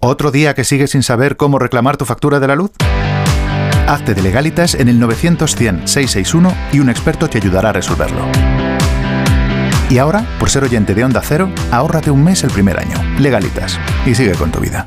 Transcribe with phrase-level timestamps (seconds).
[0.00, 2.70] ¿Otro día que sigues sin saber cómo reclamar tu factura de la luz?
[3.88, 8.24] Hazte de legalitas en el 900-100-661 y un experto te ayudará a resolverlo.
[9.90, 12.96] Y ahora, por ser oyente de Onda Cero, ahórrate un mes el primer año.
[13.18, 13.80] Legalitas.
[14.06, 14.86] Y sigue con tu vida.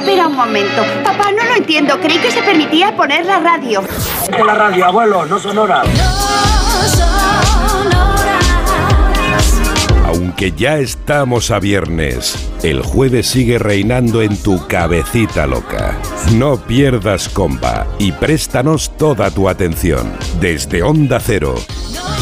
[0.00, 0.82] Espera un momento.
[1.04, 2.00] Papá, no lo entiendo.
[2.00, 3.82] Creí que se permitía poner la radio.
[4.46, 5.82] La radio, abuelo, no sonora.
[10.30, 15.98] Aunque ya estamos a viernes, el jueves sigue reinando en tu cabecita loca.
[16.36, 20.12] No pierdas comba y préstanos toda tu atención.
[20.40, 21.56] Desde Onda Cero,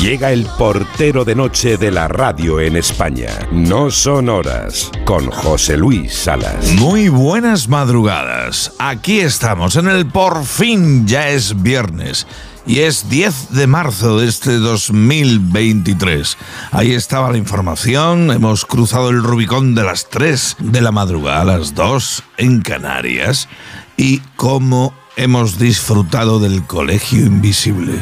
[0.00, 3.28] llega el portero de noche de la radio en España.
[3.52, 6.72] No son horas, con José Luis Salas.
[6.76, 8.72] Muy buenas madrugadas.
[8.78, 12.26] Aquí estamos en el por fin ya es viernes.
[12.69, 16.36] Y es 10 de marzo de este 2023.
[16.70, 18.30] Ahí estaba la información.
[18.30, 23.48] Hemos cruzado el Rubicón de las 3 de la madrugada a las 2 en Canarias.
[23.97, 27.94] Y cómo hemos disfrutado del colegio invisible.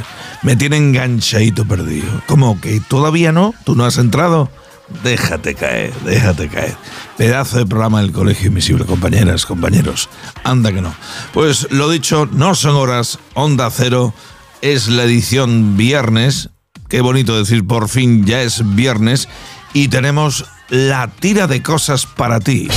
[0.42, 2.22] Me tiene enganchadito perdido.
[2.26, 3.54] ¿Cómo que todavía no?
[3.64, 4.50] ¿Tú no has entrado?
[5.04, 6.76] Déjate caer, déjate caer.
[7.16, 10.08] Pedazo de programa del Colegio Invisible, compañeras, compañeros.
[10.42, 10.92] Anda que no.
[11.32, 14.12] Pues lo dicho, no son horas, onda cero.
[14.62, 16.50] Es la edición viernes.
[16.88, 19.28] Qué bonito decir, por fin ya es viernes.
[19.72, 22.68] Y tenemos la tira de cosas para ti.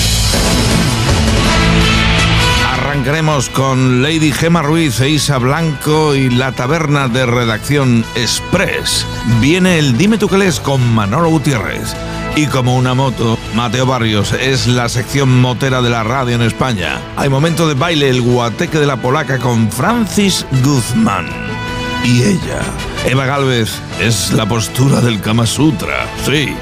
[2.67, 9.05] Arrancaremos con Lady Gema Ruiz e Isa Blanco y la taberna de redacción Express.
[9.39, 11.95] Viene el Dime tú qué con Manolo Gutiérrez.
[12.35, 16.99] Y como una moto, Mateo Barrios es la sección motera de la radio en España.
[17.15, 21.48] Hay momento de baile el guateque de la polaca con Francis Guzmán.
[22.03, 22.61] Y ella,
[23.05, 26.55] Eva Galvez, es la postura del Kama Sutra, sí.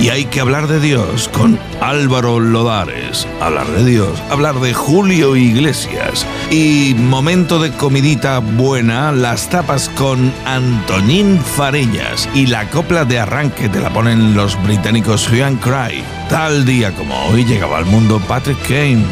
[0.00, 3.26] Y hay que hablar de Dios con Álvaro Lodares.
[3.40, 6.26] Hablar de Dios, hablar de Julio Iglesias.
[6.50, 12.28] Y momento de comidita buena, las tapas con Antonín Fareñas.
[12.34, 16.02] Y la copla de arranque te la ponen los británicos Hue Cry.
[16.28, 19.04] Tal día como hoy llegaba al mundo Patrick Kane.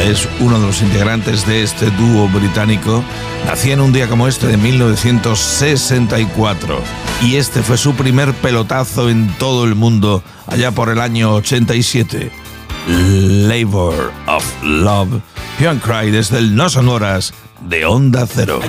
[0.00, 3.02] Es uno de los integrantes de este dúo británico.
[3.46, 6.80] Nacía en un día como este de 1964
[7.22, 12.30] y este fue su primer pelotazo en todo el mundo allá por el año 87.
[12.86, 15.22] Labor of Love.
[15.58, 17.32] Hue Cry desde el No Son Horas
[17.62, 18.60] de Onda Cero.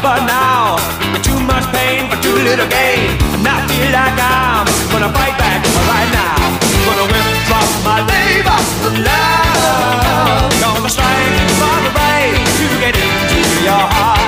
[0.00, 0.80] But now,
[1.12, 3.20] with too much pain for too little gain.
[3.36, 6.40] And I feel like I'm gonna fight back right now.
[6.88, 10.48] Gonna withdraw my labor of love.
[10.56, 14.19] Gonna strike for the right to get into your heart.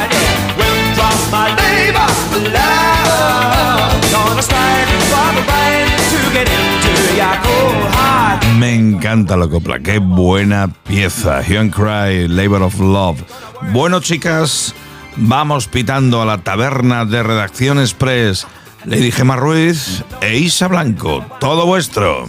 [8.59, 11.41] Me encanta la copla, qué buena pieza.
[11.41, 13.23] Hue Cry, Labor of Love.
[13.73, 14.75] Bueno, chicas,
[15.17, 18.47] vamos pitando a la taberna de Redacción Express.
[18.85, 22.27] Lady Gemma Ruiz e Isa Blanco, todo vuestro.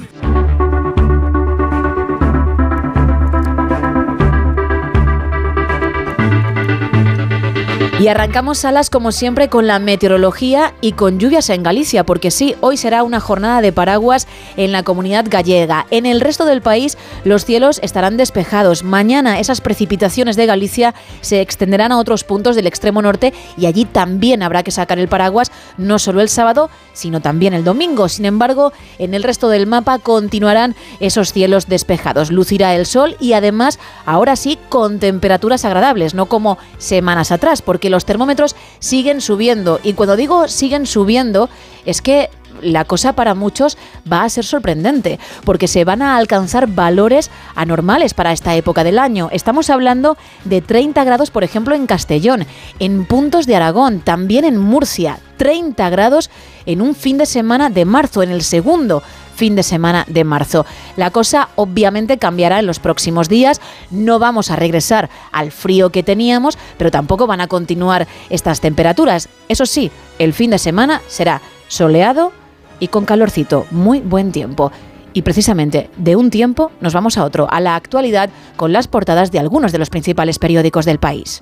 [7.99, 12.55] Y arrancamos salas como siempre con la meteorología y con lluvias en Galicia, porque sí,
[12.59, 15.85] hoy será una jornada de paraguas en la comunidad gallega.
[15.91, 18.83] En el resto del país los cielos estarán despejados.
[18.83, 23.85] Mañana esas precipitaciones de Galicia se extenderán a otros puntos del extremo norte y allí
[23.85, 28.09] también habrá que sacar el paraguas, no solo el sábado, sino también el domingo.
[28.09, 32.31] Sin embargo, en el resto del mapa continuarán esos cielos despejados.
[32.31, 37.82] Lucirá el sol y además, ahora sí, con temperaturas agradables, no como semanas atrás, porque
[37.89, 39.79] los termómetros siguen subiendo.
[39.83, 41.49] Y cuando digo siguen subiendo,
[41.85, 42.29] es que
[42.61, 43.77] la cosa para muchos
[44.11, 48.99] va a ser sorprendente, porque se van a alcanzar valores anormales para esta época del
[48.99, 49.29] año.
[49.31, 52.45] Estamos hablando de 30 grados, por ejemplo, en Castellón,
[52.79, 56.29] en puntos de Aragón, también en Murcia, 30 grados
[56.65, 59.03] en un fin de semana de marzo, en el segundo
[59.35, 60.65] fin de semana de marzo.
[60.95, 66.03] La cosa obviamente cambiará en los próximos días, no vamos a regresar al frío que
[66.03, 69.29] teníamos, pero tampoco van a continuar estas temperaturas.
[69.47, 72.31] Eso sí, el fin de semana será soleado
[72.79, 74.71] y con calorcito, muy buen tiempo.
[75.13, 79.31] Y precisamente de un tiempo nos vamos a otro, a la actualidad, con las portadas
[79.31, 81.39] de algunos de los principales periódicos del país.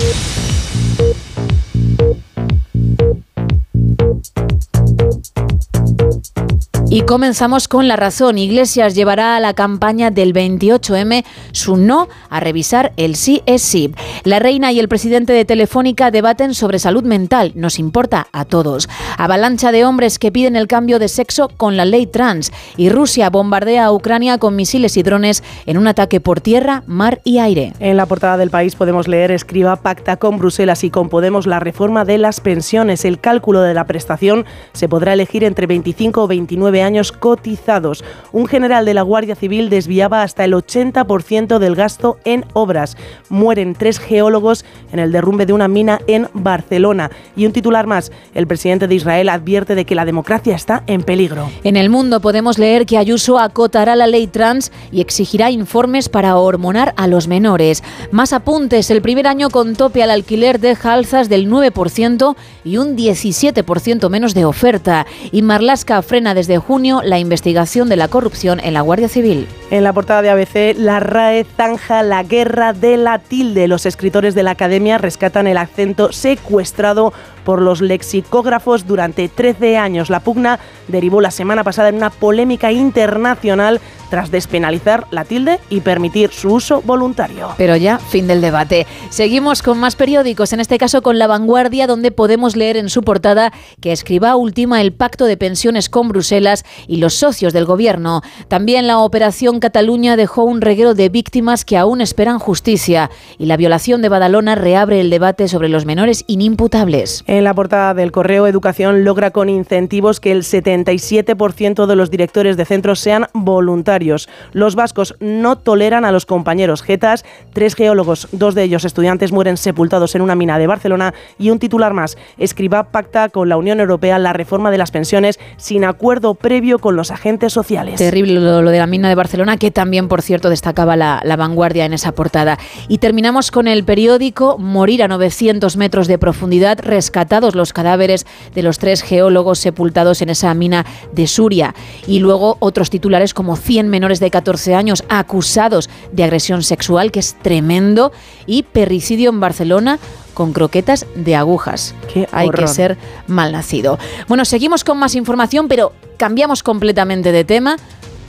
[6.93, 8.37] Y comenzamos con la razón.
[8.37, 11.23] Iglesias llevará a la campaña del 28M
[11.53, 13.95] su no a revisar el sí es sí.
[14.25, 17.53] La reina y el presidente de Telefónica debaten sobre salud mental.
[17.55, 18.89] Nos importa a todos.
[19.17, 22.51] Avalancha de hombres que piden el cambio de sexo con la ley trans.
[22.75, 27.21] Y Rusia bombardea a Ucrania con misiles y drones en un ataque por tierra, mar
[27.23, 27.71] y aire.
[27.79, 31.61] En la portada del país podemos leer escriba pacta con Bruselas y con Podemos la
[31.61, 33.05] reforma de las pensiones.
[33.05, 34.43] El cálculo de la prestación
[34.73, 38.03] se podrá elegir entre 25 o 29 años cotizados.
[38.31, 42.97] Un general de la Guardia Civil desviaba hasta el 80% del gasto en obras.
[43.29, 47.11] Mueren tres geólogos en el derrumbe de una mina en Barcelona.
[47.35, 51.03] Y un titular más, el presidente de Israel advierte de que la democracia está en
[51.03, 51.49] peligro.
[51.63, 56.35] En el mundo podemos leer que Ayuso acotará la ley trans y exigirá informes para
[56.37, 57.83] hormonar a los menores.
[58.11, 62.95] Más apuntes, el primer año con tope al alquiler deja alzas del 9% y un
[62.95, 65.05] 17% menos de oferta.
[65.31, 69.45] Y Marlaska frena desde junio la investigación de la corrupción en la Guardia Civil.
[69.71, 73.67] En la portada de ABC, la RAE zanja la guerra de la tilde.
[73.67, 77.11] Los escritores de la academia rescatan el acento secuestrado
[77.43, 80.09] por los lexicógrafos durante 13 años.
[80.09, 85.79] La pugna derivó la semana pasada en una polémica internacional tras despenalizar la tilde y
[85.79, 87.49] permitir su uso voluntario.
[87.57, 88.85] Pero ya, fin del debate.
[89.09, 93.03] Seguimos con más periódicos, en este caso con La Vanguardia, donde podemos leer en su
[93.03, 98.21] portada que escriba última el pacto de pensiones con Bruselas y los socios del gobierno.
[98.49, 103.55] También la operación Cataluña dejó un reguero de víctimas que aún esperan justicia y la
[103.55, 107.23] violación de Badalona reabre el debate sobre los menores inimputables.
[107.31, 112.57] En la portada del Correo Educación logra con incentivos que el 77% de los directores
[112.57, 114.27] de centros sean voluntarios.
[114.51, 117.23] Los vascos no toleran a los compañeros jetas.
[117.53, 121.13] Tres geólogos, dos de ellos estudiantes, mueren sepultados en una mina de Barcelona.
[121.39, 125.39] Y un titular más, Escriba pacta con la Unión Europea la reforma de las pensiones
[125.55, 127.95] sin acuerdo previo con los agentes sociales.
[127.95, 131.93] Terrible lo, de la mina de Barcelona, que también, por cierto, destacaba la, vanguardia en
[131.93, 132.59] esa portada.
[132.89, 136.79] Y terminamos con el periódico Morir a 900 metros de profundidad,
[137.21, 138.25] rescatados los cadáveres
[138.55, 141.75] de los tres geólogos sepultados en esa mina de Suria.
[142.07, 147.19] Y luego otros titulares como 100 menores de 14 años acusados de agresión sexual, que
[147.19, 148.11] es tremendo,
[148.47, 149.99] y perricidio en Barcelona
[150.33, 151.93] con croquetas de agujas.
[152.11, 152.97] Qué Hay que ser
[153.27, 153.99] malnacido.
[154.27, 157.75] Bueno, seguimos con más información, pero cambiamos completamente de tema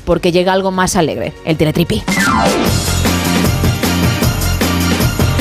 [0.04, 2.02] porque llega algo más alegre, el teletripi.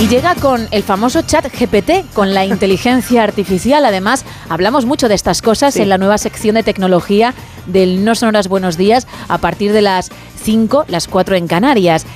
[0.02, 3.86] Y llega con el famoso chat GPT, con la inteligencia artificial.
[3.86, 5.84] Además, hablamos mucho de estas cosas Sí.
[5.84, 7.36] en la nueva sección de tecnología
[7.68, 10.10] del No Sonoras Buenos Días a partir de las
[10.44, 12.08] 5, las 4 en Canarias.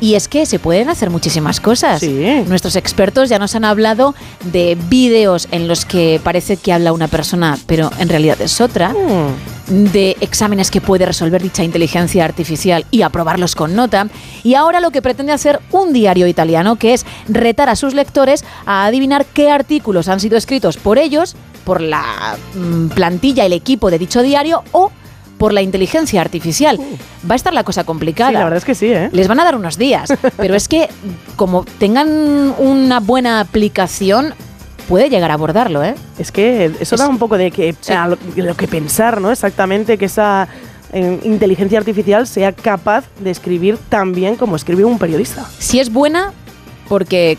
[0.00, 2.00] Y es que se pueden hacer muchísimas cosas.
[2.00, 2.24] Sí.
[2.46, 4.14] Nuestros expertos ya nos han hablado
[4.44, 8.90] de vídeos en los que parece que habla una persona, pero en realidad es otra.
[8.90, 9.84] Mm.
[9.92, 14.08] De exámenes que puede resolver dicha inteligencia artificial y aprobarlos con nota.
[14.42, 18.44] Y ahora lo que pretende hacer un diario italiano, que es retar a sus lectores
[18.66, 23.90] a adivinar qué artículos han sido escritos por ellos, por la mm, plantilla, el equipo
[23.90, 24.90] de dicho diario o
[25.40, 26.78] por la inteligencia artificial.
[27.28, 28.28] Va a estar la cosa complicada.
[28.28, 29.08] Sí, la verdad es que sí, ¿eh?
[29.10, 30.90] Les van a dar unos días, pero es que
[31.36, 32.08] como tengan
[32.58, 34.34] una buena aplicación,
[34.86, 35.94] puede llegar a abordarlo, ¿eh?
[36.18, 37.90] Es que eso Es- da un poco de que, Sí.
[37.94, 38.18] a lo,
[38.54, 39.30] que pensar, ¿no?
[39.32, 40.46] Exactamente que esa
[40.92, 45.46] eh, inteligencia artificial sea capaz de escribir tan bien como escribe un periodista.
[45.58, 46.34] Si es buena,
[46.86, 47.38] porque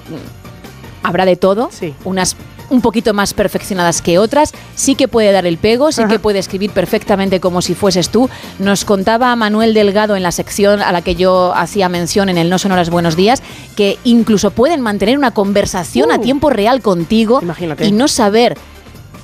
[1.04, 1.94] habrá de todo, Sí.
[2.04, 2.36] unas
[2.72, 6.40] un poquito más perfeccionadas que otras, sí que puede dar el pego, sí que puede
[6.40, 8.30] escribir perfectamente como si fueses tú.
[8.60, 12.50] Nos contaba Manuel Delgado en la sección a la que yo hacía mención en el
[12.50, 13.44] No Sonoras Buenos Días,
[13.76, 16.22] que incluso pueden mantener una conversación a Uh.
[16.22, 17.86] tiempo real contigo Imagínate.
[17.86, 18.58] y no saber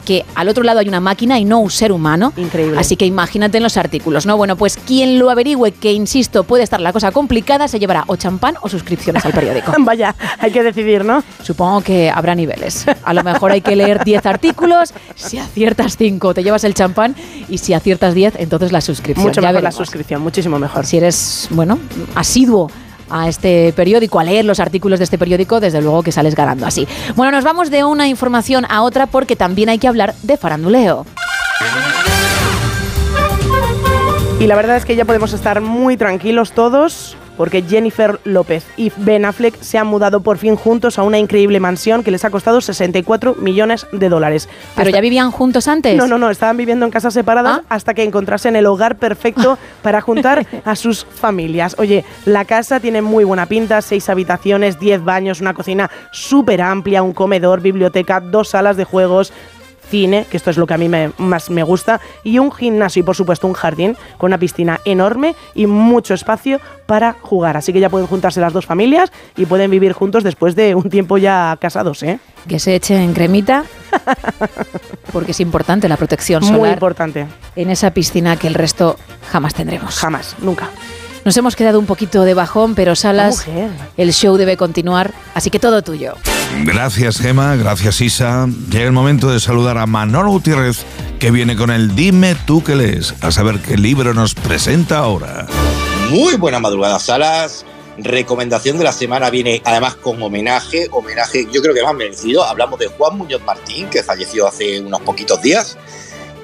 [0.08, 2.32] que al otro lado hay una máquina y no un ser humano.
[2.38, 2.80] Increíble.
[2.80, 4.38] Así que imagínate en los artículos, ¿no?
[4.38, 8.16] Bueno, pues quien lo averigüe, que insisto, puede estar la cosa complicada, se llevará o
[8.16, 9.74] champán o suscripciones al periódico.
[9.80, 11.22] Vaya, hay que decidir, ¿no?
[11.44, 12.86] Supongo que habrá niveles.
[13.04, 17.14] A lo mejor hay que leer 10 artículos, si aciertas 5 te llevas el champán
[17.50, 19.28] y si aciertas 10 entonces la suscripción.
[19.28, 20.86] Mucho Ya mejor la suscripción, muchísimo mejor.
[20.86, 21.80] Si eres, bueno,
[22.16, 22.72] asiduo
[23.10, 26.66] a este periódico, a leer los artículos de este periódico, desde luego que sales ganando
[26.66, 26.88] así.
[27.16, 31.06] Bueno, nos vamos de una información a otra porque también hay que hablar de faranduleo.
[34.40, 38.92] Y la verdad es que ya podemos estar muy tranquilos todos porque Jennifer López y
[38.98, 42.30] Ben Affleck se han mudado por fin juntos a una increíble mansión que les ha
[42.30, 44.50] costado 64 millones de dólares.
[44.76, 45.96] ¿Pero Hasta- ya vivían juntos antes?
[45.96, 47.64] No, no, no, estaban viviendo en casas separadas Ah.
[47.70, 51.76] hasta que encontrasen el hogar perfecto para juntar a sus familias.
[51.78, 57.04] Oye, la casa tiene muy buena pinta, seis habitaciones, 10 baños, una cocina súper amplia,
[57.04, 59.32] un comedor, biblioteca, dos salas de juegos,
[59.90, 63.00] cine, que esto es lo que a mí me- más me gusta, y un gimnasio
[63.02, 67.58] y por supuesto un jardín con una piscina enorme y mucho espacio para jugar.
[67.58, 70.90] Así que ya pueden juntarse las dos familias y pueden vivir juntos después de un
[70.90, 72.20] tiempo ya casados, ¿eh?
[72.48, 73.66] Que se echen cremita,
[75.14, 77.28] porque es importante la protección Muy solar importante.
[77.56, 78.98] en esa piscina que el resto
[79.32, 79.98] jamás tendremos.
[80.00, 80.70] Jamás, nunca.
[81.28, 83.46] Nos hemos quedado un poquito de bajón, pero Salas,
[83.98, 86.14] el show debe continuar, así que todo tuyo.
[86.64, 88.48] Gracias Gema, gracias Isa.
[88.72, 90.86] Llega el momento de saludar a Manolo Gutiérrez,
[91.20, 95.48] que viene con el Dime tú qué lees, a saber qué libro nos presenta ahora.
[96.10, 97.66] Muy buena madrugada, Salas.
[97.98, 102.46] Recomendación de la semana viene además con homenaje, homenaje yo creo que más merecido.
[102.46, 105.78] Hablamos de Juan Muñoz Martín, que falleció hace unos poquitos días,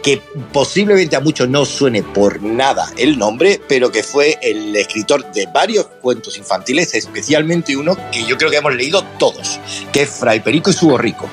[0.03, 5.31] que posiblemente a muchos no suene por nada el nombre, pero que fue el escritor
[5.31, 9.59] de varios cuentos infantiles, especialmente uno que yo creo que hemos leído todos,
[9.93, 11.29] que es Fray Perico y su borrico.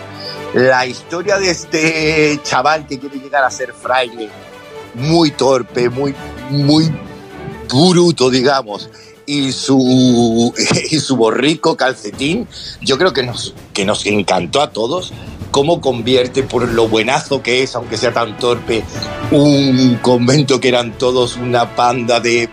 [0.55, 4.31] La historia de este chaval que quiere llegar a ser fraile,
[4.95, 6.15] muy torpe, muy,
[6.51, 6.91] muy
[7.69, 8.89] bruto, digamos,
[9.27, 10.55] y su,
[10.91, 12.47] y su borrico calcetín,
[12.81, 15.13] yo creo que nos, que nos encantó a todos
[15.51, 18.85] cómo convierte por lo buenazo que es, aunque sea tan torpe,
[19.31, 22.49] un convento que eran todos una panda de,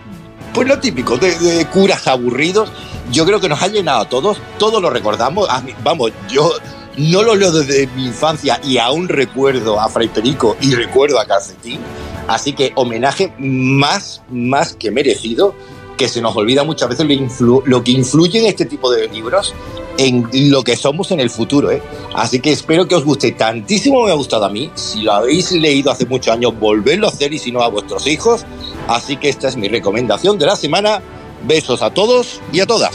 [0.54, 2.70] pues lo típico, de, de curas aburridos.
[3.10, 5.48] Yo creo que nos ha llenado a todos, todos lo recordamos.
[5.64, 6.52] Mí- vamos, yo
[6.96, 11.24] no lo leo desde mi infancia y aún recuerdo a Fray Perico y recuerdo a
[11.24, 11.80] Calcetín.
[12.26, 15.54] Así que homenaje más, más que merecido,
[15.96, 19.54] que se nos olvida muchas veces lo, lo que influye en este tipo de libros
[19.98, 21.70] en lo que somos en el futuro.
[21.70, 21.82] ¿eh?
[22.14, 24.70] Así que espero que os guste tantísimo, me ha gustado a mí.
[24.74, 28.06] Si lo habéis leído hace muchos años, volvedlo a hacer y si no a vuestros
[28.06, 28.46] hijos.
[28.86, 31.02] Así que esta es mi recomendación de la semana.
[31.46, 32.90] Besos a todos y a todas.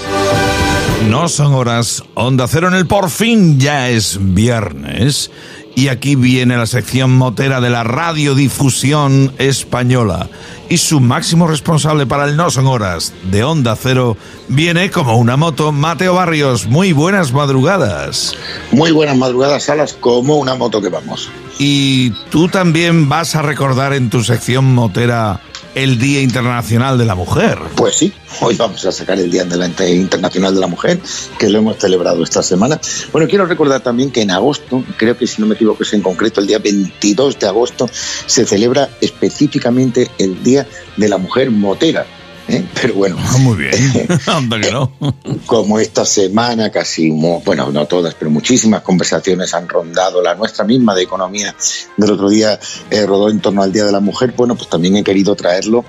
[1.10, 5.32] No son horas, Onda Cero en el por fin ya es viernes.
[5.76, 10.30] Y aquí viene la sección motera de la radiodifusión española.
[10.70, 14.16] Y su máximo responsable para el No son horas de Onda Cero
[14.48, 16.68] viene como una moto, Mateo Barrios.
[16.68, 18.36] Muy buenas madrugadas.
[18.72, 21.30] Muy buenas madrugadas, Salas, como una moto que vamos.
[21.60, 25.42] Y tú también vas a recordar en tu sección motera
[25.76, 27.58] el Día Internacional de la Mujer.
[27.76, 31.00] Pues sí, hoy vamos a sacar el Día de la Inter- Internacional de la Mujer,
[31.40, 32.80] que lo hemos celebrado esta semana.
[33.12, 36.02] Bueno, quiero recordar también que en agosto, creo que si no me equivoco es en
[36.02, 37.90] concreto el día 22 de agosto,
[38.26, 42.06] se celebra específicamente el Día de la Mujer Motera.
[42.48, 42.66] ¿Eh?
[42.82, 43.74] Pero bueno, Muy bien.
[44.28, 44.92] Anda que no.
[45.46, 50.96] como esta semana casi, bueno, no todas, pero muchísimas conversaciones han rondado la nuestra misma
[50.96, 51.56] de economía
[51.98, 52.60] del otro día
[52.90, 55.86] eh, rodó en torno al Día de la Mujer, bueno, pues también he querido traerlo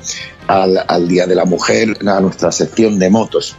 [0.46, 3.56] al, al Día de la Mujer, a nuestra sección de motos.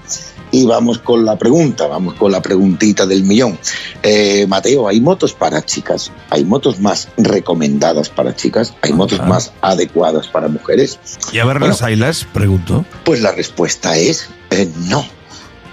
[0.51, 3.57] Y vamos con la pregunta, vamos con la preguntita del millón.
[4.03, 6.11] Eh, Mateo, ¿hay motos para chicas?
[6.29, 8.73] ¿Hay motos más recomendadas para chicas?
[8.81, 9.27] ¿Hay motos Ajá.
[9.27, 10.99] más adecuadas para mujeres?
[11.33, 11.73] ¿Y a ver Bueno.
[11.73, 12.25] las ailas?
[12.31, 12.85] Pregunto.
[13.03, 15.05] Pues la respuesta es eh, no.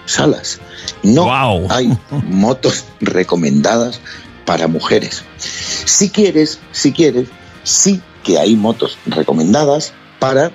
[0.04, 0.58] Salas,
[1.04, 1.30] no
[1.70, 1.96] hay
[2.28, 4.00] motos recomendadas
[4.44, 5.22] para mujeres.
[5.38, 7.28] Si quieres, si quieres,
[7.62, 10.50] sí que hay motos recomendadas para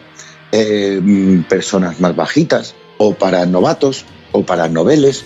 [0.51, 5.25] eh, mm, personas más bajitas o para novatos o para noveles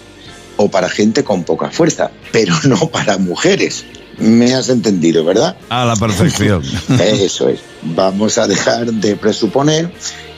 [0.57, 3.85] o para gente con poca fuerza, pero no para mujeres.
[4.17, 5.55] Me has entendido, ¿verdad?
[5.69, 6.61] A la perfección.
[6.99, 7.61] Eso es.
[7.81, 9.91] Vamos a dejar de presuponer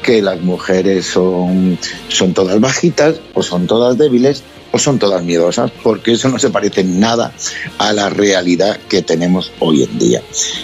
[0.03, 4.43] que las mujeres son, son todas bajitas o son todas débiles
[4.75, 7.31] o son todas miedosas, porque eso no se parece nada
[7.77, 10.21] a la realidad que tenemos hoy en día.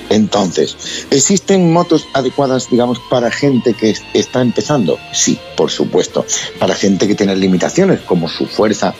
[0.10, 0.76] Entonces,
[1.12, 4.98] ¿existen motos adecuadas, digamos, para gente que es- está empezando?
[5.14, 6.26] Sí, por supuesto.
[6.58, 8.96] Para gente que tiene limitaciones, como su fuerza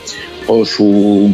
[0.52, 1.32] o su,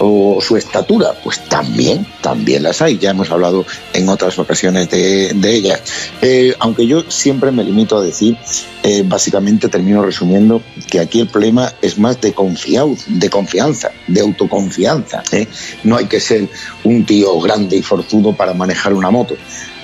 [0.00, 2.98] o su estatura, pues también, también las hay.
[2.98, 5.80] Ya hemos hablado en otras ocasiones de, de ellas.
[6.20, 8.36] Eh, aunque yo siempre me limito a decir,
[8.82, 10.60] eh, básicamente termino resumiendo
[10.90, 15.22] que aquí el problema es más de, confiau- de confianza, de autoconfianza.
[15.30, 15.46] ¿eh?
[15.84, 16.48] No hay que ser
[16.82, 19.36] un tío grande y forzudo para manejar una moto.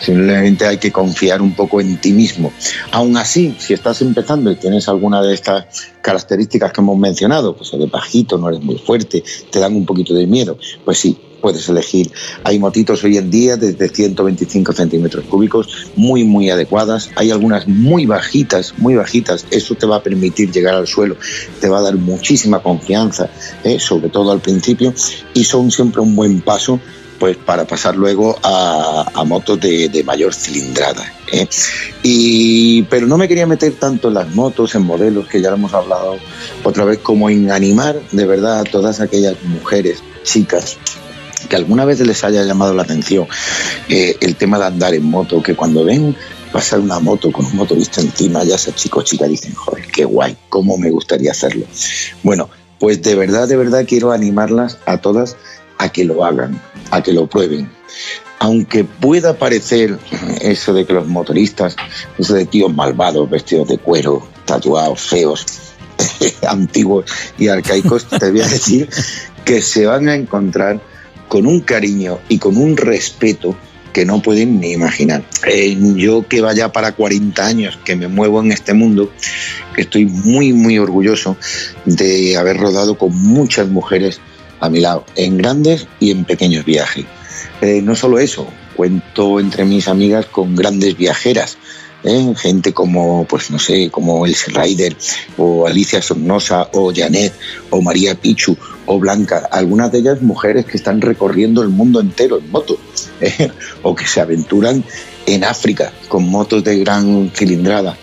[0.04, 2.52] Simplemente hay que confiar un poco en ti mismo.
[2.90, 5.64] Aún así, si estás empezando y tienes alguna de estas
[6.02, 10.12] características que hemos mencionado, pues eres bajito, no eres muy fuerte, te dan un poquito
[10.12, 12.10] de miedo, pues sí, puedes elegir.
[12.42, 17.10] Hay motitos hoy en día desde 125 centímetros cúbicos muy, muy adecuadas.
[17.16, 19.44] Hay algunas muy bajitas, muy bajitas.
[19.50, 21.16] Eso te va a permitir llegar al suelo,
[21.60, 23.28] te va a dar muchísima confianza,
[23.62, 23.78] ¿eh?
[23.78, 24.94] sobre todo al principio,
[25.34, 26.80] y son siempre un buen paso
[27.24, 31.10] pues para pasar luego a, motos de, de mayor cilindrada.
[31.32, 31.48] ¿eh?
[32.02, 35.56] Y, pero no me quería meter tanto en las motos, en modelos, que ya lo
[35.56, 36.18] hemos hablado
[36.64, 40.76] otra vez, como en animar de verdad a todas aquellas mujeres, chicas,
[41.48, 43.26] que alguna vez les haya llamado la atención
[43.88, 46.14] eh, el tema de andar en moto, que cuando ven
[46.52, 50.04] pasar una moto con un motorista encima, ya sea chico o chica, dicen, joder, qué
[50.04, 51.64] guay, cómo me gustaría hacerlo.
[52.22, 55.38] Bueno, pues de verdad, de verdad quiero animarlas a todas
[55.78, 57.70] a que lo hagan, a que lo prueben.
[58.38, 59.98] Aunque pueda parecer
[60.40, 61.76] eso de que los motoristas,
[62.18, 65.46] eso de tíos malvados, vestidos de cuero, tatuados, feos,
[66.48, 67.06] antiguos
[67.38, 68.88] y arcaicos, te voy a decir
[69.44, 70.80] que se van a encontrar
[71.28, 73.56] con un cariño y con un respeto
[73.94, 75.24] que no pueden ni imaginar.
[75.46, 79.10] Eh, yo que vaya para 40 años, que me muevo en este mundo,
[79.76, 81.36] estoy muy, muy orgulloso
[81.84, 84.20] de haber rodado con muchas mujeres
[84.64, 87.04] a mi lado, en grandes y en pequeños viajes.
[87.60, 91.56] Eh, no solo eso, cuento entre mis amigas con grandes viajeras,
[92.02, 92.34] ¿eh?
[92.36, 94.96] gente como, pues no sé, como Elsie Ryder,
[95.36, 97.32] o Alicia Sornosa, o Janet,
[97.70, 98.56] o María Pichu,
[98.86, 102.78] o Blanca, algunas de ellas mujeres que están recorriendo el mundo entero en moto,
[103.20, 103.50] ¿eh?
[103.82, 104.84] o que se aventuran
[105.26, 107.96] en África con motos de gran cilindrada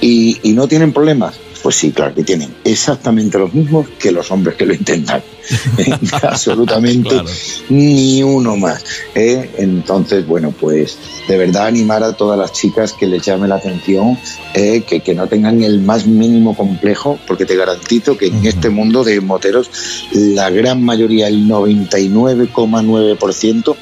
[0.00, 1.43] y no tienen problemas.
[1.64, 5.22] Pues sí, claro que tienen exactamente los mismos que los hombres que lo intentan.
[6.22, 7.22] Absolutamente
[7.70, 8.84] ni uno más.
[9.14, 9.50] ¿eh?
[9.56, 14.18] Entonces, bueno, pues de verdad animar a todas las chicas que les llame la atención,
[14.52, 14.82] ¿eh?
[14.86, 19.02] que, que no tengan el más mínimo complejo, porque te garantizo que en este mundo
[19.02, 19.70] de moteros,
[20.12, 23.74] la gran mayoría, el 99,9%,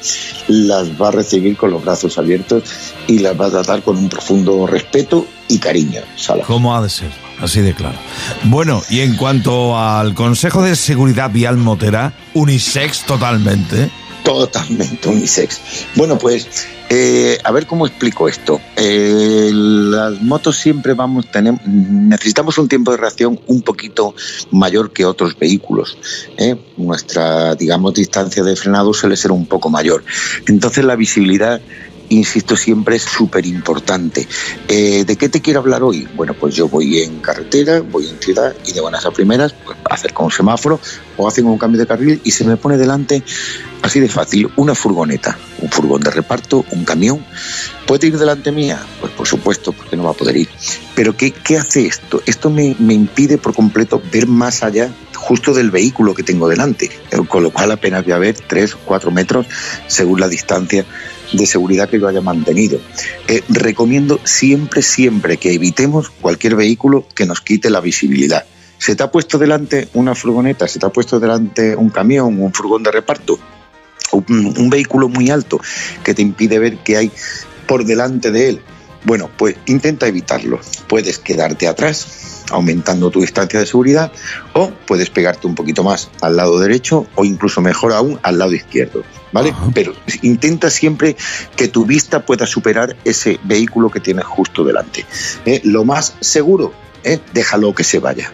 [0.47, 2.63] las va a recibir con los brazos abiertos
[3.07, 5.99] y las va a tratar con un profundo respeto y cariño.
[6.15, 6.45] Sala.
[6.45, 7.11] ¿Cómo ha de ser?
[7.43, 7.97] Así de claro.
[8.45, 13.91] Bueno, y en cuanto al Consejo de Seguridad Vial Motera, unisex totalmente.
[14.23, 15.59] Totalmente unisex.
[15.95, 16.47] Bueno, pues
[16.89, 18.61] eh, a ver cómo explico esto.
[18.77, 24.15] Eh, las motos siempre vamos, tenemos, necesitamos un tiempo de reacción un poquito
[24.51, 25.97] mayor que otros vehículos.
[26.37, 26.55] ¿eh?
[26.77, 30.05] Nuestra, digamos, distancia de frenado suele ser un poco mayor.
[30.47, 31.59] Entonces la visibilidad
[32.09, 34.27] insisto, siempre es súper importante.
[34.67, 36.07] Eh, ¿De qué te quiero hablar hoy?
[36.15, 39.77] Bueno, pues yo voy en carretera, voy en ciudad y de buenas a primeras, pues
[39.89, 40.79] acerco un semáforo
[41.17, 43.23] o hacen un cambio de carril y se me pone delante,
[43.83, 47.23] así de fácil, una furgoneta, un furgón de reparto, un camión.
[47.85, 48.81] ¿Puede ir delante mía?
[48.99, 50.49] Pues por supuesto, porque no va a poder ir.
[50.95, 52.21] Pero ¿qué, qué hace esto?
[52.25, 56.89] Esto me, me impide por completo ver más allá justo del vehículo que tengo delante,
[57.11, 59.45] eh, con lo cual apenas voy a ver 3 o 4 metros
[59.87, 60.85] según la distancia
[61.31, 62.79] de seguridad que yo haya mantenido.
[63.27, 68.45] Eh, recomiendo siempre, siempre que evitemos cualquier vehículo que nos quite la visibilidad.
[68.77, 70.67] ¿Se te ha puesto delante una furgoneta?
[70.67, 73.39] ¿Se te ha puesto delante un camión, un furgón de reparto?
[74.17, 75.59] Un, un vehículo muy alto
[76.03, 77.11] que te impide ver qué hay
[77.67, 78.61] por delante de él.
[79.05, 80.59] Bueno, pues intenta evitarlo.
[80.87, 84.11] Puedes quedarte atrás, aumentando tu distancia de seguridad,
[84.53, 88.53] o puedes pegarte un poquito más al lado derecho o incluso mejor aún al lado
[88.53, 89.03] izquierdo.
[89.33, 89.53] ¿Vale?
[89.73, 91.17] Pero intenta siempre
[91.55, 95.05] que tu vista pueda superar ese vehículo que tienes justo delante.
[95.45, 95.59] ¿Eh?
[95.63, 96.71] Lo más seguro,
[97.03, 97.19] ¿eh?
[97.33, 98.31] déjalo que se vaya.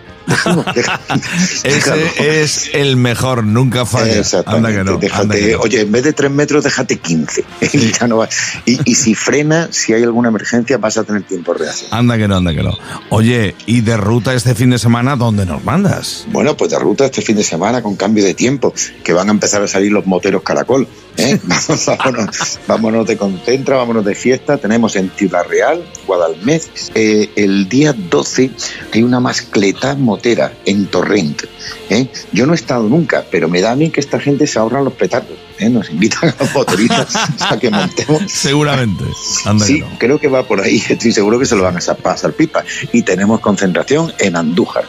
[1.64, 4.22] Ese es el mejor, nunca falla.
[4.46, 5.60] Anda que no, déjate, anda que no.
[5.60, 7.44] Oye, en vez de 3 metros, déjate 15.
[7.74, 8.30] Y, ya no va-
[8.66, 11.90] y, y si frena, si hay alguna emergencia, vas a tener tiempo reacción.
[11.94, 12.78] Anda que no, anda que no.
[13.10, 16.26] Oye, ¿y de ruta este fin de semana dónde nos mandas?
[16.32, 19.32] Bueno, pues de ruta este fin de semana con cambio de tiempo, que van a
[19.32, 20.88] empezar a salir los moteros caracol.
[21.18, 21.40] ¿eh?
[21.88, 24.58] Vámonos, vámonos de concentra, vámonos de fiesta.
[24.58, 28.52] Tenemos en Ciudad Real, Guadalmez, eh, el día 12
[28.94, 30.19] hay una mascleta motor
[30.66, 31.44] en Torrent.
[31.90, 32.08] ¿eh?
[32.32, 34.84] Yo no he estado nunca, pero me da a mí que esta gente se ahorran
[34.86, 35.38] los petardos.
[35.60, 35.70] ¿eh?
[35.70, 37.16] Nos invitan a los motoristas
[37.50, 38.24] a que montemos.
[38.32, 39.04] Seguramente.
[39.46, 40.84] Anda Sí, creo que va por ahí.
[40.90, 42.64] Estoy seguro que se lo van a sa- pasar pipa.
[42.94, 44.86] Y tenemos concentración en Andújar.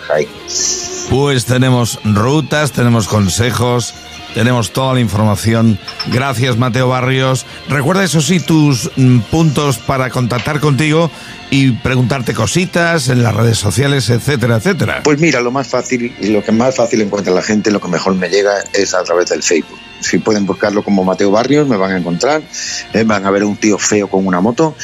[1.09, 3.95] Pues tenemos rutas, tenemos consejos,
[4.35, 5.79] tenemos toda la información.
[6.13, 7.47] Gracias, Mateo Barrios.
[7.69, 11.11] Recuerda, eso sí, tus mm, puntos para contactar contigo
[11.51, 15.01] y preguntarte cositas en las redes sociales, etcétera, etcétera.
[15.03, 17.89] Pues mira, lo más fácil, y lo que más fácil encuentra la gente, lo que
[17.89, 19.79] mejor me llega es a través del Facebook.
[20.01, 22.43] Si pueden buscarlo como Mateo Barrios, me van a encontrar,
[22.95, 24.75] eh, van a ver a un tío feo con una moto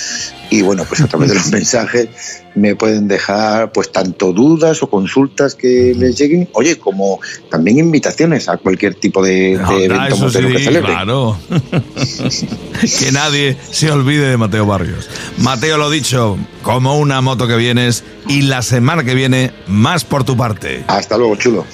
[0.50, 2.08] y bueno, pues a través de los mensajes
[2.54, 8.48] me pueden dejar pues tanto dudas o consultas que les lleguen, oye, como también invitaciones
[8.48, 10.92] a cualquier tipo de, de Ah, evento eso motero que sí, celebre.
[10.92, 11.36] claro.
[12.98, 15.08] que nadie se olvide de Mateo Barrios.
[15.38, 20.24] Mateo, lo dicho, como una moto que vienes y la semana que viene, más por
[20.24, 20.84] tu parte.
[20.88, 21.66] Hasta luego, chulo.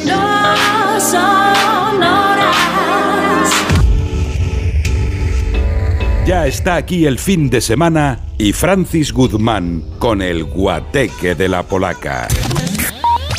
[6.24, 11.64] Ya está aquí el fin de semana y Francis Guzmán con el guateque de la
[11.64, 12.28] polaca.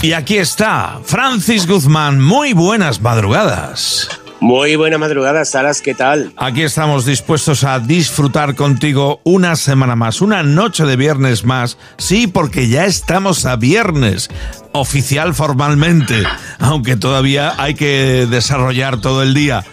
[0.01, 2.19] Y aquí está, Francis Guzmán.
[2.19, 4.09] Muy buenas madrugadas.
[4.41, 6.33] Muy buena madrugada, Saras, ¿qué tal?
[6.35, 11.77] Aquí estamos dispuestos a disfrutar contigo una semana más, una noche de viernes más.
[11.97, 14.29] Sí, porque ya estamos a viernes,
[14.73, 16.23] oficial formalmente,
[16.59, 19.63] aunque todavía hay que desarrollar todo el día.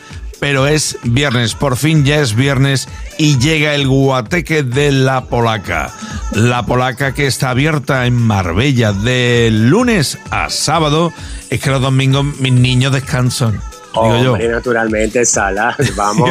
[0.41, 5.93] Pero es viernes, por fin ya es viernes y llega el guateque de la polaca.
[6.33, 11.13] La polaca que está abierta en Marbella de lunes a sábado.
[11.51, 13.61] Es que los domingos mis niños descansan.
[13.93, 14.33] Digo yo.
[14.33, 16.31] Hombre, naturalmente, Salas, vamos.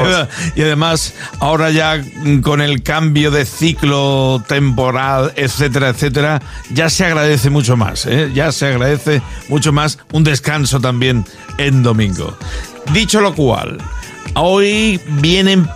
[0.55, 2.01] Y además, ahora ya
[2.41, 6.41] con el cambio de ciclo temporal, etcétera, etcétera,
[6.71, 8.31] ya se agradece mucho más, ¿eh?
[8.33, 11.25] ya se agradece mucho más un descanso también
[11.57, 12.37] en domingo.
[12.93, 13.77] Dicho lo cual,
[14.35, 15.67] hoy vienen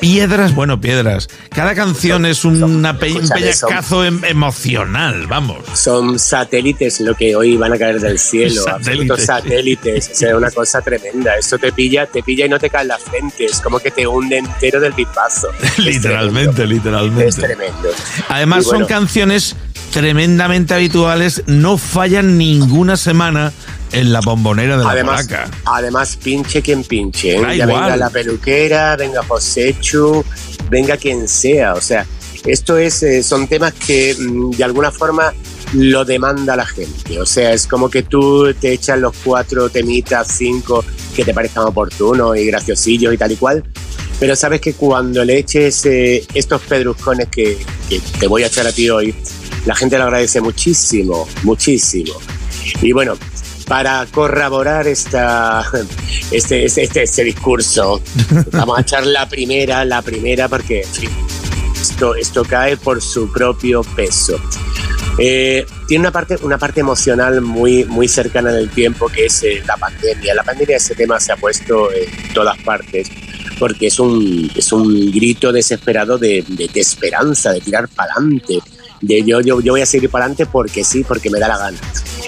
[0.00, 1.26] piedras, bueno, piedras.
[1.48, 5.58] Cada canción es una pe- un son- pellizcazo em- emocional, vamos.
[5.72, 9.24] Son satélites lo que hoy van a caer del cielo, Satélites.
[9.24, 10.10] satélites.
[10.12, 11.34] O sea, una cosa tremenda.
[11.38, 13.46] Esto te pilla, te pilla y no te cae en la frente.
[13.46, 15.48] Es como que te hunde entero del pipazo.
[15.78, 17.28] literalmente, literalmente.
[17.28, 17.88] Es tremendo.
[18.28, 19.56] Además bueno, son canciones
[19.92, 23.50] tremendamente habituales, no fallan ninguna semana
[23.92, 25.50] en la bombonera de la Además, polaca.
[25.64, 27.36] además, pinche quien pinche.
[27.36, 27.56] ¿eh?
[27.56, 30.24] Ya venga la peluquera, venga Josechu,
[30.70, 31.74] venga quien sea.
[31.74, 32.06] O sea,
[32.44, 35.32] esto es, eh, son temas que mm, de alguna forma
[35.74, 37.20] lo demanda la gente.
[37.20, 41.64] O sea, es como que tú te echas los cuatro temitas, cinco que te parezcan
[41.64, 43.64] oportunos y graciosillos y tal y cual.
[44.18, 48.66] Pero sabes que cuando le eches eh, estos pedruscones que, que te voy a echar
[48.66, 49.14] a ti hoy,
[49.66, 52.14] la gente lo agradece muchísimo, muchísimo.
[52.80, 53.14] Y bueno,
[53.66, 55.64] para corroborar esta,
[56.30, 58.00] este, este, este, este discurso,
[58.52, 60.84] vamos a echar la primera, la primera, porque
[61.80, 64.40] esto, esto cae por su propio peso.
[65.18, 69.42] Eh, tiene una parte, una parte emocional muy, muy cercana en el tiempo que es
[69.44, 70.34] eh, la pandemia.
[70.34, 73.08] La pandemia, ese tema se ha puesto en todas partes
[73.58, 78.58] porque es un, es un grito desesperado de, de- de esperanza, de tirar para adelante.
[79.00, 81.58] De yo, yo, yo voy a seguir para adelante porque sí, porque me da la
[81.58, 81.78] gana.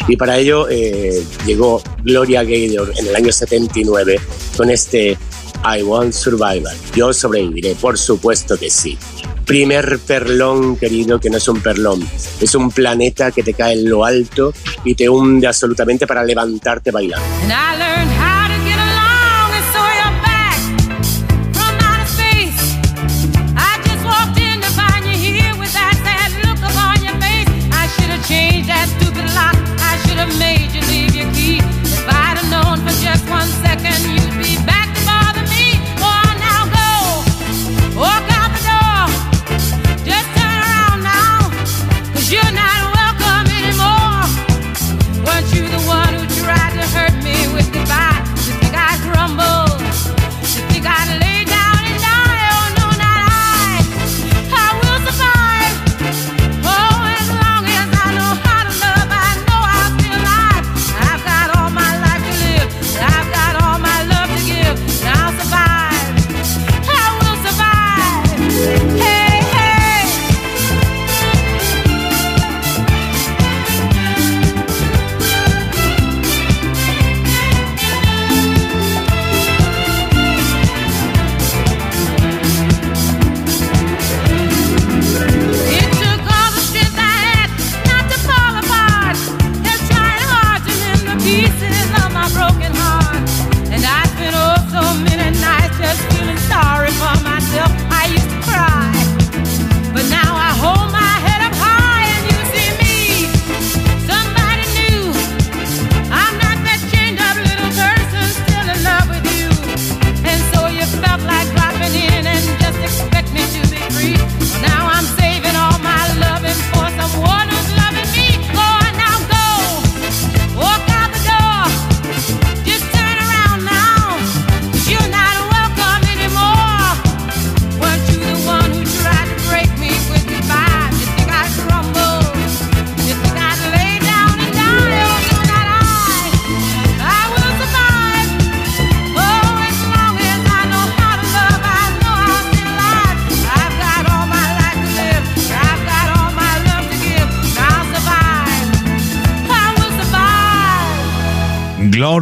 [0.06, 4.20] Y para ello eh, llegó Gloria Gaynor en el año 79
[4.56, 5.16] con este
[5.64, 6.76] I Want Survival.
[6.94, 8.96] Yo sobreviviré, por supuesto que sí.
[9.44, 12.06] Primer perlón, querido, que no es un perlón,
[12.40, 14.52] es un planeta que te cae en lo alto
[14.84, 17.26] y te hunde absolutamente para levantarte bailando.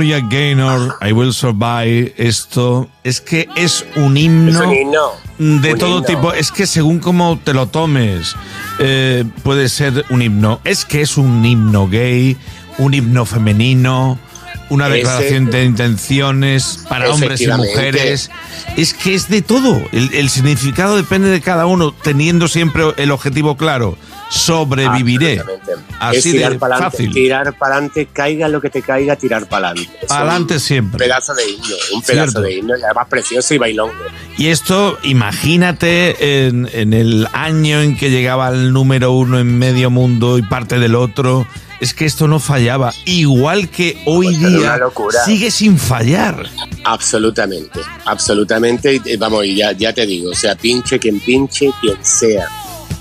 [0.06, 5.10] Gloria Gaynor, I Will Survive, esto es que es un himno, Es un himno,
[5.60, 6.02] de un todo himno.
[6.06, 6.32] tipo.
[6.32, 8.36] Es que según cómo te lo tomes,
[8.78, 10.60] eh, puede ser un himno.
[10.62, 12.36] Es que es un himno gay,
[12.78, 14.16] un himno femenino,
[14.70, 18.30] una Ese- declaración de intenciones para hombres y mujeres.
[18.76, 19.82] Es que es de todo.
[19.90, 23.98] El, el significado depende de cada uno, teniendo siempre el objetivo claro.
[24.28, 25.42] Sobreviviré.
[26.00, 27.12] Así es tirar de para adelante, fácil.
[27.12, 29.98] tirar para adelante, caiga lo que te caiga, tirar para adelante.
[30.02, 30.98] Un Pa'lante siempre.
[30.98, 32.40] pedazo de himno, un pedazo Cierto.
[32.42, 33.92] de himno y además precioso y bailongo.
[34.38, 39.90] Y esto, imagínate en, en el año en que llegaba el número uno en medio
[39.90, 41.46] mundo y parte del otro.
[41.78, 42.92] Es que esto no fallaba.
[43.04, 44.78] Igual que hoy Pues día
[45.26, 46.46] sigue sin fallar.
[46.84, 49.00] Absolutamente, absolutamente.
[49.04, 52.46] Eh, Vamos, ya, ya te digo, o sea, pinche quien pinche, quien sea.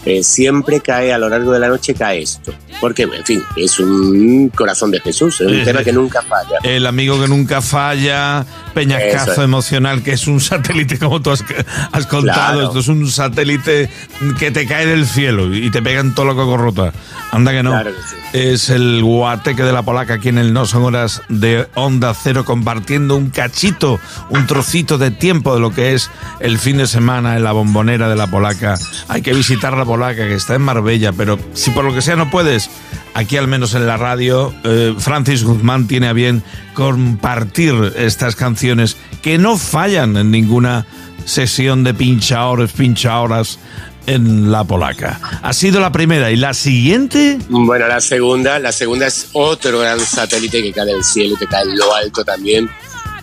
[0.06, 2.54] Eh, siempre cae a lo largo de la noche, cae esto.
[2.80, 6.60] Porque, en fin, es un corazón de Jesús, es un tema que nunca falla.
[6.64, 9.38] El amigo que nunca falla, Peñascazo es.
[9.40, 11.44] emocional, que es un satélite, como tú has,
[11.92, 12.60] has contado.
[12.60, 12.68] Claro.
[12.68, 13.90] Esto es un satélite
[14.38, 16.94] que te cae del cielo y te pega en todo lo que corrota.
[17.32, 17.72] Anda que no.
[17.72, 18.16] Claro que sí.
[18.34, 22.44] Es el guateque de la polaca aquí en el No Son Horas de Onda Cero,
[22.44, 23.98] compartiendo un cachito,
[24.30, 28.10] un trocito de tiempo de lo que es el fin de semana en la bombonera
[28.10, 28.78] de la polaca.
[29.08, 32.18] Hay que visitar la polaca, que está en Marbella, pero si por lo que sea
[32.18, 32.70] no puedes,
[33.14, 38.98] aquí al menos en la radio, eh, Francis Guzmán tiene a bien compartir estas canciones
[39.22, 40.86] que no fallan en ninguna
[41.24, 43.58] sesión de pinchahoras, pinchahoras
[44.06, 45.22] en la polaca.
[45.42, 47.40] Ha sido la primera y la siguiente.
[47.48, 51.48] Bueno, la segunda, la segunda es otro gran satélite que cae del cielo y que
[51.48, 52.70] cae en lo alto también.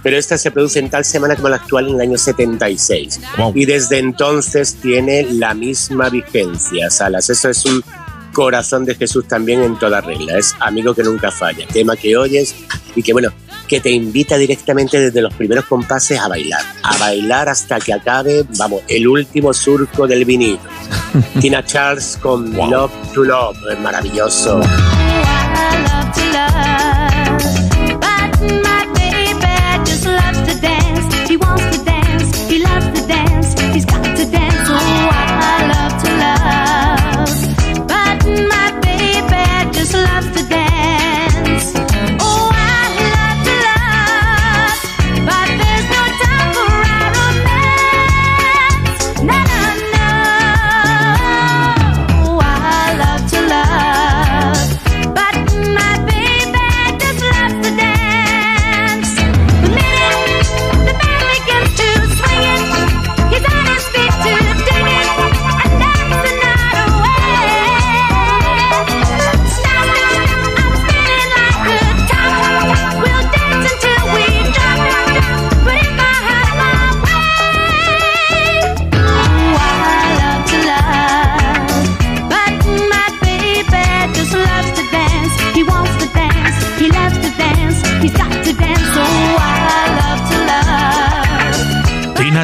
[0.02, 3.20] Pero esta se produce en tal semana como la actual en el año 76.
[3.38, 3.52] Wow.
[3.54, 7.30] Y desde entonces tiene la misma vigencia, Salas.
[7.30, 7.82] Eso es un
[8.32, 10.38] corazón de Jesús también en toda regla.
[10.38, 11.66] Es amigo que nunca falla.
[11.66, 12.54] Tema que oyes
[12.96, 13.30] y que, bueno,
[13.68, 16.62] que te invita directamente desde los primeros compases a bailar.
[16.82, 20.58] A bailar hasta que acabe, vamos, el último surco del vinilo.
[21.40, 23.56] Tina Charles con Love to Love.
[23.70, 24.60] Es maravilloso.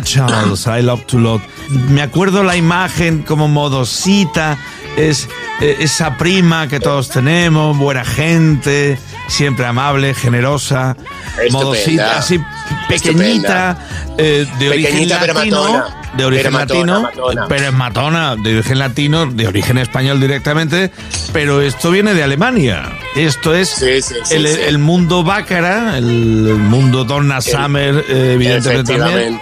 [0.08, 1.42] Charles, I Love to Love.
[1.90, 4.56] Me acuerdo la imagen como modosita,
[4.96, 5.28] es
[5.60, 10.96] eh, esa prima que todos tenemos, buena gente, siempre amable, generosa,
[11.32, 11.52] Estupenda.
[11.52, 12.40] modosita, así
[12.88, 13.78] pequeñita,
[14.16, 15.96] eh, de origen pero latino, matona.
[16.16, 17.46] de origen Pero latino, matona.
[17.48, 20.90] pero es matona, de origen latino, de origen español directamente,
[21.34, 22.84] pero esto viene de Alemania.
[23.14, 29.40] Esto es Sí, sí, sí, el, mundo bácara, el, mundo Donna Summer, eh, evidentemente también.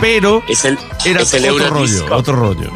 [0.00, 2.70] Pero Es el, era es el otro rollo, otro rollo.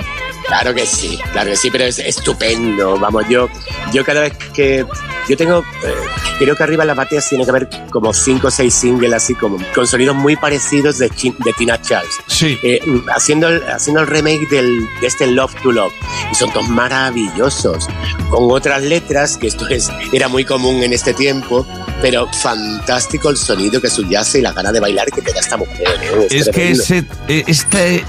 [0.51, 2.99] Claro que sí, claro que sí, pero es estupendo.
[2.99, 3.49] Vamos, yo,
[3.93, 4.85] yo cada vez que.
[5.29, 5.61] Yo tengo.
[5.61, 5.95] eh,
[6.41, 9.35] creo que arriba en las bateas tiene que haber como cinco o seis singles así,
[9.37, 12.11] como con sonidos muy parecidos de, Chi- de Tina Charles.
[12.27, 12.59] Sí.
[12.65, 12.81] Eh,
[13.15, 15.93] haciendo, el, haciendo el remake del, de este Love to Love.
[16.33, 17.87] Y son todos maravillosos.
[18.29, 21.65] Con otras letras, que esto es, era muy común en este tiempo,
[22.03, 25.57] pero fantástico el sonido que subyace y la gana de bailar que te da esta
[25.57, 25.87] mujer.
[26.03, 26.27] ¿eh?
[26.31, 26.83] Es que tremendo.
[26.83, 28.05] ese, eh, este,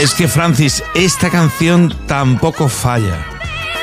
[0.00, 3.26] es que Francis, esta canción tampoco falla.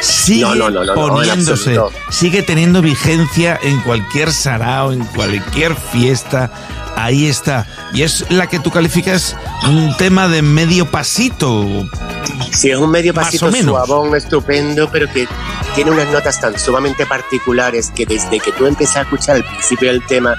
[0.02, 6.52] Sigue No, no, no, poniéndose, sigue teniendo vigencia en cualquier sarao, en cualquier fiesta.
[6.96, 7.68] Ahí está.
[7.94, 9.36] Y es la que tú calificas
[9.68, 11.88] un tema de medio pasito.
[12.52, 15.28] Sí, es un medio pasito suavón, estupendo, pero que
[15.76, 19.92] tiene unas notas tan sumamente particulares que desde que tú empiezas a escuchar el principio
[19.92, 20.36] del tema,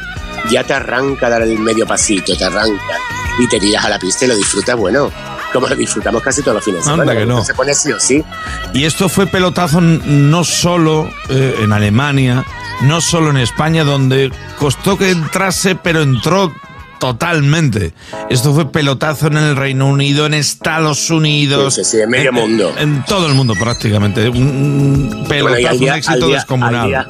[0.51, 2.99] ya te arranca dar el medio pasito, te arranca
[3.39, 5.13] y te tiras a la pista y lo disfrutas, bueno,
[5.53, 7.21] como lo disfrutamos casi todos los fines de Anda semana.
[7.21, 7.45] que no.
[7.45, 8.25] Se pone sí o sí.
[8.73, 12.45] Y esto fue pelotazo no solo eh, en Alemania,
[12.83, 16.53] no solo en España, donde costó que entrase, pero entró
[16.99, 17.93] totalmente.
[18.31, 21.75] Esto fue pelotazo en el Reino Unido, en Estados Unidos.
[21.75, 22.73] Sí, sí, sí, en medio en, mundo.
[22.79, 24.29] En todo el mundo prácticamente.
[24.29, 26.77] Un pelotazo, Bueno, y al día- un éxito al día- descomunal.
[26.77, 27.09] al día-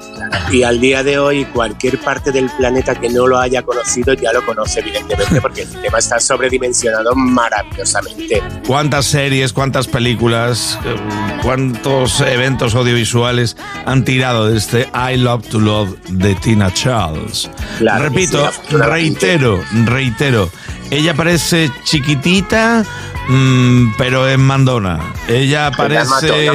[0.52, 4.32] y al día de hoy, cualquier parte del planeta que no lo haya conocido ya
[4.32, 8.42] lo conoce, evidentemente, porque el tema está sobredimensionado maravillosamente.
[8.66, 10.94] ¿Cuántas series, cuántas películas, eh,
[11.42, 17.50] cuántos eventos audiovisuales han tirado de este I Love to Love de Tina Charles?
[17.78, 20.50] Claro Repito, reitero, reitero.
[20.90, 22.82] Ella parece chiquitita,
[23.28, 25.12] mm, pero es mandona.
[25.28, 26.50] Ella parece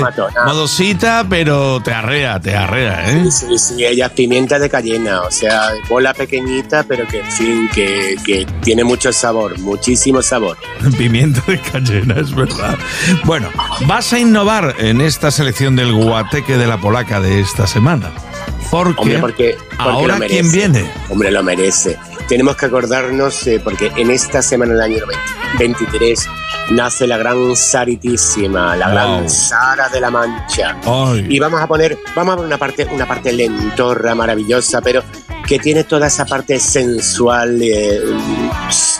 [0.45, 3.31] modosita, pero te arrea, te arrea, ¿eh?
[3.31, 7.69] Sí, sí, ella es pimienta de cayena, o sea, bola pequeñita, pero que, en fin,
[7.71, 10.57] que, que tiene mucho sabor, muchísimo sabor.
[10.97, 12.77] Pimiento de cayena, es verdad.
[13.25, 13.49] Bueno,
[13.85, 18.11] vas a innovar en esta selección del guateque de la polaca de esta semana.
[18.71, 20.39] Porque, Hombre, porque, porque ahora lo merece.
[20.39, 20.91] quién viene.
[21.09, 21.97] Hombre, lo merece.
[22.27, 25.15] Tenemos que acordarnos, eh, porque en esta semana del año 20
[25.59, 26.27] 23
[26.71, 28.93] nace la gran Saritísima, la Wow.
[28.95, 30.77] gran Sara de la Mancha.
[30.85, 31.27] Ay.
[31.29, 35.03] Y vamos a poner, vamos a poner una parte, una parte lentorra, maravillosa, pero
[35.47, 38.01] que tiene toda esa parte sensual, eh,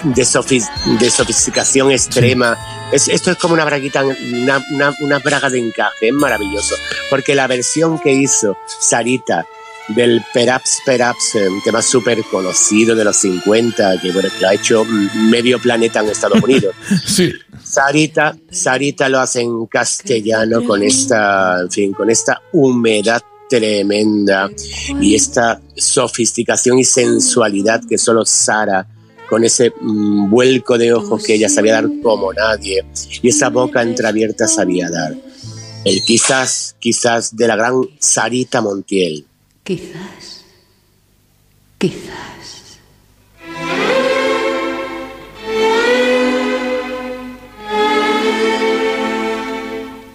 [0.04, 2.58] de, sofis- de sofisticación extrema.
[2.92, 6.76] Es- esto es como una braguita, una, una, una braga de encaje, es maravilloso.
[7.10, 9.46] Porque la versión que hizo Sarita
[9.90, 14.54] del Perhaps Perhaps, eh, un tema súper conocido de los 50, que, bueno, que ha
[14.54, 16.76] hecho medio planeta en Estados Unidos.
[17.06, 17.32] Sí.
[17.64, 23.22] Sarita, Sarita lo hace en castellano con esta, en fin, con esta humedad
[23.54, 24.50] tremenda
[25.00, 28.88] y esta sofisticación y sensualidad que solo Sara,
[29.30, 32.84] con ese mm, vuelco de ojos que ella sabía dar como nadie
[33.22, 35.16] y esa boca entreabierta sabía dar.
[35.86, 39.24] El quizás, quizás de la gran Sarita Montiel.
[39.64, 40.46] Quizás.
[41.78, 42.80] Quizás.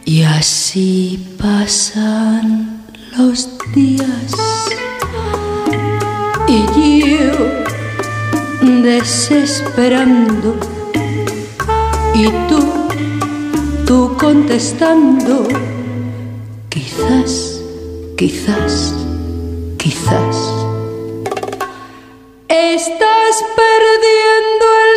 [0.04, 2.78] Y así pasan
[3.16, 4.32] los días.
[6.46, 7.58] Y yo
[8.82, 10.56] desesperando.
[12.14, 12.60] Y tú,
[13.86, 15.46] tú contestando.
[16.68, 17.60] Quizás,
[18.16, 18.94] quizás,
[19.76, 20.36] quizás.
[22.48, 24.96] Estás perdiendo el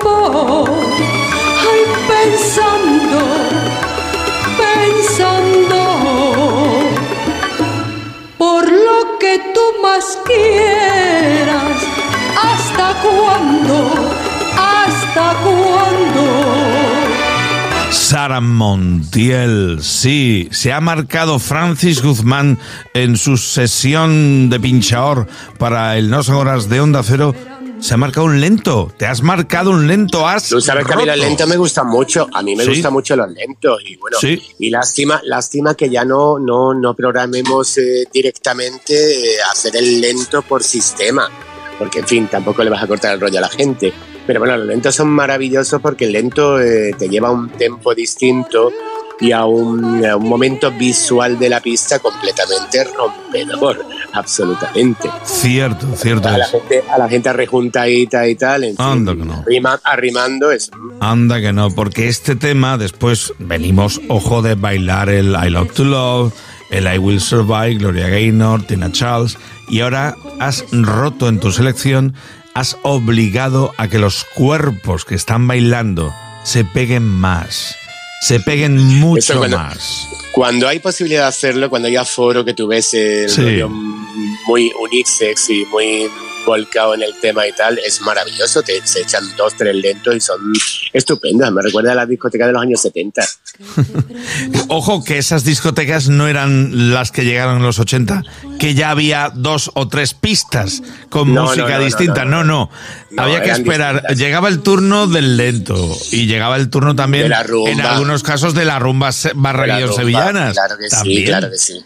[0.00, 0.64] tiempo.
[1.70, 3.51] Ay, pensando.
[10.26, 11.82] Quieras.
[12.42, 14.10] ¿Hasta cuándo?
[14.56, 16.72] ¿Hasta cuándo?
[17.90, 22.58] Sara Montiel, sí, se ha marcado Francis Guzmán
[22.94, 25.26] en su sesión de pinchaor
[25.58, 27.34] para el No Horas de Onda Cero.
[27.82, 30.96] Se ha marcado un lento, te has marcado un lento, has Tú sabes que a
[30.96, 31.26] mí los roto.
[31.28, 32.70] lentos me gustan mucho, a mí me Sí.
[32.70, 34.40] gustan mucho los lentos y bueno, Sí.
[34.60, 38.94] y lástima, lástima que ya no, no, no programemos eh, directamente
[39.34, 41.28] eh, hacer el lento por sistema,
[41.76, 43.92] porque en fin, tampoco le vas a cortar el rollo a la gente.
[44.28, 47.92] Pero bueno, los lentos son maravillosos porque el lento eh, te lleva a un tempo
[47.96, 48.70] distinto
[49.20, 55.10] y a un, a un momento visual de la pista completamente rompedor, absolutamente.
[55.24, 56.28] Cierto, cierto.
[56.28, 59.44] A la gente, a la gente arrejuntadita y tal, en fin, Anda que no.
[59.46, 60.70] arrima- arrimando es
[61.00, 65.84] Anda que no, porque este tema después venimos, ojo, de bailar el I Love to
[65.84, 66.32] Love,
[66.70, 69.36] el I Will Survive, Gloria Gaynor, Tina Charles,
[69.68, 72.14] y ahora has roto en tu selección,
[72.54, 76.12] has obligado a que los cuerpos que están bailando
[76.44, 77.76] se peguen más,
[78.22, 80.08] se peguen mucho cuando- más.
[80.32, 83.42] Cuando hay posibilidad de hacerlo, cuando hay aforo, que tú ves el Sí.
[83.42, 83.68] rollo
[84.46, 86.08] muy unisex y muy
[86.44, 88.62] volcado en el tema y tal, es maravilloso.
[88.62, 90.52] Te, se echan dos, tres lentos y son
[90.92, 91.50] estupendos.
[91.52, 93.22] Me recuerda a las discotecas de los años 70.
[94.68, 98.22] Ojo que esas discotecas no eran las que llegaron en los 80,
[98.58, 102.24] que ya había dos o tres pistas con No, música no, no, distinta.
[102.24, 102.70] No, no.
[103.16, 103.94] Había que esperar.
[103.96, 104.18] distintas.
[104.18, 108.78] Llegaba el turno del lento y llegaba el turno también, en algunos casos, de la
[108.78, 110.52] rumba barraguillo La rumba, sevillanas.
[110.54, 111.18] Claro que También.
[111.18, 111.84] sí, claro que sí.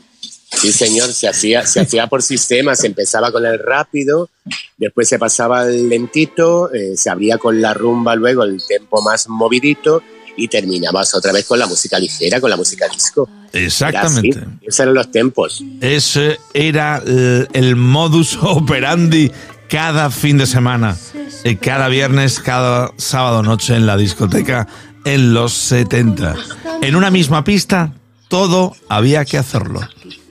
[0.51, 4.31] Sí, señor, se hacía, se hacía por sistema, se empezaba con el rápido,
[4.77, 9.29] después se pasaba al lentito, eh, se abría con la rumba luego el tempo más
[9.29, 10.03] movidito
[10.37, 13.29] y terminabas otra vez con la música ligera, con la música disco.
[13.53, 14.39] Exactamente.
[14.39, 15.65] Era así, esos eran los tempos.
[15.81, 19.33] Ese era el, el modus operandi
[19.69, 20.97] cada fin de semana,
[21.45, 24.69] eh, cada viernes, cada sábado noche en la discoteca
[25.05, 26.35] en los 70.
[26.83, 27.93] En una misma pista,
[28.29, 29.81] todo había que hacerlo.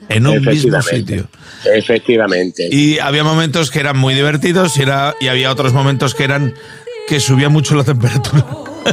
[0.08, 1.28] En un mismo sitio.
[1.64, 2.68] Efectivamente.
[2.70, 6.54] Y había momentos que eran muy divertidos y, era, y había otros momentos que eran
[7.08, 8.44] que subía mucho la temperatura.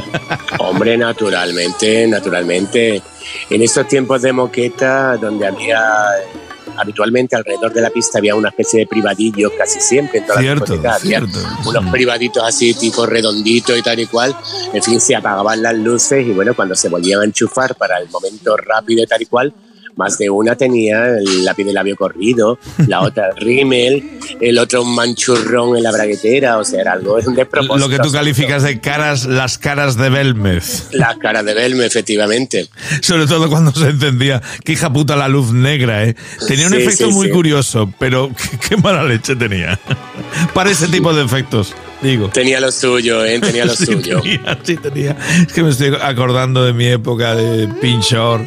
[0.58, 3.02] Hombre, naturalmente, naturalmente.
[3.50, 5.80] En estos tiempos de moqueta, donde había
[6.76, 10.76] habitualmente alrededor de la pista había una especie de privadillo casi siempre en todas Cierto,
[10.76, 11.38] las cierto.
[11.66, 14.36] unos privaditos así tipo redonditos y tal y cual.
[14.72, 18.08] En fin, se apagaban las luces y bueno, cuando se volvían a enchufar para el
[18.08, 19.54] momento rápido y tal y cual,
[19.96, 24.82] más de una tenía el lápiz de labio corrido, la otra el rímel, el otro
[24.82, 27.76] un manchurrón en la braguetera, o sea, era algo, es un despropósito.
[27.78, 30.88] Lo que tú calificas de caras, las caras de Belmez.
[30.92, 32.68] La cara de Belme, efectivamente.
[33.02, 34.42] Sobre todo cuando se encendía.
[34.64, 36.14] Qué hija puta la luz negra, ¿eh?
[36.46, 37.32] Tenía un Sí, efecto sí, muy sí.
[37.32, 39.78] curioso, pero qué, qué mala leche tenía.
[40.52, 42.28] Para ese tipo de efectos, digo.
[42.28, 43.38] Tenía lo suyo, ¿eh?
[43.40, 44.20] Tenía lo Sí suyo.
[44.20, 45.16] tenía, sí tenía.
[45.46, 48.46] Es que me estoy acordando de mi época de pinchor.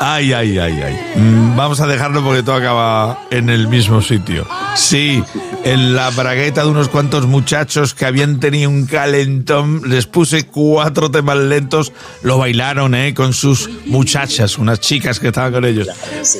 [0.00, 0.98] Ay, ay, ay, ay.
[1.16, 4.46] Mm, Vamos a dejarlo porque todo acaba en el mismo sitio.
[4.74, 5.22] Sí,
[5.64, 11.10] en la bragueta de unos cuantos muchachos que habían tenido un calentón, les puse cuatro
[11.12, 13.14] temas lentos, lo bailaron, ¿eh?
[13.14, 15.88] Con sus muchachas, unas chicas que estaban con ellos.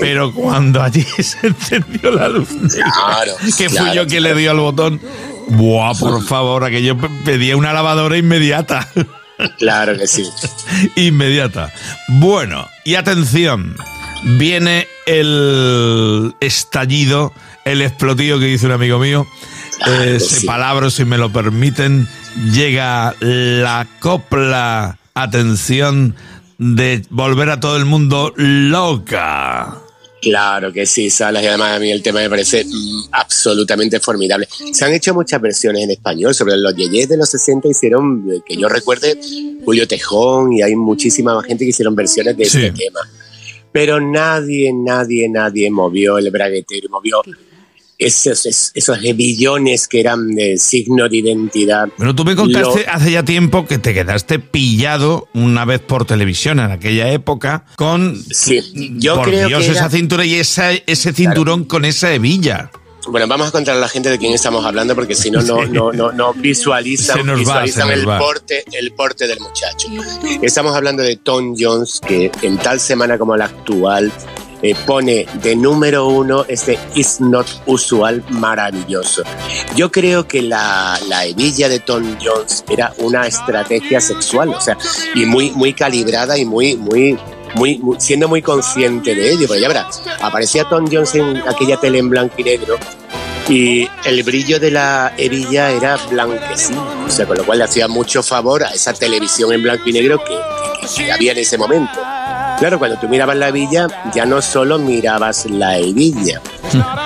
[0.00, 4.50] Pero cuando allí se encendió la luz, Claro, que fui claro, yo quien le dio
[4.50, 5.00] al botón.
[5.46, 8.88] Buah, por favor, aquello pe- pedía una lavadora inmediata.
[9.58, 10.24] Claro que sí.
[10.96, 11.72] inmediata.
[12.08, 13.76] Bueno, y atención,
[14.22, 17.32] viene el estallido,
[17.64, 19.26] el explotillo que dice un amigo mío.
[19.86, 20.46] Eh, sí.
[20.46, 22.08] palabras, si me lo permiten,
[22.52, 26.14] llega la copla, atención,
[26.58, 29.83] de volver a todo el mundo loca.
[30.24, 34.48] Claro que sí, Salas, y además a mí el tema me parece mm, absolutamente formidable.
[34.72, 38.40] Se han hecho muchas versiones en español, sobre los yeyes de los 60 hicieron, eh,
[38.46, 39.18] que yo recuerde,
[39.64, 43.00] Julio Tejón y hay muchísima más gente que hicieron versiones de este tema.
[43.70, 47.22] Pero nadie, nadie, nadie movió el braguetero, movió
[47.98, 51.88] esos, es- esos hebillones que eran de signo de identidad.
[51.96, 56.04] Pero tú me contaste Lo- hace ya tiempo que te quedaste pillado una vez por
[56.04, 58.16] televisión en aquella época con.
[58.98, 62.70] yo por creo Dios, que era- esa cintura y esa, ese cinturón con esa hebilla.
[63.06, 65.62] Bueno, vamos a contar a la gente de quién estamos hablando porque si no, no,
[65.66, 68.18] no, no, no visualizan, va, visualizan el, va.
[68.18, 69.88] porte, el porte del muchacho.
[70.40, 74.10] Estamos hablando de Tom Jones, que en tal semana como la actual
[74.64, 79.22] eh, pone de número uno este Is Not Usual maravilloso.
[79.76, 84.78] Yo creo que la, la hebilla de Tom Jones era una estrategia sexual, o sea,
[85.14, 87.18] y muy, muy calibrada y muy, muy,
[87.54, 89.46] muy, muy- siendo muy consciente de ello.
[89.46, 92.78] Porque ya verás, aparecía Tom Jones en aquella tele en blanco y negro
[93.46, 97.86] y el brillo de la hebilla era blanquecino, o sea, con lo cual le hacía
[97.88, 100.34] mucho favor a esa televisión en blanco y negro que,
[100.80, 102.00] que- que había en ese momento.
[102.58, 106.40] Claro, cuando tú mirabas la hebilla, ya no solo mirabas la hebilla,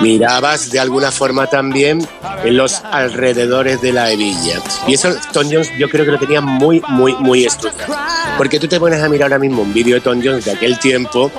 [0.01, 2.07] mirabas de alguna forma también
[2.43, 4.61] en los alrededores de la hebilla.
[4.87, 7.95] Y eso Tom Jones yo creo que lo tenía muy, muy, muy estudiado.
[8.37, 10.79] Porque tú te pones a mirar ahora mismo un vídeo de Tom Jones de aquel
[10.79, 11.31] tiempo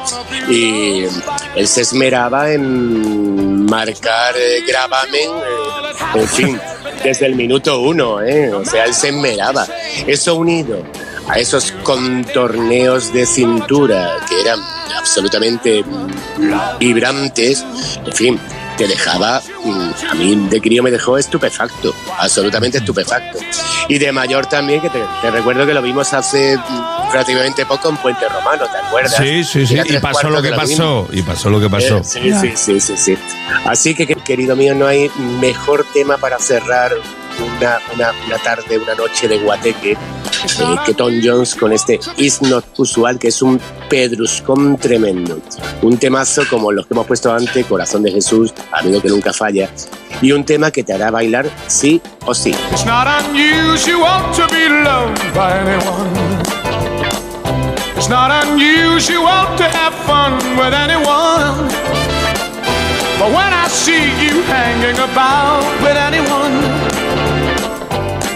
[0.48, 1.04] y
[1.54, 6.60] él se esmeraba en marcar eh, gravamen, eh, en fin,
[7.02, 8.52] desde el minuto uno, ¿eh?
[8.52, 9.66] o sea, él se esmeraba.
[10.06, 10.82] Eso unido
[11.30, 14.58] a esos contorneos de cintura que eran
[14.98, 15.84] absolutamente
[16.80, 17.64] vibrantes,
[18.04, 18.40] en fin,
[18.76, 23.38] te dejaba, mm, a mí de crío me dejó estupefacto, absolutamente estupefacto.
[23.88, 27.90] Y de mayor también, que te, te recuerdo que lo vimos hace mm, relativamente poco
[27.90, 29.16] en Puente Romano, ¿te acuerdas?
[29.16, 29.78] Sí, sí, sí.
[29.84, 31.06] Y pasó lo que pasó.
[31.12, 32.02] Y pasó lo que pasó.
[32.02, 33.18] Sí, sí, sí, sí, sí.
[33.66, 35.10] Así que- querido mío, no hay
[35.40, 36.92] mejor tema para cerrar
[37.38, 42.40] una, una, una tarde, una noche de guateque eh, que Tom Jones con este Is
[42.42, 45.38] Not Usual, que es un pedruscón tremendo.
[45.82, 49.68] Un temazo como los que hemos puesto antes, Corazón de Jesús, Amigo que nunca falla.
[50.22, 52.54] Y un tema que te hará bailar sí o sí.
[52.70, 56.60] It's not unusual to be loved by anyone.
[57.96, 61.68] It's not unusual to have fun with anyone.
[63.18, 66.29] But when I see you hanging about with anyone,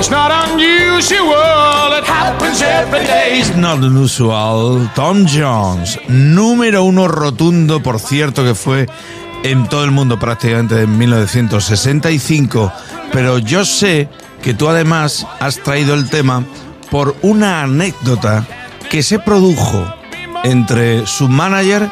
[0.00, 3.38] it's not unusual, it happens every day.
[3.38, 4.90] It's not unusual.
[4.94, 8.86] Tom Jones, número uno rotundo, por cierto, que fue
[9.44, 12.72] en todo el mundo prácticamente en 1965.
[13.12, 14.08] Pero yo sé
[14.42, 16.44] que tú además has traído el tema
[16.90, 18.46] por una anécdota
[18.88, 19.84] que se produjo
[20.44, 21.90] entre su manager,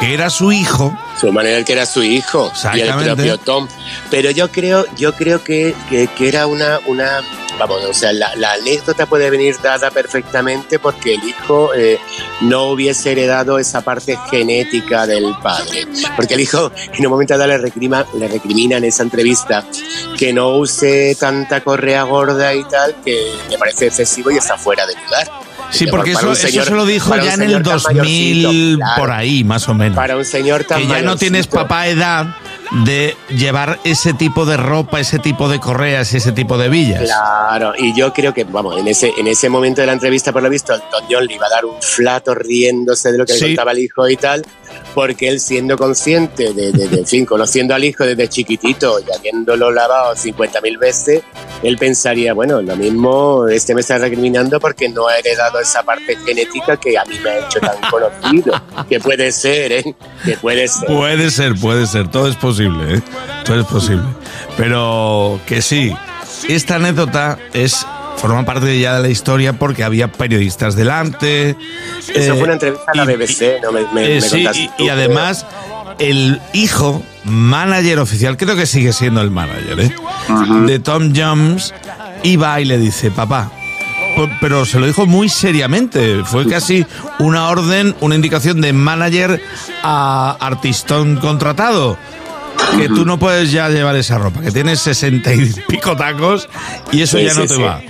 [0.00, 3.66] que era su hijo, Su manager que era su hijo y el propio Tom.
[4.10, 7.22] Pero yo creo, yo creo que, que, que era una, una,
[7.58, 11.98] vamos, o sea, la, la anécdota puede venir dada perfectamente porque el hijo eh,
[12.42, 15.86] no hubiese heredado esa parte genética del padre.
[16.14, 19.64] Porque el hijo en un momento dado le, recrima, le recrimina en esa entrevista
[20.18, 24.86] que no use tanta correa gorda y tal, que me parece excesivo y está fuera
[24.86, 25.53] de lugar.
[25.70, 27.96] Sí, Que porque eso, señor- eso se lo dijo ya en el señor tan 2000
[28.44, 29.00] mayorcito, claro.
[29.00, 29.96] por ahí, más o menos.
[29.96, 32.26] Para un señor tan que ya no tienes papá edad
[32.84, 37.02] de llevar ese tipo de ropa, ese tipo de correas y ese tipo de villas.
[37.04, 40.42] Claro, y yo creo que, vamos, en ese, en ese momento de la entrevista, por
[40.42, 43.40] lo visto, Don John le iba a dar un flato riéndose de lo que Sí.
[43.40, 44.44] le contaba el hijo y tal,
[44.94, 50.78] porque él siendo consciente de, fin, conociendo al hijo desde chiquitito y habiéndolo lavado 50.000
[50.78, 51.22] veces,
[51.62, 56.16] él pensaría, bueno, lo mismo este me está recriminando porque no ha heredado esa parte
[56.24, 58.54] genética que a mí me ha hecho tan conocido,
[58.88, 59.94] que puede ser, ¿eh?
[60.24, 60.86] Que puede ser.
[60.86, 63.02] Puede ser, puede ser, todo es posible, ¿eh?
[63.44, 64.04] todo es posible.
[64.56, 65.94] Pero que sí,
[66.48, 67.86] esta anécdota es
[68.16, 71.56] forma parte ya de la historia porque había periodistas delante.
[72.14, 74.62] Eso eh, fue una entrevista a la BBC, no me, me, eh, me sí, contaste
[74.62, 75.46] y, tú, y además
[75.98, 79.94] el hijo, manager oficial, creo que sigue siendo el manager, ¿eh?
[80.66, 81.74] de Tom Jones,
[82.22, 83.50] iba y le dice, papá,
[84.40, 86.22] pero se lo dijo muy seriamente.
[86.24, 86.86] Fue casi
[87.18, 89.42] una orden, una indicación de manager
[89.82, 91.96] a artistón contratado.
[92.78, 96.48] Que tú no puedes ya llevar esa ropa, que tienes sesenta y pico tacos
[96.92, 97.62] y eso Sí, ya no sí, te sí.
[97.62, 97.80] va.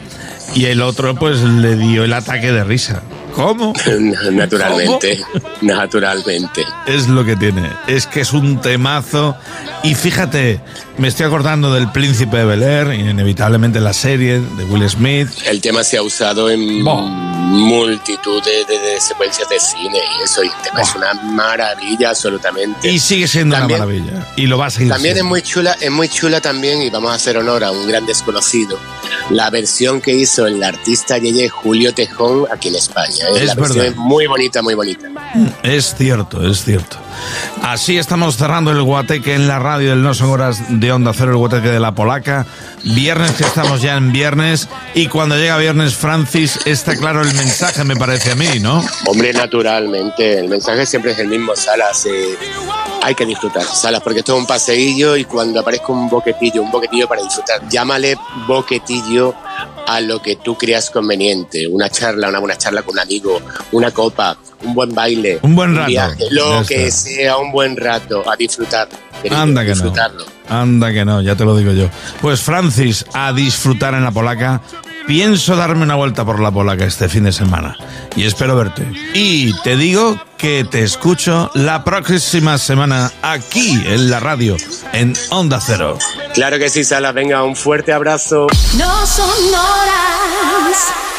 [0.55, 3.03] Y el otro pues le dio el ataque de risa.
[3.35, 3.73] ¿Cómo?
[4.31, 5.21] Naturalmente,
[5.61, 6.65] naturalmente.
[6.87, 7.69] Es lo que tiene.
[7.87, 9.37] Es que es un temazo.
[9.83, 10.61] Y fíjate,
[10.99, 15.29] me estoy acordando del Príncipe de Bel Air, inevitablemente la serie de Will Smith.
[15.47, 20.43] El tema se ha usado en multitud de, de- de secuencias de cine y eso
[20.43, 22.91] y el tema es una maravilla absolutamente.
[22.91, 24.27] Y sigue siendo También- una maravilla.
[24.37, 25.29] Y lo va a seguir También es siendo.
[25.31, 28.79] muy chula, es muy chula también, y vamos a hacer honor a un gran desconocido,
[29.31, 33.24] la versión que hizo el artista Yeye Julio Tejón aquí en España.
[33.25, 33.43] ¿Eh?
[33.43, 33.85] Es la verdad.
[33.87, 35.09] es muy bonita, muy bonita.
[35.63, 36.97] Es cierto, es cierto.
[37.63, 41.31] Así estamos cerrando el guateque en la radio del No Son Horas de Onda Cero,
[41.33, 42.47] el guateque de la Polaca.
[42.85, 44.69] Viernes que estamos ya en viernes.
[44.95, 48.85] Y cuando llega viernes, Francis, está claro el mensaje, me parece a mí, ¿no?
[49.07, 52.07] Hombre, naturalmente, el mensaje siempre es el mismo, Salas.
[52.07, 52.37] eh,
[53.03, 56.71] hay que disfrutar, Salas, porque esto es un paseillo y cuando aparezca un boquetillo, un
[56.71, 58.17] boquetillo para disfrutar, llámale
[58.47, 59.35] boquetillo
[59.87, 61.67] a lo que tú creas conveniente.
[61.67, 63.41] Una charla, una buena charla con un amigo,
[63.73, 65.89] una copa, un buen baile, Un buen rato.
[65.89, 67.11] viaje, Ya lo que está.
[67.11, 68.89] sea, un buen rato, a disfrutar.
[69.23, 69.75] querido, Anda que no.
[69.75, 70.25] disfrutarlo.
[70.49, 71.89] Anda que no, ya te lo digo yo.
[72.21, 74.61] Pues Francis, a disfrutar en la polaca.
[75.07, 77.77] Pienso darme una vuelta por la polaca este fin de semana
[78.17, 78.91] y espero verte.
[79.13, 84.57] Y te digo que te escucho la próxima semana aquí en la radio,
[84.93, 85.99] en Onda Cero.
[86.33, 88.47] Claro que sí, Salas, venga, un fuerte abrazo.
[88.79, 91.14] No son horas.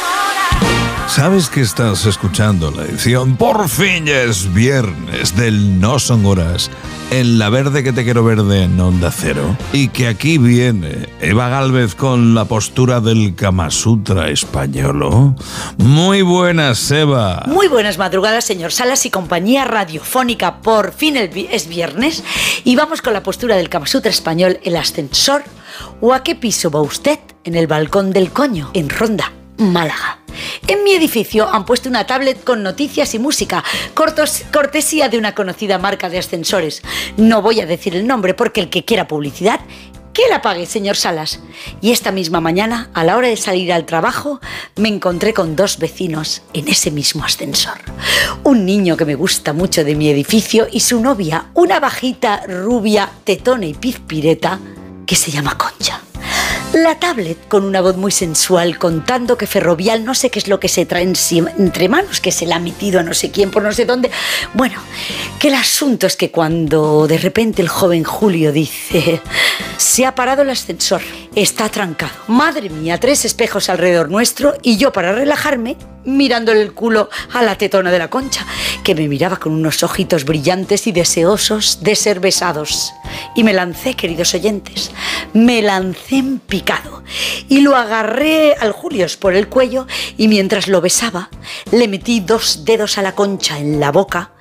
[1.16, 3.38] ¿Sabes que estás escuchando la edición?
[3.38, 6.70] Por fin es viernes del No Son Horas
[7.10, 9.56] en La Verde que te quiero verde en Onda Cero.
[9.72, 15.38] Y que aquí viene Eva Galvez con la postura del Kama Sutra español.
[15.78, 17.44] Muy buenas, Eva.
[17.48, 20.60] Muy buenas madrugadas, señor Salas y compañía radiofónica.
[20.60, 22.26] Por fin es viernes
[22.66, 25.46] y vamos con la postura del Kama Sutra español, el ascensor.
[26.02, 27.20] ¿O a qué piso va usted?
[27.46, 30.20] En el balcón del coño, en Ronda, Málaga.
[30.68, 33.64] En mi edificio han puesto una tablet con noticias y música,
[34.52, 36.82] cortesía de una conocida marca de ascensores.
[37.18, 39.60] No voy a decir el nombre porque el que quiera publicidad
[40.16, 41.42] que la pague, señor Salas.
[41.82, 44.40] Y esta misma mañana, a la hora de salir al trabajo,
[44.78, 47.78] me encontré con dos vecinos en ese mismo ascensor.
[48.44, 53.12] Un niño que me gusta mucho de mi edificio y su novia, una bajita, rubia,
[53.26, 54.58] tetona y pizpireta,
[55.06, 56.02] que se llama Concha.
[56.76, 60.60] La tablet con una voz muy sensual contando que Ferrovial no sé qué es lo
[60.60, 63.64] que se trae entre manos, que se la ha metido a no sé quién por
[63.64, 64.12] no sé dónde.
[64.54, 64.82] Bueno,
[65.40, 69.22] que el asunto es que cuando de repente el joven Julio dice,
[69.78, 71.02] se ha parado el ascensor,
[71.36, 72.14] está trancado.
[72.28, 77.58] Madre mía, tres espejos alrededor nuestro y yo para relajarme mirándole el culo a la
[77.58, 78.46] tetona de la concha,
[78.84, 82.94] que me miraba con unos ojitos brillantes y deseosos de ser besados.
[83.36, 84.92] Y me lancé, queridos oyentes,
[85.34, 87.04] me lancé en picado
[87.50, 91.30] y lo agarré al Julios por el cuello y mientras lo besaba
[91.72, 94.32] le metí dos dedos a la concha en la boca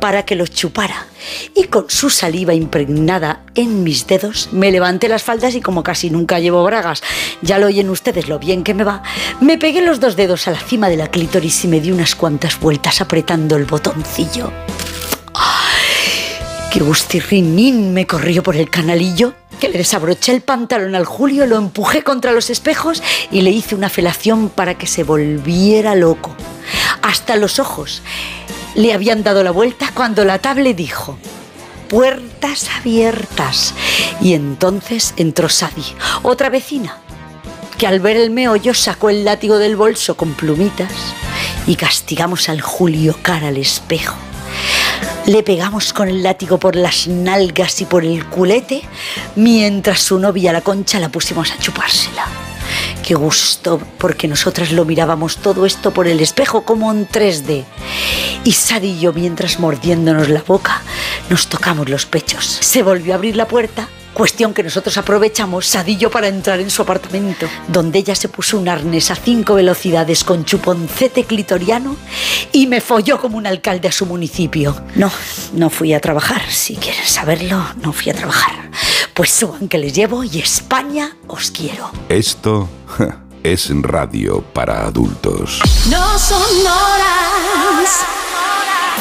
[0.00, 1.06] para que los chupara
[1.54, 6.10] y con su saliva impregnada en mis dedos me levanté las faldas y como casi
[6.10, 7.02] nunca llevo bragas,
[7.42, 9.02] ya lo oyen ustedes lo bien que me va,
[9.40, 12.14] me pegué los dos dedos a la cima de la clítoris y me di unas
[12.14, 14.52] cuantas vueltas apretando el botoncillo.
[16.74, 19.34] ¡Qué gustirrinín me corrió por el canalillo!
[19.60, 23.00] Que le desabroché el pantalón al Julio, lo empujé contra los espejos
[23.30, 26.34] y le hice una felación para que se volviera loco.
[27.00, 28.02] Hasta los ojos
[28.74, 31.18] le habían dado la vuelta cuando la table dijo
[31.88, 33.74] puertas abiertas.
[34.20, 35.84] Y entonces entró Sadi,
[36.22, 36.98] otra vecina,
[37.78, 40.92] que al ver el meollo sacó el látigo del bolso con plumitas
[41.66, 44.16] y castigamos al Julio cara al espejo.
[45.26, 48.82] Le pegamos con el látigo por las nalgas y por el culete,
[49.36, 52.26] mientras su novia la concha la pusimos a chupársela.
[53.06, 57.64] Qué gusto, porque nosotras lo mirábamos todo esto por el espejo como en 3D.
[58.44, 60.82] Y Sadi y yo, mientras mordiéndonos la boca,
[61.30, 62.44] nos tocamos los pechos.
[62.44, 66.82] Se volvió a abrir la puerta Cuestión que nosotros aprovechamos, Sadillo, para entrar en su
[66.82, 71.96] apartamento, donde ella se puso un arnés a cinco velocidades con chuponcete clitoriano
[72.52, 74.80] y me folló como un alcalde a su municipio.
[74.94, 75.10] No,
[75.52, 76.42] no fui a trabajar.
[76.48, 78.70] Si quieren saberlo, no fui a trabajar.
[79.14, 81.90] Pues suban que les llevo y España os quiero.
[82.08, 82.68] Esto
[83.42, 85.60] es radio para adultos.
[85.90, 88.23] No son horas.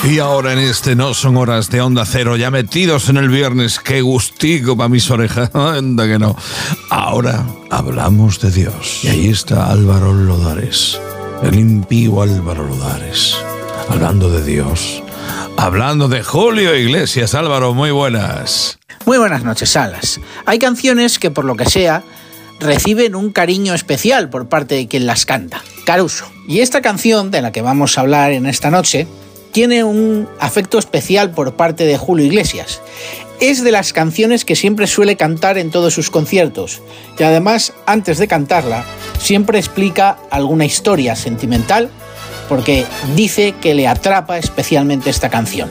[0.01, 3.79] Y ahora en este No son horas de Onda Cero, ya metidos en el viernes,
[3.79, 6.35] qué gustico para mis orejas, anda que no.
[6.89, 8.99] Ahora hablamos de Dios.
[9.03, 10.99] Y ahí está Álvaro Lodares,
[11.41, 13.35] el impío Álvaro Lodares,
[13.89, 15.01] hablando de Dios,
[15.57, 17.33] hablando de Julio Iglesias.
[17.33, 18.79] Álvaro, muy buenas.
[19.05, 20.19] Muy buenas noches, Salas.
[20.45, 22.03] Hay canciones que por lo que sea
[22.59, 26.25] reciben un cariño especial por parte de quien las canta, Caruso.
[26.47, 29.07] Y esta canción de la que vamos a hablar en esta noche
[29.53, 32.81] tiene un afecto especial por parte de Julio Iglesias.
[33.39, 36.81] Es de las canciones que siempre suele cantar en todos sus conciertos
[37.17, 38.83] y además antes de cantarla
[39.19, 41.89] siempre explica alguna historia sentimental
[42.49, 42.85] porque
[43.15, 45.69] dice que le atrapa especialmente esta canción.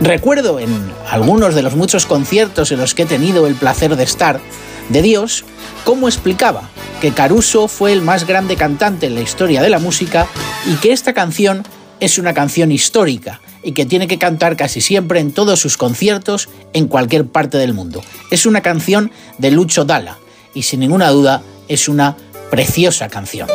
[0.00, 4.04] Recuerdo en algunos de los muchos conciertos en los que he tenido el placer de
[4.04, 4.40] estar
[4.90, 5.44] de Dios,
[5.84, 6.68] cómo explicaba
[7.00, 10.26] que Caruso fue el más grande cantante en la historia de la música
[10.66, 11.64] y que esta canción
[12.00, 16.48] es una canción histórica y que tiene que cantar casi siempre en todos sus conciertos
[16.72, 18.02] en cualquier parte del mundo.
[18.30, 20.18] Es una canción de Lucho Dalla
[20.54, 22.16] y sin ninguna duda es una
[22.50, 23.48] preciosa canción.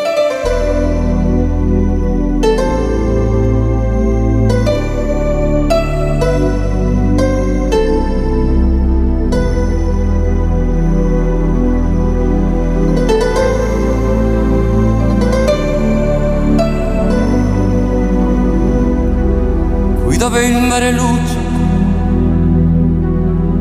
[20.80, 21.38] Mare luce.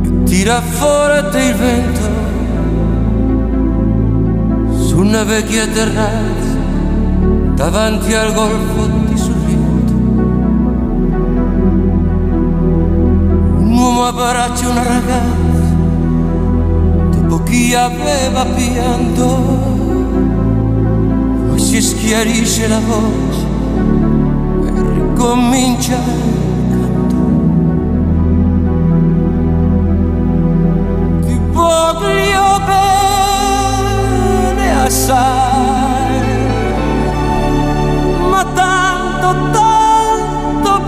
[0.04, 2.06] E tira forte il vento.
[4.86, 6.56] Su una vecchia terrazza
[7.54, 9.92] davanti al golfo di Sorrento.
[13.58, 15.76] Un uomo abbraccia una ragazza
[17.10, 19.26] dopo chi aveva pianto,
[21.48, 23.46] poi si schiarisce la voce
[24.66, 26.37] e ricomincia
[35.08, 36.20] bene assai,
[38.30, 40.80] ma tanto, tanto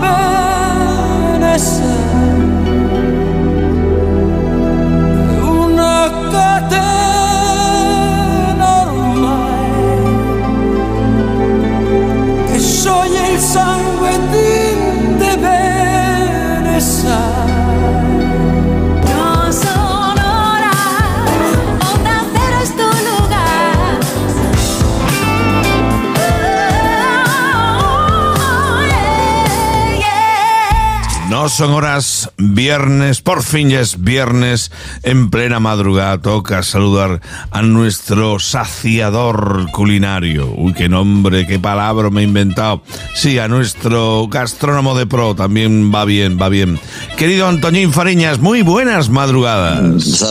[31.51, 34.71] son horas viernes, por fin es viernes,
[35.03, 37.21] en plena madrugada toca saludar
[37.51, 40.53] a nuestro saciador culinario.
[40.55, 42.83] Uy, qué nombre, qué palabra me he inventado.
[43.13, 46.79] Sí, a nuestro gastrónomo de pro, también va bien, va bien.
[47.17, 50.23] Querido Antoñín Fariñas, muy buenas madrugadas.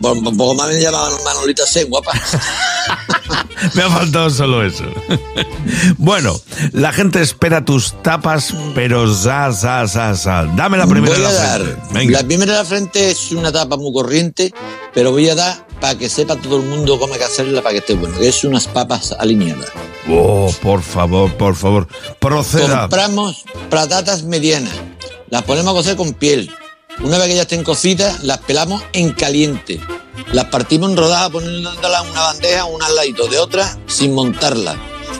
[0.00, 2.12] Poco más me llamaban Manolita guapa.
[3.74, 4.84] Me ha faltado solo eso.
[5.98, 6.40] Bueno,
[6.72, 10.44] la gente espera tus tapas, pero za, za, za, za.
[10.56, 11.60] Dame la primera voy de la dar.
[11.60, 11.82] frente.
[11.92, 12.18] Venga.
[12.20, 14.52] La primera de la frente es una tapa muy corriente,
[14.94, 17.72] pero voy a dar para que sepa todo el mundo cómo hay que hacerla para
[17.72, 18.18] que esté bueno.
[18.18, 19.68] que Es unas papas alineadas.
[20.08, 21.86] Oh, por favor, por favor,
[22.18, 22.82] proceda.
[22.82, 24.72] Compramos patatas medianas.
[25.28, 26.50] Las ponemos a cocer con piel.
[27.00, 29.80] Una vez que ya estén cocidas, las pelamos en caliente.
[30.32, 34.76] Las partimos en rodajas poniéndolas en una bandeja, una al ladito de otra, sin montarla.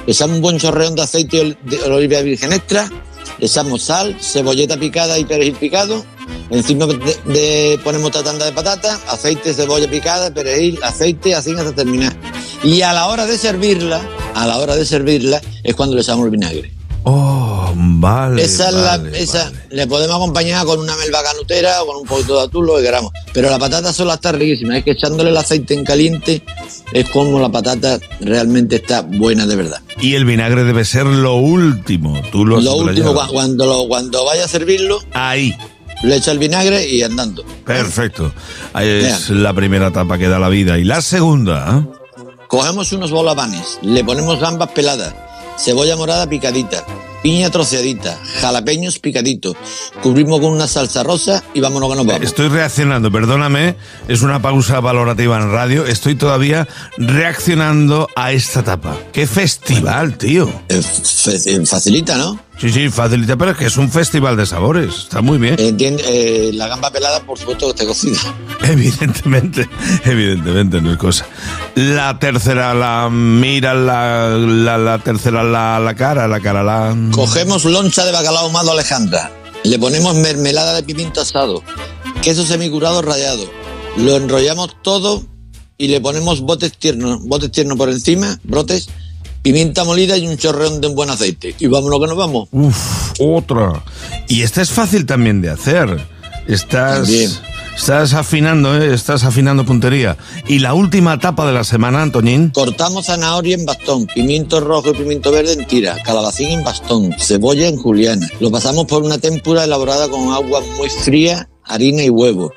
[0.07, 2.91] Le echamos un buen chorreón de aceite de oliva virgen extra,
[3.39, 6.05] echamos sal, cebolleta picada y perejil picado.
[6.51, 6.97] Encima de,
[7.27, 12.15] de- ponemos tanda de patata, aceite, cebolla picada, perejil, aceite, así hasta terminar.
[12.63, 14.01] Y a la hora de servirla,
[14.35, 16.73] a la hora de servirla, es cuando le echamos el vinagre.
[17.03, 18.43] Oh, vale.
[18.43, 22.07] esa es la- vale, esa, le podemos acompañar con una melva canutera o con un
[22.07, 23.13] poquito de atún, lo que queramos.
[23.33, 24.77] Pero la patata sola está riquísima.
[24.77, 26.43] Es que echándole el aceite en caliente
[26.93, 29.81] es como la patata realmente está buena de verdad.
[30.01, 32.21] Y el vinagre debe ser lo último.
[32.31, 35.55] Tú lo Lo último, cuando, lo- cuando vaya a servirlo, Ahí.
[36.03, 37.45] le echa el vinagre y andando.
[37.65, 38.33] Perfecto.
[38.79, 40.79] Es la primera etapa que da la vida.
[40.79, 41.79] Y la segunda.
[41.79, 41.97] ¿eh?
[42.49, 45.15] Cogemos unos bolabanes, le ponemos gambas peladas,
[45.61, 46.85] cebolla morada picadita,
[47.23, 49.57] piña troceadita, jalapeños picaditos,
[50.03, 52.23] cubrimos con una salsa rosa y vámonos que nos vamos.
[52.23, 53.77] Estoy reaccionando, perdóname,
[54.09, 55.85] es una pausa valorativa en radio.
[55.85, 58.97] Estoy todavía reaccionando a esta etapa.
[59.13, 60.51] ¡Qué festival, tío!
[61.67, 62.50] facilita, ¿no?
[62.61, 64.95] Sí, sí, facilita, pero es que es un festival de sabores.
[64.95, 65.57] Está muy bien.
[65.59, 68.19] Entiende, eh, la gamba pelada, por supuesto, que esté cocida.
[68.65, 69.67] Evidentemente,
[70.05, 71.27] evidentemente no es cosa.
[71.75, 76.95] La tercera la mira, la, la, la tercera la, la cara, la cara la...
[77.13, 79.33] Cogemos loncha de bacalao ahumado Alejandra,
[79.65, 81.63] le ponemos mermelada de pimiento asado,
[82.23, 83.51] queso semicurado rallado,
[83.97, 85.25] lo enrollamos todo
[85.79, 88.89] y le ponemos botes tiernos, botes tiernos por encima, brotes,
[89.43, 91.55] pimienta molida y un chorreón de un buen aceite.
[91.59, 92.49] Y vámonos que nos vamos.
[92.53, 93.83] Uf, otra.
[94.29, 96.01] Y esta es fácil también de hacer.
[96.47, 97.31] Estás, También.
[97.77, 98.93] estás afinando, ¿eh?
[98.93, 100.17] estás afinando puntería.
[100.49, 102.51] Y la última etapa de la semana, Antoñín.
[102.51, 107.69] Cortamos zanahoria en bastón, pimiento rojo y pimiento verde en tira, calabacín en bastón, cebolla
[107.69, 108.27] en juliana.
[108.41, 112.53] Lo pasamos por una tempura elaborada con agua muy fría, harina y huevo.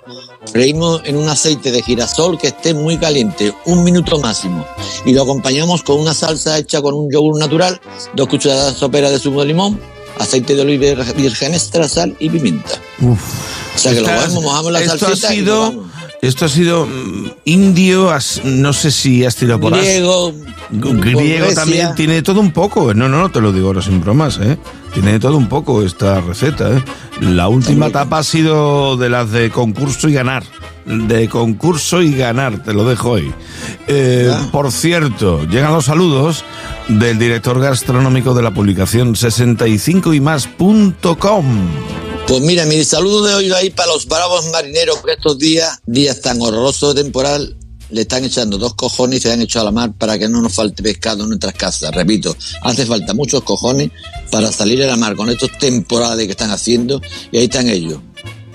[0.52, 4.66] Freímos en un aceite de girasol que esté muy caliente, un minuto máximo.
[5.06, 7.80] Y lo acompañamos con una salsa hecha con un yogur natural,
[8.14, 9.80] dos cucharadas soperas de zumo de limón,
[10.20, 12.72] aceite de oliva virgen extra, sal y pimienta.
[13.76, 15.93] O sea que lo cogemos, mojamos la esto salsita ha y sido, nos vamos.
[16.28, 19.74] Esto ha sido mm, indio, has- no sé si has tirado por.
[19.78, 20.34] Griego,
[20.72, 22.94] Griego también tiene todo un poco.
[22.94, 24.58] No, no, no, te lo digo ahora sin bromas, ¿eh?
[24.94, 26.84] Tiene todo un poco esta receta, ¿eh?
[27.22, 30.44] La última etapa ha sido de las de concurso y ganar.
[30.86, 33.32] De concurso y ganar, te lo dejo hoy.
[33.88, 34.50] Eh, Ah.
[34.52, 36.44] Por cierto, llegan los saludos
[36.90, 40.20] del director gastronómico de la publicación 65y
[42.28, 46.22] Pues mira, mi saludo de hoy va para los bravos marineros, porque estos días, días
[46.22, 47.58] tan horrorosos de temporal,
[47.90, 50.42] le están echando dos cojones y se han hecho a la mar para que no
[50.42, 51.94] nos falte pescado en nuestras casas.
[51.94, 53.92] Repito, hace falta muchos cojones
[54.32, 57.02] para salir a la mar con estos temporales que están haciendo
[57.32, 58.00] y ahí están ellos.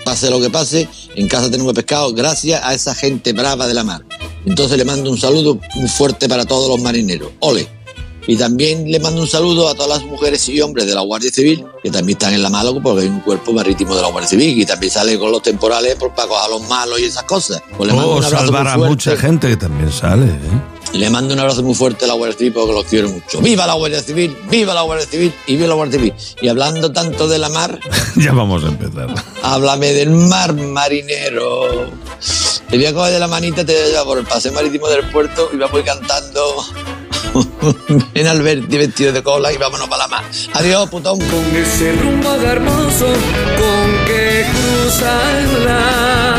[0.03, 3.83] Pase lo que pase, en casa tenemos pescado gracias a esa gente brava de la
[3.83, 4.03] mar.
[4.45, 7.31] Entonces le mando un saludo muy fuerte para todos los marineros.
[7.39, 7.78] ¡Ole!
[8.29, 11.31] Y también le mando un saludo a todas las mujeres y hombres de la Guardia
[11.31, 14.29] Civil, que también están en la Málaga porque hay un cuerpo marítimo de la Guardia
[14.29, 17.23] Civil y también sale con los temporales por, para coger a los malos y esas
[17.23, 17.63] cosas.
[17.75, 20.37] Pues le mando Oh, salvar a mucha gente que también sale, ¿eh?
[20.93, 23.41] Le mando un abrazo muy fuerte a la Guardia Civil porque los quiero mucho.
[23.41, 24.37] ¡Viva la Guardia Civil!
[24.47, 25.33] ¡Viva la Guardia Civil!
[25.47, 26.13] ¡Y viva la Guardia Civil!
[26.41, 27.79] Y hablando tanto de la mar,
[28.15, 29.07] ya vamos a empezar.
[29.41, 31.89] háblame del mar marinero.
[32.69, 34.87] Te voy a coger de la manita, te voy a llevar por el paseo marítimo
[34.87, 36.41] del puerto y vamos a ir cantando.
[38.13, 40.23] Ven Alberti vestido de cola y vámonos para la mar.
[40.53, 41.19] Adiós, putón.
[41.19, 46.35] Con ese rumbo hermoso con que cruzan la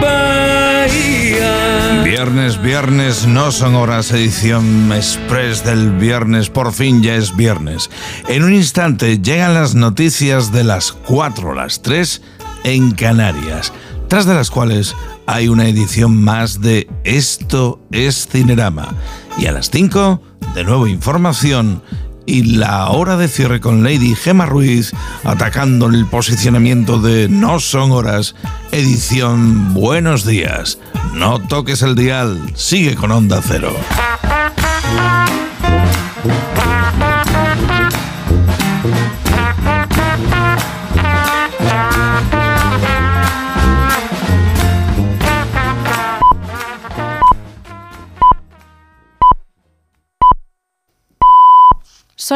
[0.00, 2.02] bahía.
[2.04, 7.90] Viernes, viernes, no son horas, edición express del viernes, por fin ya es viernes.
[8.28, 12.22] En un instante llegan las noticias de las 4, las 3
[12.64, 13.72] en Canarias,
[14.08, 14.94] tras de las cuales
[15.26, 18.94] hay una edición más de Esto es Cinerama.
[19.38, 20.22] Y a las 5,
[20.54, 21.82] de nuevo información
[22.26, 24.92] y la hora de cierre con Lady Gemma Ruiz
[25.24, 28.34] atacando el posicionamiento de No Son Horas,
[28.72, 30.78] edición Buenos Días.
[31.14, 33.74] No toques el dial, sigue con Onda Cero.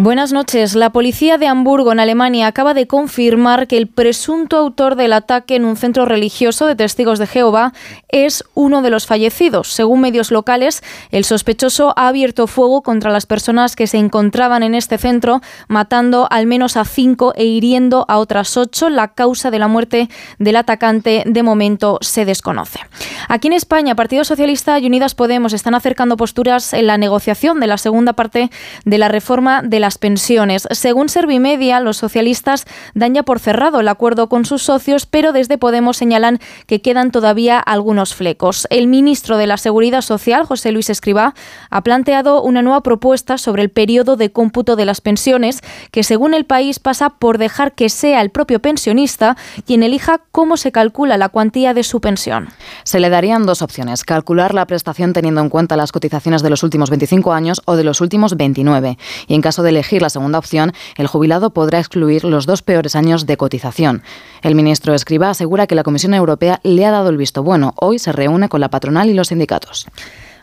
[0.00, 0.76] Buenas noches.
[0.76, 5.56] La policía de Hamburgo, en Alemania, acaba de confirmar que el presunto autor del ataque
[5.56, 7.72] en un centro religioso de testigos de Jehová
[8.08, 9.72] es uno de los fallecidos.
[9.72, 14.76] Según medios locales, el sospechoso ha abierto fuego contra las personas que se encontraban en
[14.76, 18.90] este centro, matando al menos a cinco e hiriendo a otras ocho.
[18.90, 22.78] La causa de la muerte del atacante de momento se desconoce.
[23.26, 27.66] Aquí en España, Partido Socialista y Unidas Podemos están acercando posturas en la negociación de
[27.66, 28.52] la segunda parte
[28.84, 30.68] de la reforma de la las pensiones.
[30.70, 35.56] Según Servimedia, los socialistas dan ya por cerrado el acuerdo con sus socios, pero desde
[35.56, 38.66] Podemos señalan que quedan todavía algunos flecos.
[38.68, 41.32] El ministro de la Seguridad Social, José Luis Escribá,
[41.70, 46.34] ha planteado una nueva propuesta sobre el periodo de cómputo de las pensiones, que según
[46.34, 51.16] el país pasa por dejar que sea el propio pensionista quien elija cómo se calcula
[51.16, 52.50] la cuantía de su pensión.
[52.84, 56.62] Se le darían dos opciones, calcular la prestación teniendo en cuenta las cotizaciones de los
[56.62, 58.98] últimos 25 años o de los últimos 29.
[59.28, 62.96] Y en caso de elegir la segunda opción, el jubilado podrá excluir los dos peores
[62.96, 64.02] años de cotización.
[64.42, 67.74] El ministro Escriba asegura que la Comisión Europea le ha dado el visto bueno.
[67.76, 69.86] Hoy se reúne con la patronal y los sindicatos.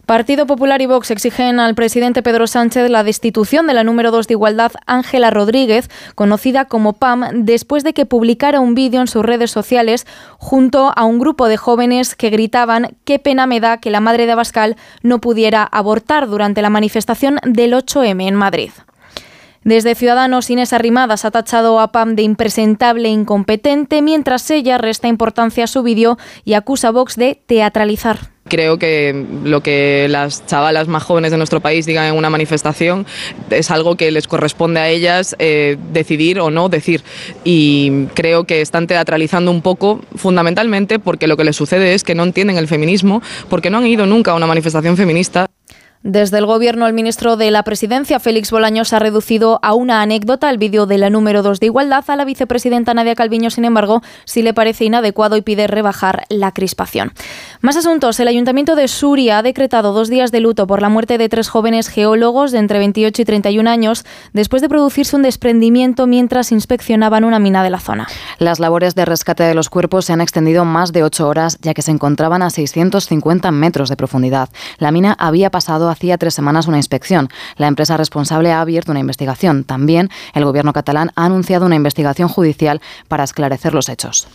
[0.05, 4.27] Partido Popular y Vox exigen al presidente Pedro Sánchez la destitución de la número 2
[4.27, 9.25] de Igualdad, Ángela Rodríguez, conocida como PAM, después de que publicara un vídeo en sus
[9.25, 10.05] redes sociales
[10.38, 14.27] junto a un grupo de jóvenes que gritaban qué pena me da que la madre
[14.27, 18.71] de Abascal no pudiera abortar durante la manifestación del 8M en Madrid.
[19.66, 25.07] Desde Ciudadanos, Inés Arrimadas ha tachado a Pam de impresentable e incompetente, mientras ella resta
[25.07, 28.20] importancia a su vídeo y acusa a Vox de teatralizar.
[28.47, 33.07] Creo que lo que las chavalas más jóvenes de nuestro país digan en una manifestación
[33.49, 37.01] es algo que les corresponde a ellas eh, decidir o no decir.
[37.43, 42.13] Y creo que están teatralizando un poco, fundamentalmente porque lo que les sucede es que
[42.13, 45.47] no entienden el feminismo, porque no han ido nunca a una manifestación feminista.
[46.08, 50.51] Desde el Gobierno, el ministro de la Presidencia, Félix Bolaños, ha reducido a una anécdota
[50.51, 52.03] el vídeo de la número 2 de Igualdad.
[52.08, 56.51] A la vicepresidenta Nadia Calviño, sin embargo, sí le parece inadecuado y pide rebajar la
[56.51, 57.12] crispación.
[57.62, 58.20] Más asuntos.
[58.20, 61.49] El Ayuntamiento de Suria ha decretado dos días de luto por la muerte de tres
[61.49, 67.24] jóvenes geólogos de entre 28 y 31 años después de producirse un desprendimiento mientras inspeccionaban
[67.24, 68.06] una mina de la zona.
[68.38, 71.74] Las labores de rescate de los cuerpos se han extendido más de ocho horas, ya
[71.74, 74.49] que se encontraban a 650 metros de profundidad.
[74.78, 77.30] La mina había pasado a hacía tres semanas una inspección.
[77.58, 79.64] La empresa responsable ha abierto una investigación.
[79.64, 84.28] También el gobierno catalán ha anunciado una investigación judicial para esclarecer los hechos.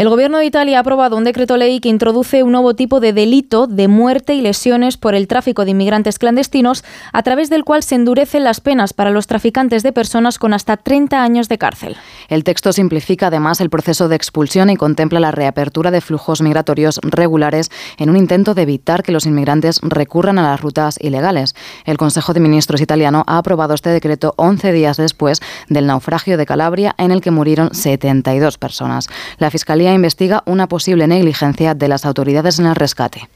[0.00, 3.12] El Gobierno de Italia ha aprobado un decreto ley que introduce un nuevo tipo de
[3.12, 7.82] delito de muerte y lesiones por el tráfico de inmigrantes clandestinos, a través del cual
[7.82, 11.98] se endurecen las penas para los traficantes de personas con hasta 30 años de cárcel.
[12.30, 16.98] El texto simplifica además el proceso de expulsión y contempla la reapertura de flujos migratorios
[17.02, 21.54] regulares en un intento de evitar que los inmigrantes recurran a las rutas ilegales.
[21.84, 26.46] El Consejo de Ministros italiano ha aprobado este decreto 11 días después del naufragio de
[26.46, 29.06] Calabria en el que murieron 72 personas.
[29.36, 33.28] La Fiscalía investiga una posible negligencia de las autoridades en el rescate.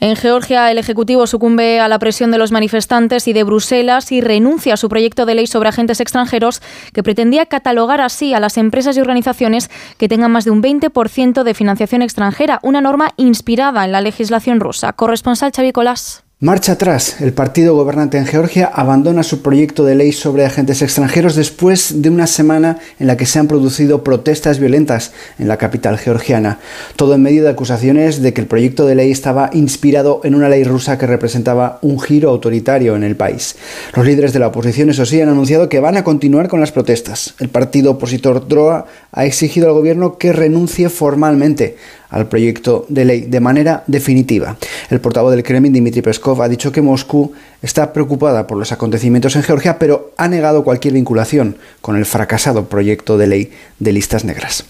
[0.00, 4.22] En Georgia, el Ejecutivo sucumbe a la presión de los manifestantes y de Bruselas y
[4.22, 6.62] renuncia a su proyecto de ley sobre agentes extranjeros
[6.94, 11.42] que pretendía catalogar así a las empresas y organizaciones que tengan más de un 20%
[11.42, 14.94] de financiación extranjera, una norma inspirada en la legislación rusa.
[14.94, 16.24] Corresponsal Xavi Colás.
[16.42, 17.20] Marcha atrás.
[17.20, 22.08] El partido gobernante en Georgia abandona su proyecto de ley sobre agentes extranjeros después de
[22.08, 26.58] una semana en la que se han producido protestas violentas en la capital georgiana.
[26.96, 30.48] Todo en medio de acusaciones de que el proyecto de ley estaba inspirado en una
[30.48, 33.56] ley rusa que representaba un giro autoritario en el país.
[33.94, 36.72] Los líderes de la oposición, eso sí, han anunciado que van a continuar con las
[36.72, 37.34] protestas.
[37.38, 41.76] El partido opositor DROA ha exigido al gobierno que renuncie formalmente
[42.10, 44.56] al proyecto de ley de manera definitiva.
[44.90, 47.32] El portavoz del Kremlin, Dmitry Peskov, ha dicho que Moscú
[47.62, 52.66] está preocupada por los acontecimientos en Georgia, pero ha negado cualquier vinculación con el fracasado
[52.66, 54.64] proyecto de ley de listas negras.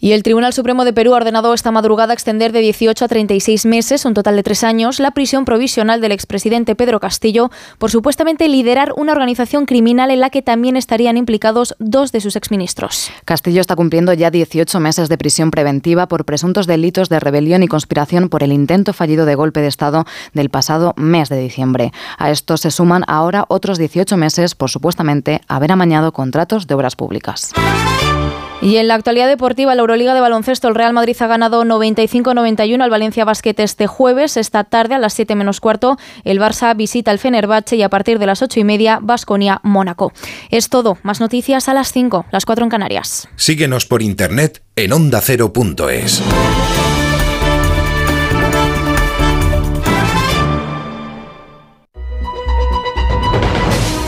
[0.00, 3.64] Y el Tribunal Supremo de Perú ha ordenado esta madrugada extender de 18 a 36
[3.64, 8.48] meses, un total de tres años, la prisión provisional del expresidente Pedro Castillo por supuestamente
[8.48, 13.10] liderar una organización criminal en la que también estarían implicados dos de sus exministros.
[13.24, 17.68] Castillo está cumpliendo ya 18 meses de prisión preventiva por presuntos delitos de rebelión y
[17.68, 21.92] conspiración por el intento fallido de golpe de Estado del pasado mes de diciembre.
[22.18, 26.96] A esto se suman ahora otros 18 meses por supuestamente haber amañado contratos de obras
[26.96, 27.52] públicas.
[28.64, 32.82] Y en la actualidad deportiva, la Euroliga de baloncesto, el Real Madrid ha ganado 95-91
[32.82, 34.38] al Valencia Basket este jueves.
[34.38, 38.18] Esta tarde, a las 7 menos cuarto, el Barça visita el Fenerbahce y a partir
[38.18, 40.14] de las 8 y media, Basconia Mónaco.
[40.48, 40.96] Es todo.
[41.02, 43.28] Más noticias a las 5, las 4 en Canarias.
[43.36, 46.22] Síguenos por internet en ondacero.es.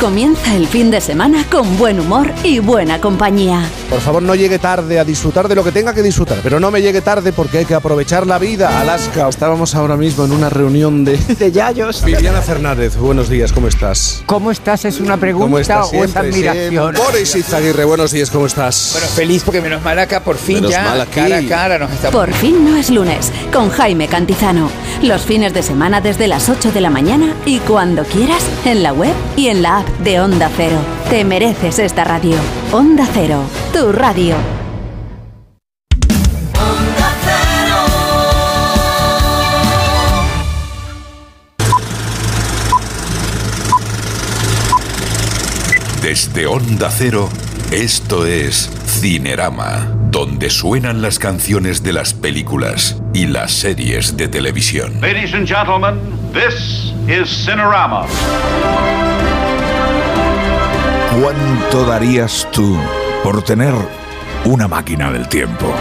[0.07, 3.69] Comienza el fin de semana con buen humor y buena compañía.
[3.91, 6.71] Por favor, no llegue tarde a disfrutar de lo que tenga que disfrutar, pero no
[6.71, 8.81] me llegue tarde porque hay que aprovechar la vida.
[8.81, 11.17] Alaska, estábamos ahora mismo en una reunión de...
[11.39, 12.05] De Yayos.
[12.05, 14.23] Viviana Fernández, buenos días, ¿cómo estás?
[14.27, 14.85] ¿Cómo estás?
[14.85, 15.89] ¿Es una pregunta ¿Cómo estás?
[15.93, 16.95] o es admiración?
[16.95, 17.03] siempre.
[17.03, 18.91] Boris Izaguirre, buenos días, ¿cómo estás?
[18.93, 21.15] Bueno, feliz porque menos mal acá por fin Menos ya mal aquí.
[21.15, 24.71] cara a cara nos estamos Por fin no es lunes, con Jaime Cantizano.
[25.03, 28.93] Los fines de semana desde las 8 de la mañana y cuando quieras en la
[28.93, 30.79] web y en la app de Onda Cero.
[31.11, 32.37] Te mereces esta radio.
[32.73, 33.43] Onda Cero,
[33.73, 34.35] tu radio.
[46.03, 47.29] Desde Onda Cero,
[47.73, 55.01] esto es Cinerama, donde suenan las canciones de las películas y las series de televisión.
[55.01, 55.99] Ladies and gentlemen,
[56.33, 58.07] this is Cinerama.
[61.21, 62.77] ¿Cuánto darías tú
[63.25, 63.73] por tener
[64.45, 65.73] una máquina del tiempo?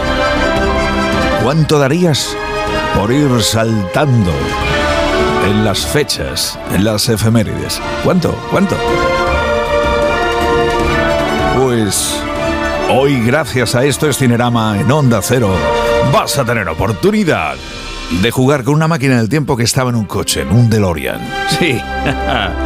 [1.42, 2.34] ¿Cuánto darías
[2.96, 4.32] por ir saltando
[5.46, 7.82] en las fechas, en las efemérides?
[8.02, 8.32] ¿Cuánto?
[8.50, 8.76] ¿Cuánto?
[11.60, 12.18] Pues
[12.90, 15.54] hoy, gracias a esto es Cinerama en Onda Cero,
[16.14, 17.56] vas a tener oportunidad
[18.22, 21.20] de jugar con una máquina del tiempo que estaba en un coche, en un DeLorean.
[21.58, 21.78] Sí.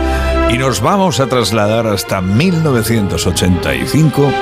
[0.53, 4.33] y nos vamos a trasladar hasta 1985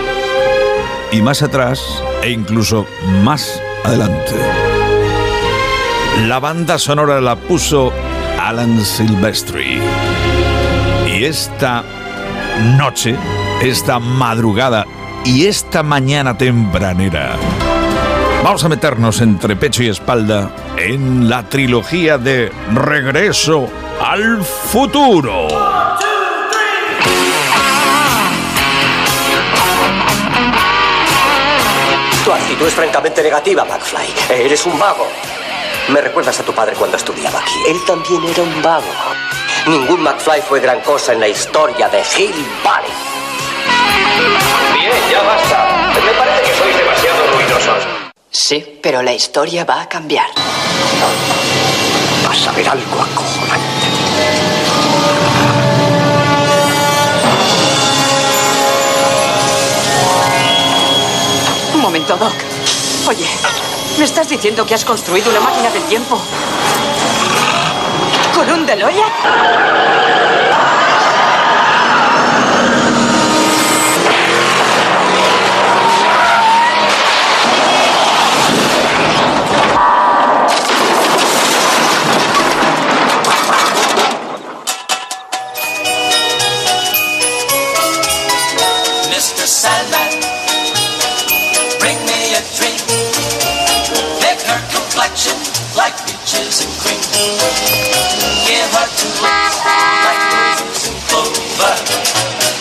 [1.12, 2.86] y más atrás e incluso
[3.22, 4.32] más adelante.
[6.26, 7.92] La banda sonora la puso
[8.40, 9.80] Alan Silvestri.
[11.06, 11.84] Y esta
[12.78, 13.14] noche,
[13.61, 14.86] esta madrugada
[15.24, 17.32] y esta mañana tempranera,
[18.42, 23.68] vamos a meternos entre pecho y espalda en la trilogía de Regreso
[24.00, 25.48] al futuro.
[32.28, 34.06] Tu actitud es francamente negativa, McFly.
[34.28, 35.08] Eres un vago.
[35.88, 37.54] Me recuerdas a tu padre cuando estudiaba aquí.
[37.66, 38.84] Él también era un vago.
[39.66, 42.90] Ningún McFly fue gran cosa en la historia de Hill Valley.
[44.74, 45.90] Bien, ya basta.
[46.04, 47.88] Me parece que sois demasiado ruidosos.
[48.30, 50.26] Sí, pero la historia va a cambiar.
[52.26, 53.67] Vas a ver algo acojonante.
[61.89, 62.34] Momento, Doc.
[63.09, 63.26] Oye,
[63.97, 66.20] ¿me estás diciendo que has construido una máquina del tiempo?
[68.34, 69.11] ¿Con un DeLorean?
[97.18, 99.18] Give her and.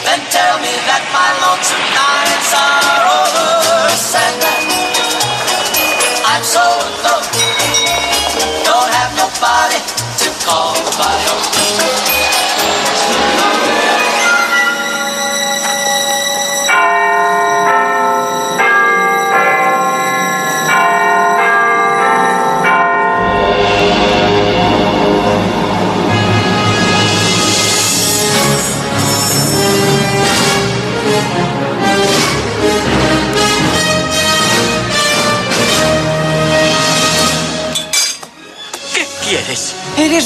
[0.02, 3.50] Then tell me that my lonesome nights are over.
[6.26, 7.30] I'm so alone.
[8.66, 9.78] Don't have nobody
[10.26, 11.57] to call my own.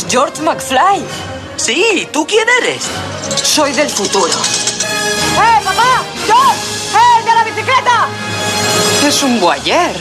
[0.02, 1.04] Eres George McFly.
[1.58, 2.84] Sí, ¿tú quién eres?
[3.44, 4.34] Soy del futuro.
[4.34, 6.04] ¡Eh, papá!
[6.26, 6.60] ¡George!
[6.94, 8.08] ¡Eh, el de la bicicleta!
[9.06, 9.96] Es un boyer.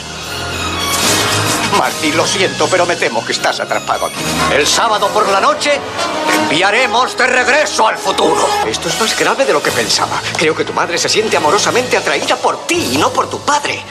[1.77, 4.21] Marty, lo siento, pero me temo que estás atrapado aquí.
[4.53, 5.79] El sábado por la noche
[6.27, 8.47] te enviaremos de regreso al futuro.
[8.65, 10.21] Esto es más grave de lo que pensaba.
[10.37, 13.83] Creo que tu madre se siente amorosamente atraída por ti y no por tu padre.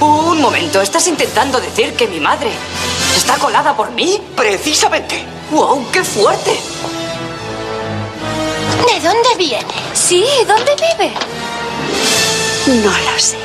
[0.00, 2.50] Un momento, ¿estás intentando decir que mi madre
[3.14, 4.18] está colada por mí?
[4.34, 5.22] Precisamente.
[5.50, 6.58] ¡Wow, qué fuerte!
[8.86, 9.74] ¿De dónde viene?
[9.92, 11.12] Sí, ¿dónde vive?
[12.82, 13.36] No lo sé,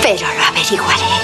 [0.00, 1.18] pero lo averiguaré.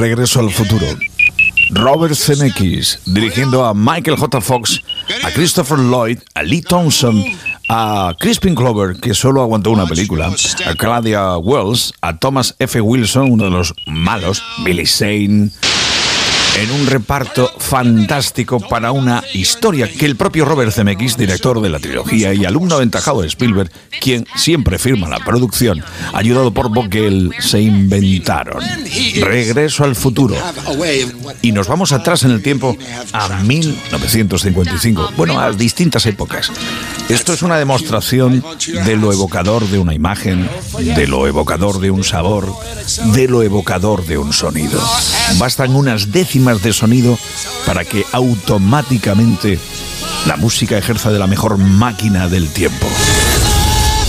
[0.00, 0.86] Regreso al futuro.
[1.72, 4.40] Robert Zemeckis, dirigiendo a Michael J.
[4.40, 4.80] Fox,
[5.22, 7.22] a Christopher Lloyd, a Lee Thompson,
[7.68, 10.32] a Crispin Glover, que solo aguantó una película,
[10.64, 12.80] a Claudia Wells, a Thomas F.
[12.80, 15.50] Wilson, uno de los malos, Billy Zane,
[16.58, 21.78] en un reparto fantástico para una historia que el propio Robert Zemeckis, director de la
[21.78, 23.70] trilogía y alumno aventajado de Spielberg,
[24.00, 25.82] quien siempre firma la producción,
[26.12, 28.62] ayudado por Vogel, se inventaron.
[29.20, 30.36] Regreso al futuro.
[31.42, 32.76] Y nos vamos atrás en el tiempo
[33.12, 36.50] a 1955, bueno, a distintas épocas.
[37.08, 38.44] Esto es una demostración
[38.84, 40.48] de lo evocador de una imagen,
[40.78, 42.54] de lo evocador de un sabor,
[43.12, 44.80] de lo evocador de un sonido.
[45.38, 47.18] Bastan unas décimas de sonido
[47.66, 49.58] para que automáticamente
[50.26, 52.86] la música ejerza de la mejor máquina del tiempo.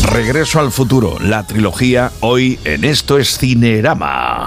[0.03, 4.45] Regreso al futuro, la trilogía hoy en Esto es Cinerama.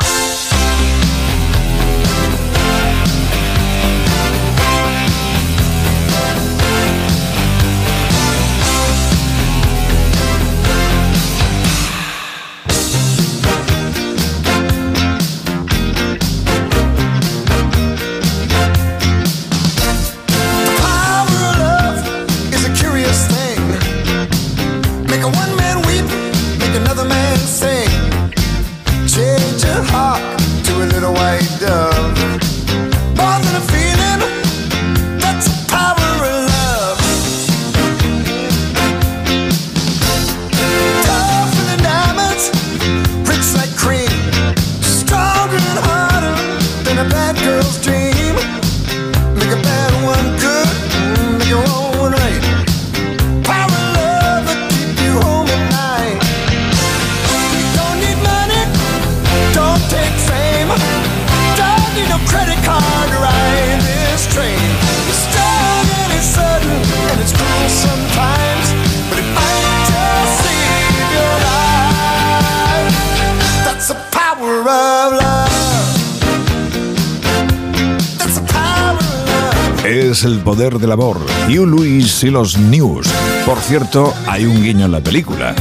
[80.55, 81.18] Poder del amor.
[81.48, 83.09] Hugh Lewis y los News.
[83.44, 85.52] Por cierto, hay un guiño en la película.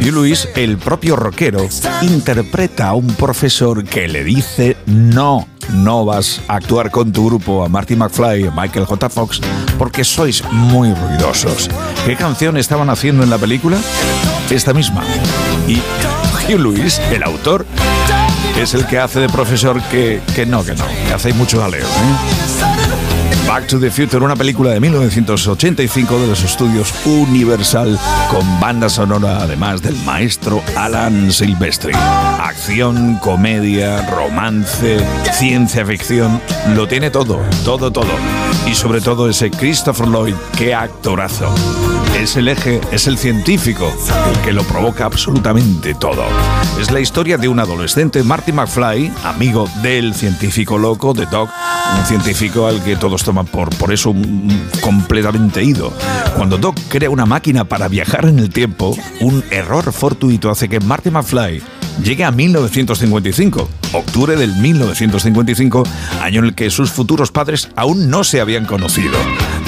[0.00, 1.68] Hugh Lewis, el propio rockero,
[2.02, 5.46] interpreta a un profesor que le dice no.
[5.72, 9.08] No vas a actuar con tu grupo a Marty McFly a Michael J.
[9.08, 9.40] Fox
[9.78, 11.70] porque sois muy ruidosos.
[12.04, 13.78] ¿Qué canción estaban haciendo en la película?
[14.50, 15.04] Esta misma.
[15.68, 15.76] Y
[16.52, 17.66] Hugh Lewis, el autor,
[18.58, 21.86] es el que hace de profesor que, que no, que no, que hace mucho jaleo.
[21.86, 22.39] ¿eh?
[23.50, 27.98] Back to the Future, una película de 1985 de los estudios Universal,
[28.30, 31.92] con banda sonora además del maestro Alan Silvestri.
[31.92, 36.40] Acción, comedia, romance, ciencia ficción,
[36.76, 38.12] lo tiene todo, todo, todo.
[38.66, 41.52] Y sobre todo ese Christopher Lloyd, qué actorazo.
[42.16, 43.90] Es el eje, es el científico,
[44.30, 46.24] el que lo provoca absolutamente todo.
[46.78, 51.50] Es la historia de un adolescente, Marty McFly, amigo del científico loco, de Doc,
[51.98, 54.14] un científico al que todos toman por, por eso
[54.82, 55.92] completamente ido.
[56.36, 60.80] Cuando Doc crea una máquina para viajar en el tiempo, un error fortuito hace que
[60.80, 61.62] Marty McFly
[62.02, 65.84] llegue a 1955, octubre del 1955,
[66.20, 69.16] año en el que sus futuros padres aún no se habían conocido.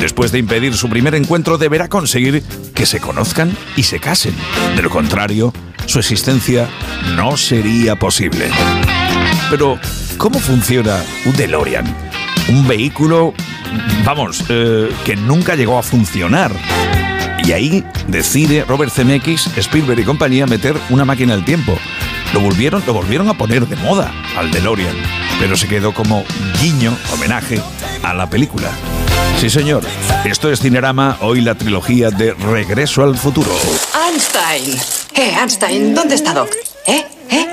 [0.00, 2.42] Después de impedir su primer encuentro, deberá conseguir
[2.74, 4.34] que se conozcan y se casen.
[4.76, 5.52] De lo contrario,
[5.86, 6.68] su existencia
[7.14, 8.50] no sería posible.
[9.50, 9.78] Pero,
[10.16, 11.84] ¿cómo funciona un DeLorean?
[12.48, 13.34] Un vehículo,
[14.04, 16.52] vamos, eh, que nunca llegó a funcionar.
[17.44, 21.76] Y ahí decide Robert Zemeckis, Spielberg y compañía meter una máquina del tiempo.
[22.32, 24.96] Lo volvieron, lo volvieron a poner de moda al DeLorean,
[25.38, 26.24] pero se quedó como
[26.60, 27.60] guiño, homenaje
[28.02, 28.70] a la película.
[29.38, 29.82] Sí, señor.
[30.24, 33.50] Esto es Cinerama, hoy la trilogía de Regreso al futuro.
[34.08, 34.80] Einstein.
[35.14, 36.50] Eh, Einstein, ¿dónde está Doc?
[36.86, 37.04] ¿Eh?
[37.30, 37.46] ¿Eh?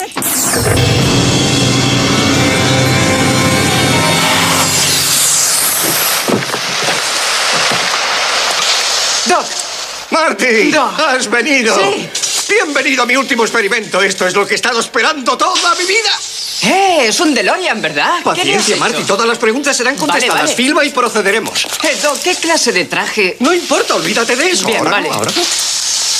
[9.25, 9.45] Doc.
[10.11, 10.71] ¡Marty!
[10.71, 10.99] Doc.
[10.99, 11.75] ¡Has venido!
[11.75, 12.28] Sí.
[12.49, 14.01] Bienvenido a mi último experimento.
[14.01, 16.09] Esto es lo que he estado esperando toda mi vida.
[16.63, 18.19] Eh, es un DeLorean, ¿verdad?
[18.33, 18.75] ¿Qué le has Paciencia?
[18.77, 19.03] Marty.
[19.03, 20.43] Todas las preguntas serán contestadas.
[20.43, 20.55] vale.
[20.55, 21.65] Filma y procederemos.
[21.83, 23.37] Eh, Doc, ¿qué clase de traje?
[23.39, 24.65] No importa, olvídate de eso.
[24.65, 25.09] Bien, Ahora vale.
[25.09, 25.31] ahora.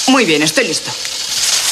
[0.08, 0.92] Muy bien, estoy listo.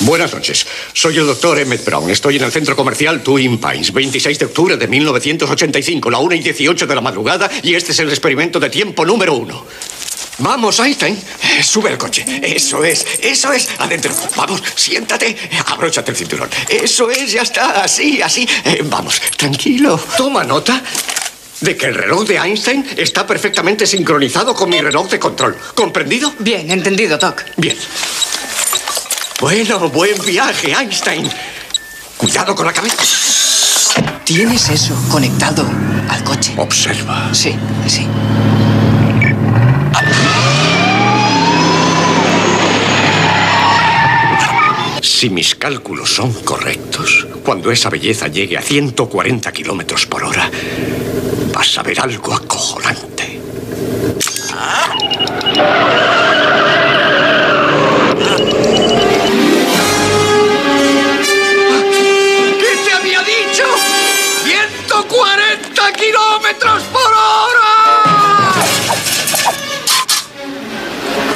[0.02, 0.66] Buenas noches.
[0.94, 2.10] Soy el doctor Emmett Brown.
[2.10, 6.40] Estoy en el centro comercial Twin Pines, 26 de octubre de 1985, la 1 y
[6.40, 9.66] 18 de la madrugada, y este es el experimento de tiempo número uno.
[10.40, 11.18] Vamos, Einstein.
[11.42, 12.24] Eh, Sube al coche.
[12.44, 13.70] Eso es, eso es.
[13.80, 14.14] Adentro.
[14.36, 15.36] Vamos, siéntate.
[15.68, 16.50] Abróchate el cinturón.
[16.70, 17.82] Eso es, ya está.
[17.84, 18.48] Así, así.
[18.66, 20.00] Eh, vamos, tranquilo.
[20.16, 20.82] Toma nota.
[21.60, 25.58] De que el reloj de Einstein está perfectamente sincronizado con mi reloj de control.
[25.74, 26.32] ¿Comprendido?
[26.38, 27.44] Bien, entendido, Doc.
[27.56, 27.76] Bien.
[29.40, 31.28] Bueno, buen viaje, Einstein.
[32.16, 33.04] Cuidado con la cabeza.
[34.24, 35.68] Tienes eso conectado
[36.10, 36.54] al coche.
[36.58, 37.34] Observa.
[37.34, 37.56] Sí,
[37.88, 38.06] sí.
[45.18, 50.48] Si mis cálculos son correctos, cuando esa belleza llegue a 140 kilómetros por hora,
[51.52, 53.42] vas a ver algo acojonante.
[62.60, 63.64] ¿Qué te había dicho?
[64.46, 66.37] ¡140 kilómetros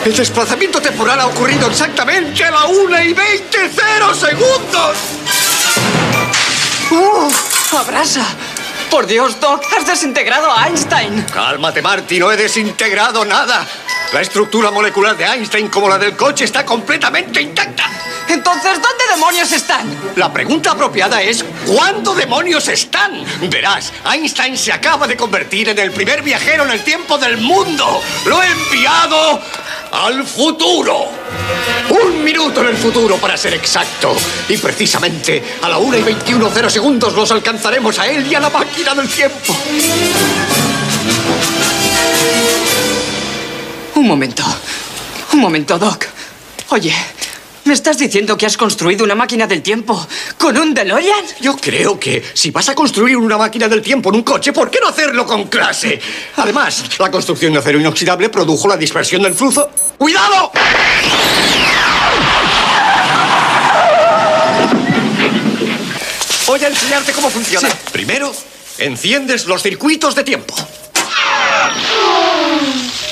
[0.04, 4.98] El desplazamiento temporal ha ocurrido exactamente a la 1 y 20 cero segundos.
[6.90, 7.32] ¡Uh!
[7.78, 8.26] ¡Abrasa!
[8.90, 11.22] Por Dios, Doc, has desintegrado a Einstein.
[11.32, 13.66] Cálmate, Marty, no he desintegrado nada.
[14.12, 17.86] La estructura molecular de Einstein, como la del coche, está completamente intacta.
[18.28, 19.88] Entonces, ¿dónde demonios están?
[20.16, 23.24] La pregunta apropiada es ¿cuándo demonios están?
[23.50, 28.02] Verás, Einstein se acaba de convertir en el primer viajero en el tiempo del mundo.
[28.26, 29.42] Lo he enviado
[29.92, 31.10] al futuro.
[31.90, 34.16] Un minuto en el futuro, para ser exacto.
[34.48, 38.40] Y precisamente a la 1 y 21 cero segundos los alcanzaremos a él y a
[38.40, 39.56] la máquina del tiempo.
[43.96, 44.44] Un momento.
[45.34, 46.06] Un momento, Doc.
[46.70, 46.96] Oye,
[47.66, 50.08] ¿me estás diciendo que has construido una máquina del tiempo
[50.38, 51.26] con un DeLorean?
[51.40, 54.70] Yo creo que si vas a construir una máquina del tiempo en un coche, ¿por
[54.70, 56.00] qué no hacerlo con clase?
[56.38, 59.70] Además, la construcción de acero inoxidable produjo la dispersión del flujo.
[59.98, 60.52] ¡Cuidado!
[66.48, 67.70] Voy a enseñarte cómo funciona.
[67.94, 68.34] Primero,
[68.78, 70.54] enciendes los circuitos de tiempo.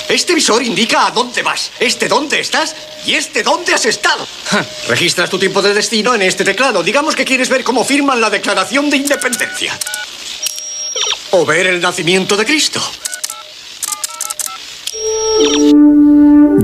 [0.10, 2.76] Este visor indica a dónde vas, este dónde estás
[3.06, 4.26] y este dónde has estado.
[4.88, 6.81] Registras tu tiempo de destino en este teclado.
[6.81, 9.77] Digamos que quieres ver cómo firman la Declaración de Independencia.
[11.30, 12.81] O ver el nacimiento de Cristo.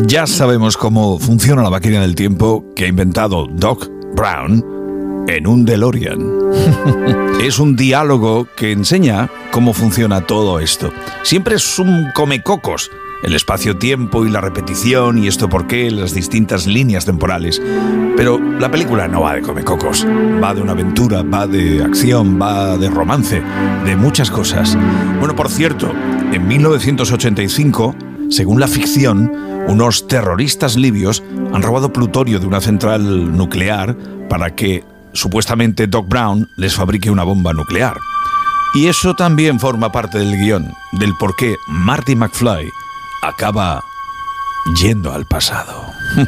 [0.07, 5.65] Ya sabemos cómo funciona la máquina del tiempo que ha inventado Doc Brown en un
[5.65, 7.39] DeLorean.
[7.41, 10.91] es un diálogo que enseña cómo funciona todo esto.
[11.21, 12.89] Siempre es un comecocos.
[13.23, 17.61] El espacio-tiempo y la repetición y esto por qué, las distintas líneas temporales.
[18.15, 20.05] Pero la película no va de comecocos.
[20.05, 23.41] Va de una aventura, va de acción, va de romance,
[23.85, 24.77] de muchas cosas.
[25.19, 25.91] Bueno, por cierto,
[26.31, 27.95] en 1985
[28.29, 29.31] según la ficción,
[29.67, 31.23] unos terroristas libios
[31.53, 33.95] han robado plutonio de una central nuclear
[34.29, 34.83] para que
[35.13, 37.95] supuestamente Doc Brown les fabrique una bomba nuclear.
[38.73, 42.69] Y eso también forma parte del guion, del por qué Marty McFly
[43.27, 43.83] acaba
[44.81, 45.91] yendo al pasado.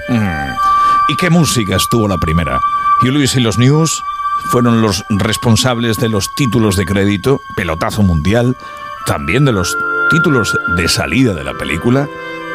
[1.10, 2.60] ¿Y qué música estuvo la primera?
[3.02, 4.04] Hugh Lewis y los News
[4.52, 8.58] fueron los responsables de los títulos de crédito, pelotazo mundial,
[9.06, 9.78] también de los
[10.10, 12.08] títulos de salida de la película,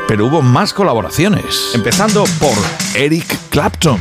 [0.09, 2.56] pero hubo más colaboraciones, empezando por
[2.94, 4.01] Eric Clapton.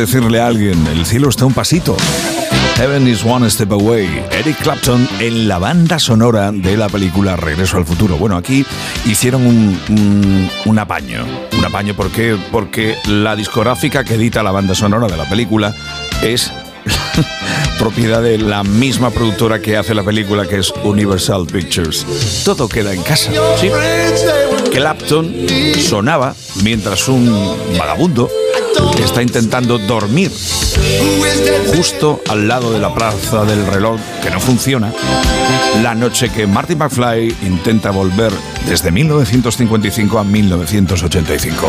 [0.00, 1.96] Decirle a alguien, el cielo está un pasito.
[2.76, 4.24] Heaven is One Step Away.
[4.30, 8.16] Eric Clapton en la banda sonora de la película Regreso al Futuro.
[8.16, 8.64] Bueno, aquí
[9.04, 11.26] hicieron un, apaño.
[11.58, 12.38] Un apaño, ¿por qué?
[12.50, 15.74] Porque la discográfica que edita la banda sonora de la película
[16.22, 16.50] es
[17.78, 22.42] propiedad de la misma productora que hace la película, que es Universal Pictures.
[22.44, 23.30] Todo queda en casa.
[24.72, 25.34] Clapton
[25.78, 27.30] sonaba mientras un
[27.78, 28.30] vagabundo
[29.04, 30.30] está intentando dormir
[31.74, 34.92] justo al lado de la plaza del reloj que no funciona
[35.82, 38.32] la noche que Marty McFly intenta volver
[38.66, 41.68] desde 1955 a 1985.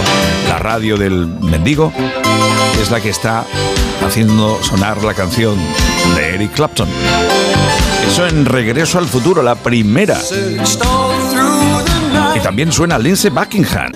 [0.50, 1.94] La radio del mendigo
[2.82, 3.46] es la que está
[4.06, 5.56] haciendo sonar la canción
[6.16, 6.90] de Eric Clapton.
[8.08, 10.20] Eso en Regreso al Futuro, la primera.
[12.36, 13.92] Y también suena Lindsey Buckingham.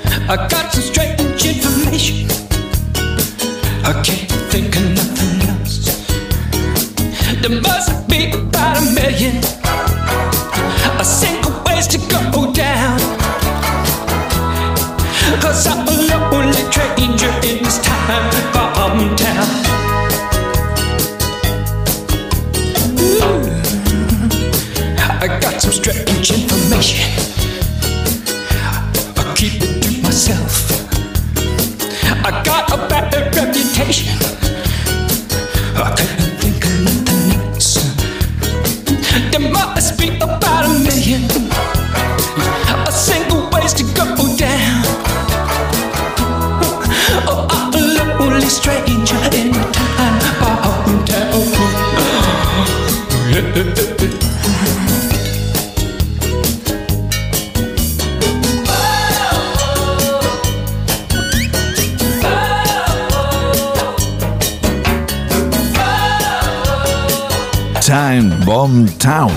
[69.06, 69.32] Town.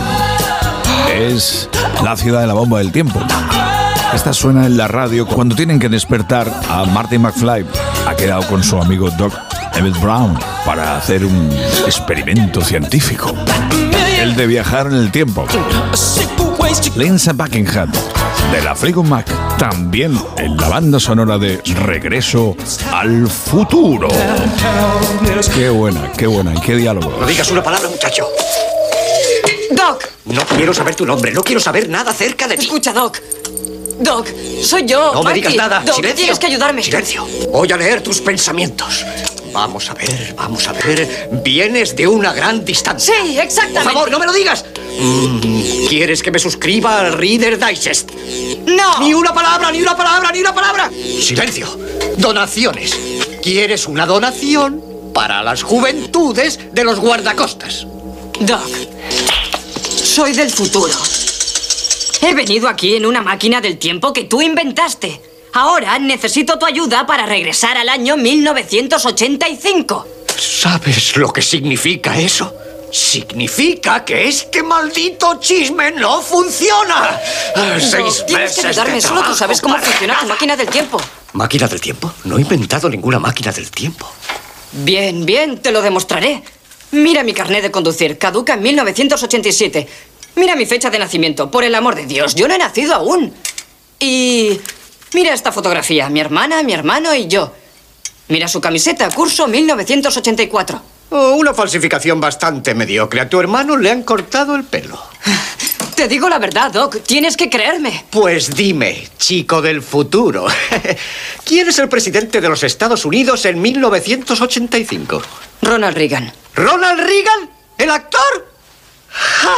[1.13, 1.69] Es
[2.03, 3.21] la ciudad de la bomba del tiempo.
[4.15, 7.67] Esta suena en la radio cuando tienen que despertar a Marty McFly.
[8.07, 9.35] Ha quedado con su amigo Doc
[9.75, 11.53] Emmett Brown para hacer un
[11.85, 13.35] experimento científico.
[14.19, 15.45] El de viajar en el tiempo.
[16.97, 17.93] Lindsay Buckingham
[18.51, 19.27] de la Fleetwood Mac.
[19.59, 22.57] También en la banda sonora de Regreso
[22.91, 24.09] al Futuro.
[25.55, 26.55] Qué buena, qué buena.
[26.55, 27.15] ¿Y qué diálogo?
[27.21, 28.25] No digas una palabra, muchacho.
[29.71, 32.65] Doc, No quiero saber tu nombre, no quiero saber nada acerca de ti.
[32.67, 33.19] escucha, Doc.
[34.01, 34.29] Doc,
[34.63, 35.13] soy yo.
[35.13, 35.81] No me digas nada.
[35.81, 36.17] Doc, Silencio.
[36.17, 36.83] tienes que ayudarme.
[36.83, 37.27] Silencio.
[37.53, 39.05] Voy a leer tus pensamientos.
[39.53, 41.29] Vamos a ver, vamos a ver.
[41.43, 43.15] Vienes de una gran distancia.
[43.25, 43.83] Sí, exactamente.
[43.85, 44.65] Por favor, no me lo digas.
[45.01, 48.11] Mm, ¿Quieres que me suscriba al Reader Digest?
[48.67, 49.01] No.
[49.01, 50.91] Ni una palabra, ni una palabra, ni una palabra.
[51.23, 51.67] Silencio.
[52.19, 52.97] Donaciones.
[53.43, 54.83] ¿Quieres una donación
[55.15, 57.87] para las juventudes de los guardacostas?
[58.41, 58.69] Doc,
[60.19, 60.93] soy del futuro.
[62.23, 65.21] He venido aquí en una máquina del tiempo que tú inventaste.
[65.53, 70.09] Ahora necesito tu ayuda para regresar al año 1985.
[70.37, 72.53] ¿Sabes lo que significa eso?
[72.91, 77.21] Significa que este maldito chisme no funciona.
[77.55, 78.95] Doc, Seis tienes que meses ayudarme.
[78.95, 80.35] de Solo tú sabes cómo funciona tu nada.
[80.35, 81.01] máquina del tiempo.
[81.35, 82.13] ¿Máquina del tiempo?
[82.25, 84.11] No he inventado ninguna máquina del tiempo.
[84.73, 86.43] Bien, bien, te lo demostraré.
[86.91, 89.87] Mira mi carnet de conducir, caduca en 1987.
[90.39, 93.35] Mira mi fecha de nacimiento, por el amor de Dios, yo no he nacido aún.
[93.99, 94.61] Y
[95.13, 97.53] mira esta fotografía, mi hermana, mi hermano y yo.
[98.29, 100.81] Mira su camiseta, curso 1984.
[101.11, 103.21] Oh, una falsificación bastante mediocre.
[103.21, 105.03] A tu hermano le han cortado el pelo.
[105.97, 108.05] Te digo la verdad, Doc, tienes que creerme.
[108.09, 110.47] Pues dime, chico del futuro,
[111.45, 115.21] ¿quién es el presidente de los Estados Unidos en 1985?
[115.63, 116.33] Ronald Reagan.
[116.55, 117.51] ¿Ronald Reagan?
[117.77, 118.53] ¿El actor?
[119.09, 119.57] ¡Ja!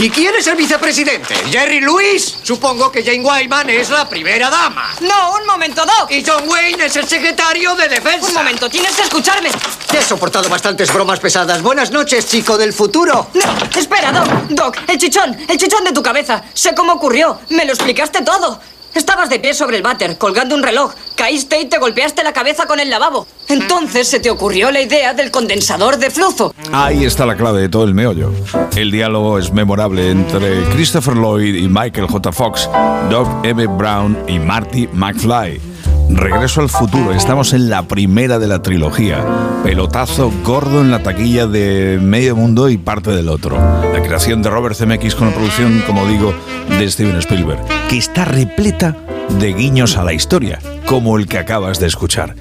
[0.00, 1.34] ¿Y quién es el vicepresidente?
[1.50, 2.36] ¿Jerry Lewis?
[2.42, 4.94] Supongo que Jane Wyman es la primera dama.
[5.02, 6.10] No, un momento, Doc.
[6.10, 8.28] Y John Wayne es el secretario de defensa.
[8.28, 9.50] Un momento, tienes que escucharme.
[9.92, 11.60] He soportado bastantes bromas pesadas.
[11.60, 13.28] Buenas noches, chico del futuro.
[13.34, 14.28] No, espera, Doc.
[14.48, 16.44] Doc, el chichón, el chichón de tu cabeza.
[16.54, 17.38] Sé cómo ocurrió.
[17.50, 18.58] Me lo explicaste todo.
[18.94, 20.92] Estabas de pie sobre el váter, colgando un reloj.
[21.16, 23.26] Caíste y te golpeaste la cabeza con el lavabo.
[23.48, 26.54] Entonces se te ocurrió la idea del condensador de flujo.
[26.72, 28.32] Ahí está la clave de todo el meollo.
[28.76, 32.32] El diálogo es memorable entre Christopher Lloyd y Michael J.
[32.32, 32.68] Fox,
[33.10, 33.66] Doug M.
[33.66, 35.69] Brown y Marty McFly.
[36.12, 39.24] Regreso al futuro, estamos en la primera de la trilogía.
[39.62, 43.56] Pelotazo gordo en la taquilla de medio mundo y parte del otro.
[43.56, 46.34] La creación de Robert Zemeckis con la producción, como digo,
[46.68, 48.96] de Steven Spielberg, que está repleta
[49.38, 52.34] de guiños a la historia, como el que acabas de escuchar.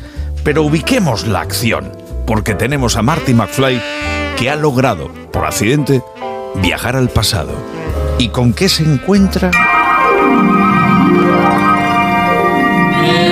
[0.44, 1.92] Pero ubiquemos la acción,
[2.26, 3.82] porque tenemos a Marty McFly
[4.38, 6.02] que ha logrado, por accidente,
[6.62, 7.52] viajar al pasado.
[8.18, 9.52] ¿Y con qué se encuentra?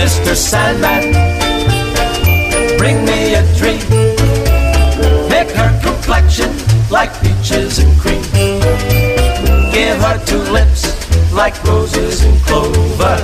[0.00, 0.34] Mr.
[0.34, 1.02] Sandman,
[2.78, 3.84] bring me a dream.
[5.28, 6.50] Make her complexion
[6.88, 8.22] like peaches and cream.
[9.70, 10.82] Give her two lips
[11.30, 13.16] like roses and clover.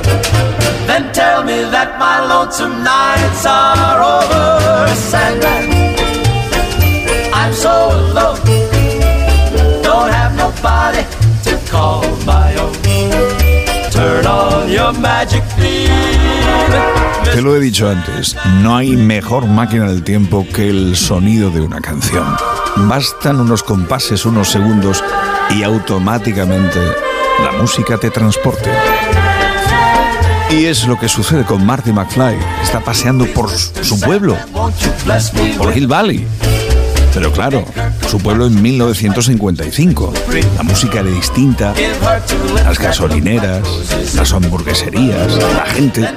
[0.87, 4.95] Then tell me that my lonesome nights are over.
[4.95, 5.84] Sandman,
[17.33, 21.63] Te lo he dicho antes, no hay mejor máquina del tiempo que el sonido de
[21.63, 22.27] una canción.
[22.77, 25.03] Bastan unos compases, unos segundos
[25.51, 26.81] y automáticamente
[27.43, 28.71] la música te transporte.
[30.51, 32.37] Y es lo que sucede con Marty McFly.
[32.63, 34.37] Está paseando por su pueblo,
[35.57, 36.27] por Hill Valley.
[37.15, 37.65] Pero claro,
[38.09, 40.13] su pueblo en 1955.
[40.57, 41.73] La música era distinta,
[42.65, 43.63] las gasolineras,
[44.17, 46.09] las hamburgueserías, la gente,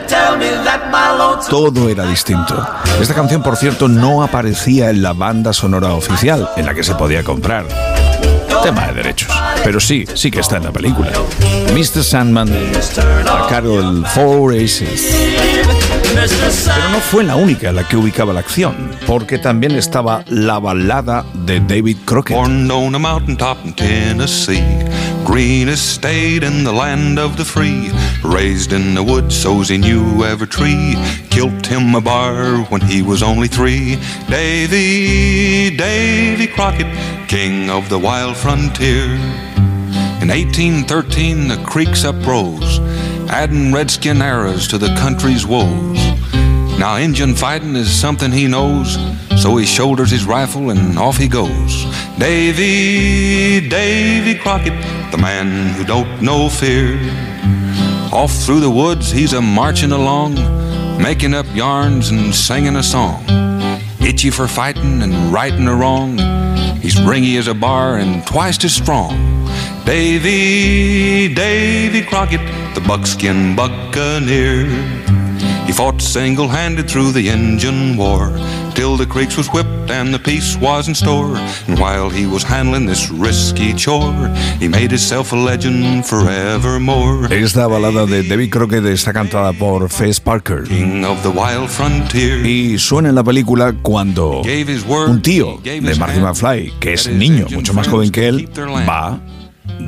[1.49, 2.68] todo era distinto.
[2.99, 6.95] Esta canción, por cierto, no aparecía en la banda sonora oficial, en la que se
[6.95, 7.68] podía comprar.
[8.64, 9.32] Tema de derechos.
[9.64, 11.11] Pero sí, sí que está en la película.
[11.74, 12.03] Mr.
[12.03, 12.49] Sandman,
[13.30, 15.57] a cargo del Four Aces.
[16.30, 21.26] Pero no fue la única la que ubicaba la acción, porque también estaba la balada
[21.45, 22.36] de David Crockett.
[22.36, 24.86] Born on a mountaintop in Tennessee.
[25.26, 27.91] Green estate in the land of the free.
[28.24, 30.95] Raised in the woods, so's he knew every tree.
[31.30, 33.98] Killed him a bar when he was only three.
[34.30, 36.88] Davy, Davy Crockett,
[37.28, 39.06] king of the wild frontier.
[40.22, 42.80] In 1813, the creeks uprose,
[43.30, 46.07] adding redskin eras to the country's woes.
[46.78, 48.98] Now, Indian fighting is something he knows,
[49.41, 51.86] so he shoulders his rifle and off he goes.
[52.20, 54.80] Davy, Davy Crockett,
[55.12, 56.99] the man who don't know fear.
[58.14, 60.36] Off through the woods, he's a marching along,
[61.02, 63.24] making up yarns and singing a song.
[63.99, 66.20] Itchy for fighting and righting a wrong.
[66.80, 69.12] He's ringy as a bar and twice as strong.
[69.84, 75.27] Davy, Davy Crockett, the buckskin buccaneer.
[75.68, 78.31] He fought single handed through the Injun War
[78.73, 81.35] till the creeks was whipped and the peace was in store.
[81.68, 84.30] And while he was handling this risky chore,
[84.61, 87.27] he made himself a legend forevermore.
[87.30, 90.64] Esta balada de David Crockett está cantada por Fess Parker.
[90.64, 92.45] King of the wild frontier.
[92.45, 97.73] Y suena en la película cuando un tío de Marty McFly, que es niño, mucho
[97.73, 98.49] más joven que él,
[98.88, 99.19] va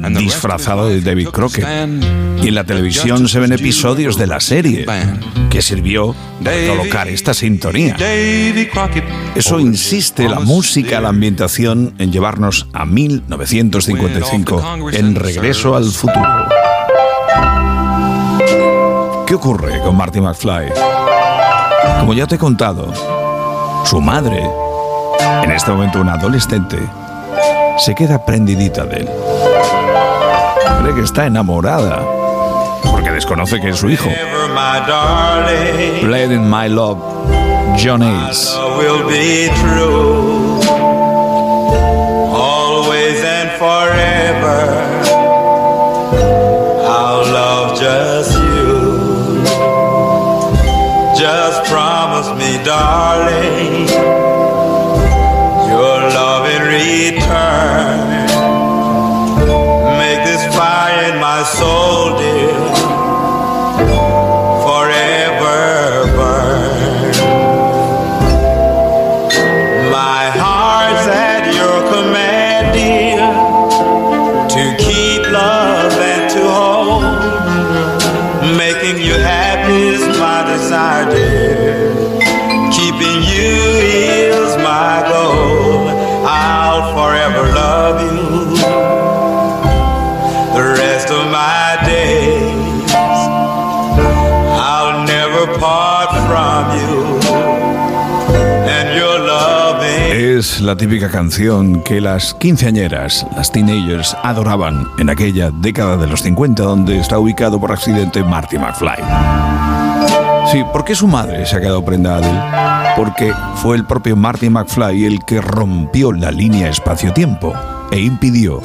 [0.09, 1.65] disfrazado de David Crockett.
[2.41, 4.85] Y en la televisión se ven episodios de la serie
[5.49, 7.95] que sirvió para colocar esta sintonía.
[9.35, 16.47] Eso insiste la música, la ambientación en llevarnos a 1955, en Regreso al Futuro.
[19.27, 20.69] ¿Qué ocurre con Marty McFly?
[21.99, 22.91] Como ya te he contado,
[23.85, 24.41] su madre,
[25.43, 26.77] en este momento una adolescente,
[27.77, 29.09] se queda prendidita de él.
[30.81, 32.03] Cree que está enamorada,
[32.83, 34.09] porque desconoce que es su hijo.
[36.01, 36.99] Played in My Love,
[37.77, 38.03] John
[42.31, 44.88] always and forever
[100.39, 106.21] Es la típica canción que las quinceañeras, las teenagers, adoraban en aquella década de los
[106.21, 109.03] 50 donde está ubicado por accidente Marty McFly.
[110.49, 112.93] Sí, ¿por qué su madre se ha quedado prendada de él?
[112.95, 117.53] Porque fue el propio Marty McFly el que rompió la línea espacio-tiempo
[117.91, 118.61] e impidió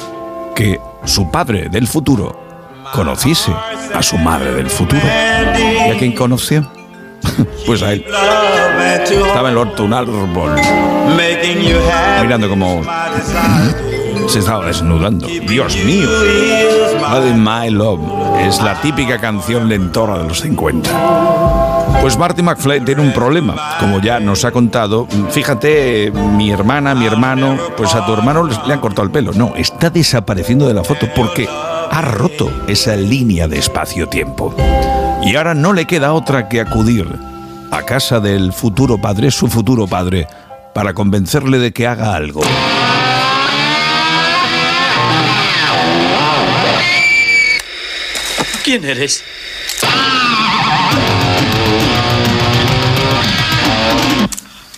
[0.55, 2.41] que su padre del futuro
[2.93, 3.51] conociese
[3.93, 5.03] a su madre del futuro.
[5.57, 6.65] ¿Y a quién conoció?
[7.65, 8.05] Pues a él.
[8.07, 10.55] Estaba alto de un árbol,
[12.21, 12.83] mirando como
[14.27, 15.27] se estaba desnudando.
[15.27, 16.07] Dios mío.
[17.35, 18.01] My Love
[18.39, 20.89] es la típica canción lentora de los 50.
[22.01, 25.07] Pues Marty McFly tiene un problema, como ya nos ha contado.
[25.31, 29.31] Fíjate, mi hermana, mi hermano, pues a tu hermano le han cortado el pelo.
[29.33, 34.53] No, está desapareciendo de la foto porque ha roto esa línea de espacio-tiempo.
[35.25, 37.07] Y ahora no le queda otra que acudir
[37.71, 40.27] a casa del futuro padre, su futuro padre,
[40.73, 42.41] para convencerle de que haga algo.
[48.63, 49.23] ¿Quién eres?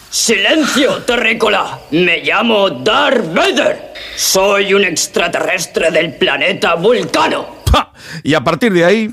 [0.10, 1.80] ¡Silencio, terrícola!
[1.91, 3.94] Me llamo Darth Vader.
[4.15, 7.48] Soy un extraterrestre del planeta Vulcano.
[7.69, 7.91] ¡Ja!
[8.24, 9.11] Y a partir de ahí,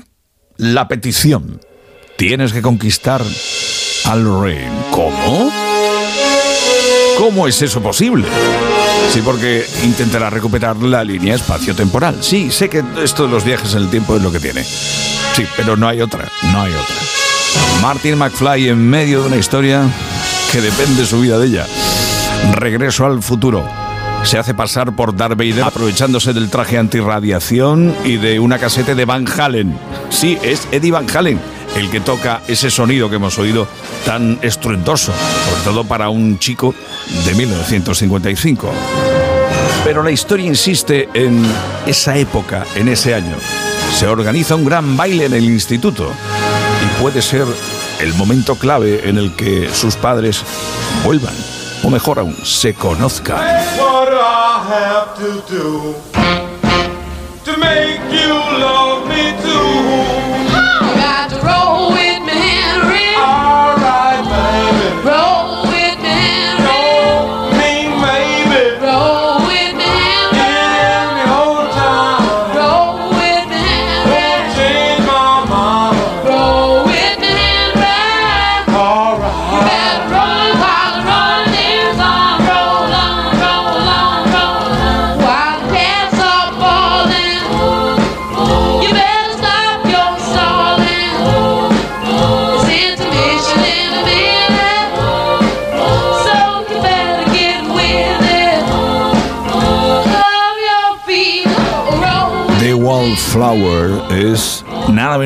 [0.57, 1.59] la petición.
[2.17, 3.21] Tienes que conquistar
[4.05, 4.67] al rey.
[4.91, 5.51] ¿Cómo?
[7.17, 8.27] ¿Cómo es eso posible?
[9.09, 12.17] Sí, porque intentará recuperar la línea espacio-temporal.
[12.21, 14.63] Sí, sé que esto de los viajes en el tiempo es lo que tiene.
[14.63, 16.95] Sí, pero no hay otra, no hay otra.
[17.81, 19.83] Martin McFly en medio de una historia
[20.51, 21.67] que depende su vida de ella.
[22.53, 23.84] Regreso al futuro.
[24.25, 29.05] Se hace pasar por Darth Vader aprovechándose del traje antirradiación y de una casete de
[29.05, 29.77] Van Halen.
[30.09, 31.39] Sí, es Eddie Van Halen
[31.75, 33.67] el que toca ese sonido que hemos oído
[34.05, 35.11] tan estruendoso,
[35.49, 36.73] sobre todo para un chico
[37.25, 38.71] de 1955.
[39.83, 41.45] Pero la historia insiste en
[41.85, 43.35] esa época, en ese año.
[43.93, 46.09] Se organiza un gran baile en el instituto
[46.83, 47.45] y puede ser
[47.99, 50.43] el momento clave en el que sus padres
[51.03, 51.35] vuelvan,
[51.83, 53.84] o mejor aún, se conozcan.
[54.65, 55.93] Have to do
[57.45, 60.14] to make you love me too?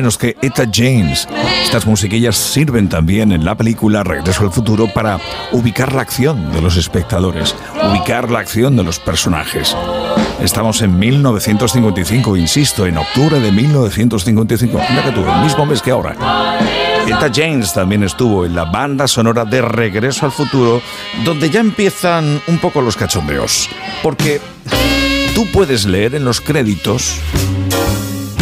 [0.00, 1.28] Menos que Etta James.
[1.62, 5.20] Estas musiquillas sirven también en la película Regreso al Futuro para
[5.52, 9.76] ubicar la acción de los espectadores, ubicar la acción de los personajes.
[10.42, 14.80] Estamos en 1955, insisto, en octubre de 1955.
[14.88, 16.16] Mira que tú, el mismo mes que ahora.
[17.06, 20.80] Etta James también estuvo en la banda sonora de Regreso al Futuro,
[21.26, 23.68] donde ya empiezan un poco los cachondeos.
[24.02, 24.40] Porque
[25.34, 27.20] tú puedes leer en los créditos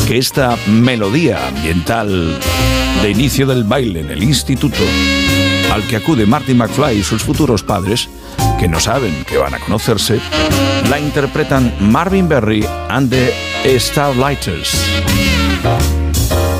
[0.09, 2.39] que esta melodía ambiental
[3.03, 4.83] de inicio del baile en el instituto,
[5.71, 8.09] al que acude Marty McFly y sus futuros padres,
[8.59, 10.19] que no saben que van a conocerse,
[10.89, 14.83] la interpretan Marvin Berry and the Starlighters.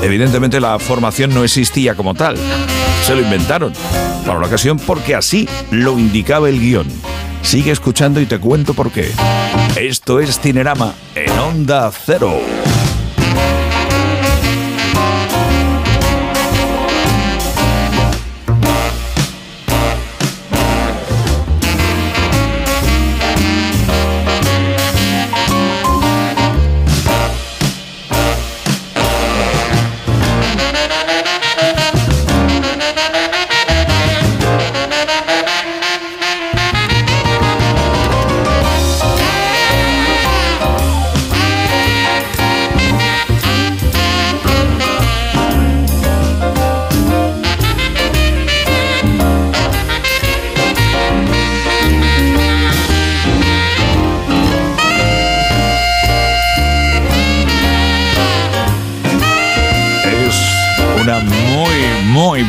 [0.03, 2.37] Evidentemente la formación no existía como tal,
[3.03, 3.73] se lo inventaron
[4.27, 6.85] para la ocasión porque así lo indicaba el guion.
[7.41, 9.09] Sigue escuchando y te cuento por qué.
[9.75, 12.39] Esto es Cinerama en Onda Cero.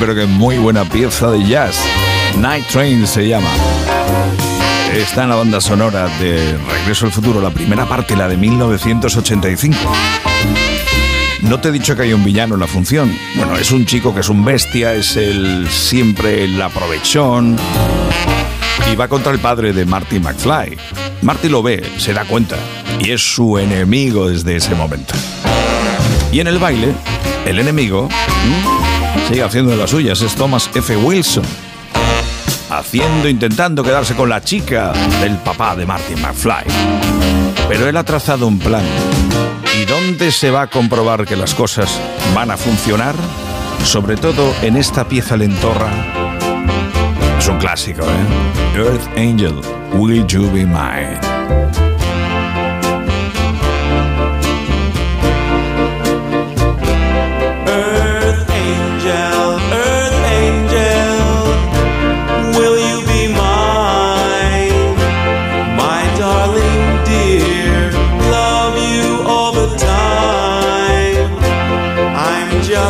[0.01, 1.77] Pero que muy buena pieza de jazz.
[2.39, 3.51] Night Train se llama.
[4.95, 9.77] Está en la banda sonora de Regreso al Futuro, la primera parte, la de 1985.
[11.43, 13.15] No te he dicho que hay un villano en la función.
[13.37, 17.59] Bueno, es un chico que es un bestia, es el siempre el aprovechón.
[18.91, 20.79] Y va contra el padre de Marty McFly.
[21.21, 22.57] Marty lo ve, se da cuenta,
[22.99, 25.15] y es su enemigo desde ese momento.
[26.33, 26.95] Y en el baile,
[27.45, 28.09] el enemigo.
[29.29, 30.21] Sigue haciendo de las suyas.
[30.21, 30.97] Es Thomas F.
[30.97, 31.45] Wilson.
[32.71, 36.65] Haciendo, intentando quedarse con la chica del papá de Martin McFly.
[37.69, 38.85] Pero él ha trazado un plan.
[39.81, 42.01] ¿Y dónde se va a comprobar que las cosas
[42.35, 43.15] van a funcionar?
[43.85, 45.91] Sobre todo en esta pieza lentorra.
[47.39, 48.77] Es un clásico, ¿eh?
[48.77, 49.55] Earth Angel,
[49.95, 51.90] Will You Be Mine?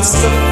[0.01, 0.50] wants to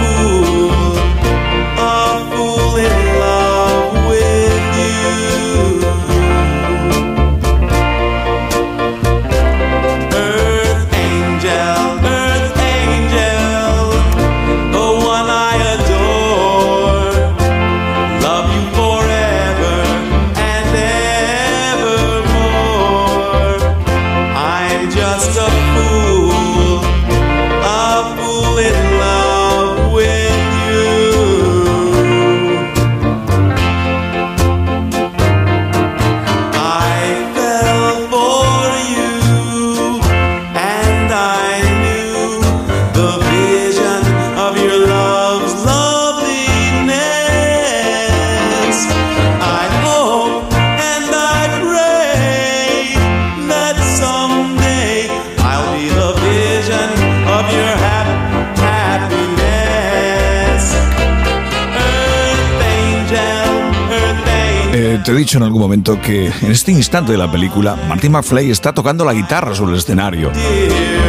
[65.19, 69.05] dicho en algún momento que en este instante de la película, Martin McFly está tocando
[69.05, 70.31] la guitarra sobre el escenario.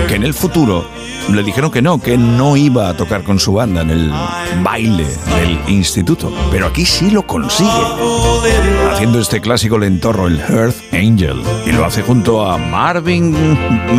[0.07, 0.85] Que en el futuro
[1.31, 4.11] le dijeron que no, que no iba a tocar con su banda en el
[4.63, 6.33] baile del instituto.
[6.51, 7.69] Pero aquí sí lo consigue.
[8.91, 11.41] Haciendo este clásico lentorro, el Earth Angel.
[11.67, 13.35] Y lo hace junto a Marvin.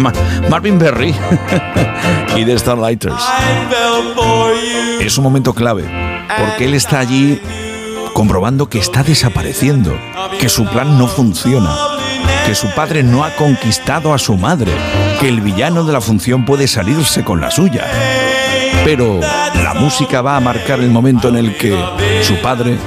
[0.03, 0.13] Ma-
[0.51, 1.15] Marvin Berry
[2.37, 3.23] y The Starlighters.
[5.01, 5.85] Es un momento clave,
[6.37, 7.41] porque él está allí
[8.15, 9.97] comprobando que está desapareciendo,
[10.39, 11.75] que su plan no funciona,
[12.47, 14.73] que su padre no ha conquistado a su madre,
[15.21, 17.87] que el villano de la función puede salirse con la suya.
[18.85, 21.77] Pero la música va a marcar el momento en el que
[22.23, 22.79] su padre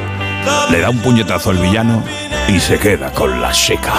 [0.70, 2.04] le da un puñetazo al villano
[2.48, 3.94] y se queda con la chica.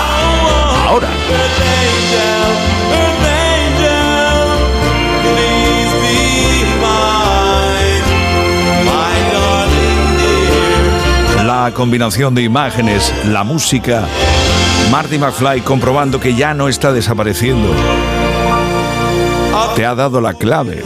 [0.87, 1.09] Ahora.
[11.73, 14.05] Combinación de imágenes, la música,
[14.91, 17.73] Marty McFly comprobando que ya no está desapareciendo.
[19.75, 20.83] Te ha dado la clave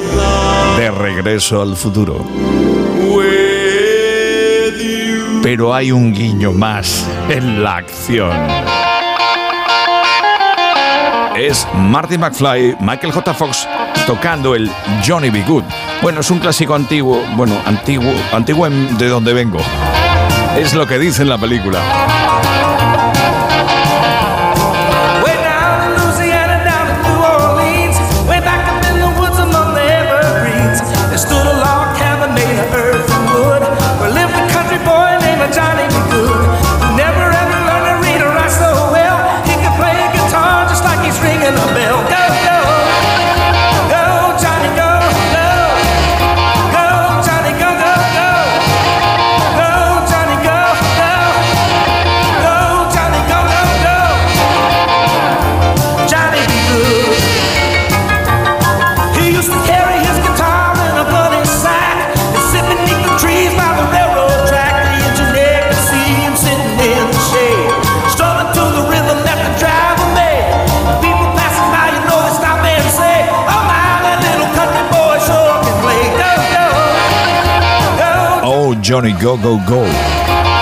[0.78, 2.24] de regreso al futuro.
[5.42, 8.32] Pero hay un guiño más en la acción.
[11.36, 13.34] Es Marty McFly, Michael J.
[13.34, 13.68] Fox
[14.06, 14.70] tocando el
[15.06, 15.42] Johnny B.
[15.42, 15.64] Good.
[16.02, 19.58] Bueno, es un clásico antiguo, bueno, antiguo, antiguo de donde vengo.
[20.58, 21.78] Es lo que dice en la película.
[78.88, 79.84] Johnny Go Go Go.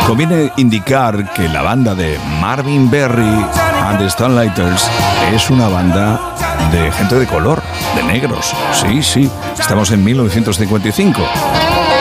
[0.04, 4.90] Conviene indicar que la banda de Marvin Berry and the Starlighters
[5.32, 6.34] es una banda
[6.72, 7.62] de gente de color,
[7.94, 8.52] de negros.
[8.72, 11.22] Sí, sí, estamos en 1955.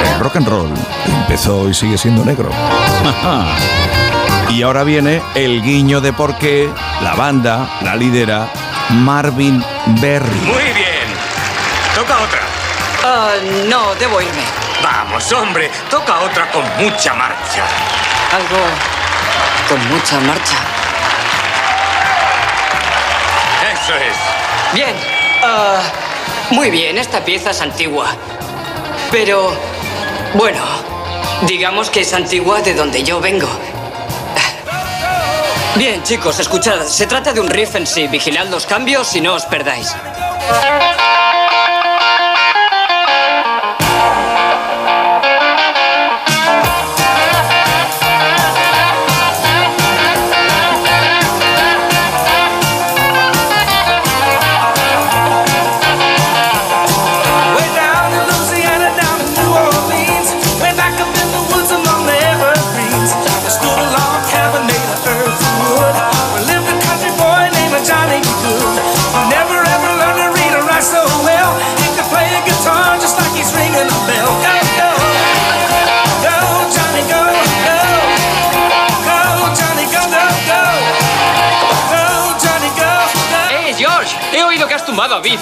[0.03, 0.73] El rock and roll
[1.06, 2.49] empezó y sigue siendo negro.
[4.49, 6.68] y ahora viene el guiño de por qué
[7.03, 8.47] la banda la lidera
[8.89, 9.64] Marvin
[10.02, 10.39] Berry.
[10.39, 11.06] Muy bien.
[11.93, 12.41] Toca otra.
[13.03, 13.34] Ah,
[13.69, 14.55] no, debo irme.
[14.81, 15.69] Vamos, hombre.
[15.89, 17.64] Toca otra con mucha marcha.
[18.31, 18.57] Algo
[19.69, 20.56] con mucha marcha.
[23.73, 24.15] Eso es.
[24.73, 24.95] Bien.
[25.43, 25.80] ah,
[26.52, 28.07] Muy bien, esta pieza es antigua.
[29.11, 29.53] Pero,
[30.34, 30.61] bueno,
[31.41, 33.47] digamos que es antigua de donde yo vengo.
[35.76, 36.84] Bien, chicos, escuchad.
[36.85, 38.07] Se trata de un riff en sí.
[38.07, 39.93] Vigilad los cambios y no os perdáis.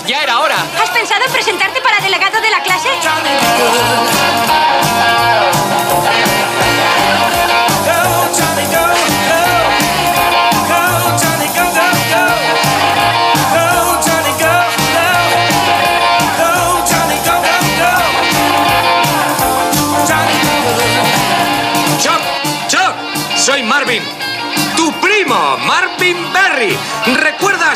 [0.07, 0.56] Ya era hora.
[0.82, 2.90] ¿Has pensado en presentarte para delegado de la clase?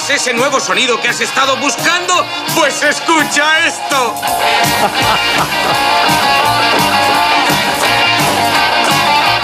[0.07, 2.13] ¿Recuerdas ese nuevo sonido que has estado buscando?
[2.55, 4.15] Pues escucha esto.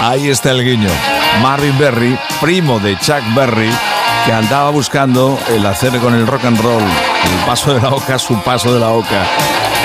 [0.00, 0.88] Ahí está el guiño.
[1.42, 3.70] Marvin Berry, primo de Chuck Berry,
[4.24, 8.18] que andaba buscando el hacer con el rock and roll, el paso de la oca,
[8.18, 9.26] su paso de la oca,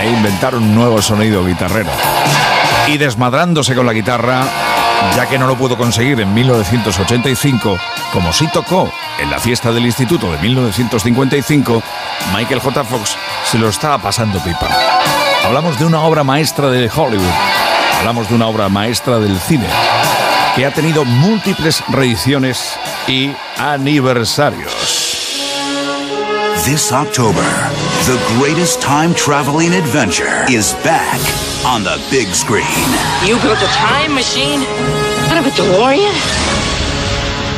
[0.01, 1.91] e inventar un nuevo sonido guitarrero.
[2.87, 4.45] Y desmadrándose con la guitarra,
[5.15, 7.77] ya que no lo pudo conseguir en 1985,
[8.11, 11.83] como sí tocó en la fiesta del instituto de 1955,
[12.33, 12.83] Michael J.
[12.83, 14.67] Fox se lo estaba pasando pipa.
[15.45, 17.25] Hablamos de una obra maestra de Hollywood,
[17.99, 19.67] hablamos de una obra maestra del cine,
[20.55, 22.77] que ha tenido múltiples reediciones
[23.07, 25.08] y aniversarios.
[26.65, 27.41] This October,
[28.05, 31.17] the greatest time traveling adventure is back
[31.65, 32.67] on the big screen.
[33.25, 34.61] You built a time machine
[35.31, 36.13] out of a DeLorean?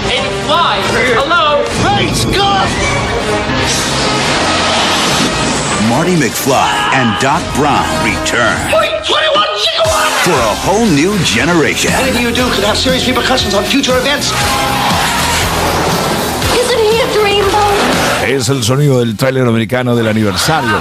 [0.06, 0.80] And you fly!
[1.18, 1.66] Hello!
[1.82, 2.70] Great Scott!
[5.90, 10.24] Marty McFly and Doc Brown return Wait, 21 gigawatts!
[10.24, 11.92] for a whole new generation.
[12.00, 14.32] Anything you do could have serious repercussions on future events.
[18.32, 20.80] Es el sonido del tráiler americano del aniversario.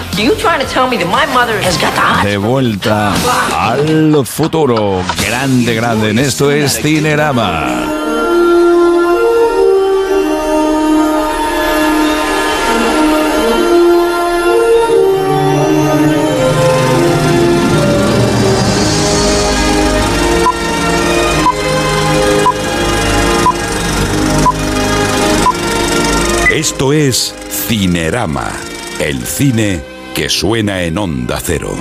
[2.22, 3.12] De vuelta
[3.58, 5.02] al futuro.
[5.26, 6.10] Grande, grande.
[6.10, 7.99] En esto es Cinerama.
[26.60, 28.52] Esto es Cinerama,
[29.00, 29.80] el cine
[30.14, 31.74] que suena en onda cero.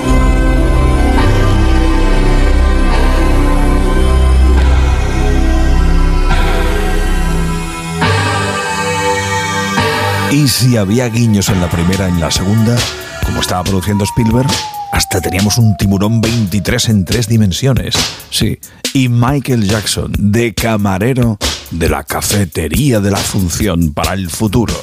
[10.31, 12.77] Y si había guiños en la primera, en la segunda,
[13.25, 14.47] como estaba produciendo Spielberg,
[14.93, 17.95] hasta teníamos un tiburón 23 en tres dimensiones.
[18.29, 18.57] Sí,
[18.93, 21.37] y Michael Jackson, de camarero
[21.71, 24.73] de la cafetería de la función para el futuro.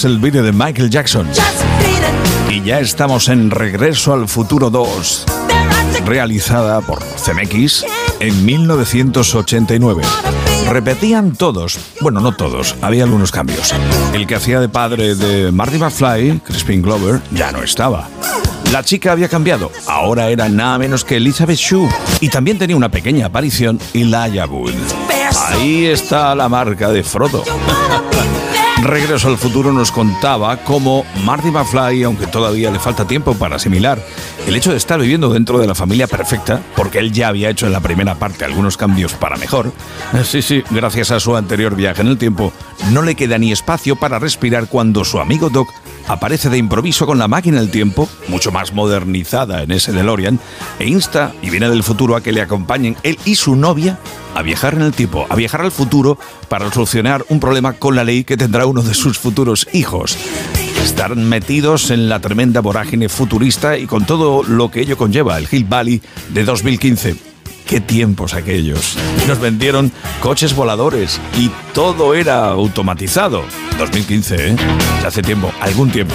[0.00, 1.28] Es el vídeo de Michael Jackson.
[2.48, 5.26] Y ya estamos en Regreso al Futuro 2,
[6.06, 7.84] realizada por CMX
[8.18, 10.02] en 1989.
[10.70, 13.74] Repetían todos, bueno, no todos, había algunos cambios.
[14.14, 18.08] El que hacía de padre de Marty McFly, Crispin Glover, ya no estaba.
[18.72, 21.90] La chica había cambiado, ahora era nada menos que Elizabeth Shue
[22.22, 24.72] y también tenía una pequeña aparición Elijah Wood.
[25.48, 27.44] Ahí está la marca de Frodo.
[28.82, 34.02] Regreso al futuro nos contaba cómo Marty McFly, aunque todavía le falta tiempo para asimilar
[34.50, 37.66] el hecho de estar viviendo dentro de la familia perfecta, porque él ya había hecho
[37.66, 39.72] en la primera parte algunos cambios para mejor,
[40.12, 42.52] eh, sí, sí, gracias a su anterior viaje en el tiempo,
[42.90, 45.68] no le queda ni espacio para respirar cuando su amigo Doc
[46.08, 50.40] aparece de improviso con la máquina del tiempo, mucho más modernizada en ese DeLorean,
[50.80, 54.00] e insta y viene del futuro a que le acompañen él y su novia
[54.34, 56.18] a viajar en el tiempo, a viajar al futuro
[56.48, 60.18] para solucionar un problema con la ley que tendrá uno de sus futuros hijos.
[60.82, 65.48] Están metidos en la tremenda vorágine futurista y con todo lo que ello conlleva, el
[65.50, 66.00] Hill Valley
[66.30, 67.16] de 2015.
[67.66, 68.96] Qué tiempos aquellos.
[69.28, 73.44] Nos vendieron coches voladores y todo era automatizado.
[73.78, 74.56] 2015, ¿eh?
[75.02, 76.14] Ya hace tiempo, algún tiempo.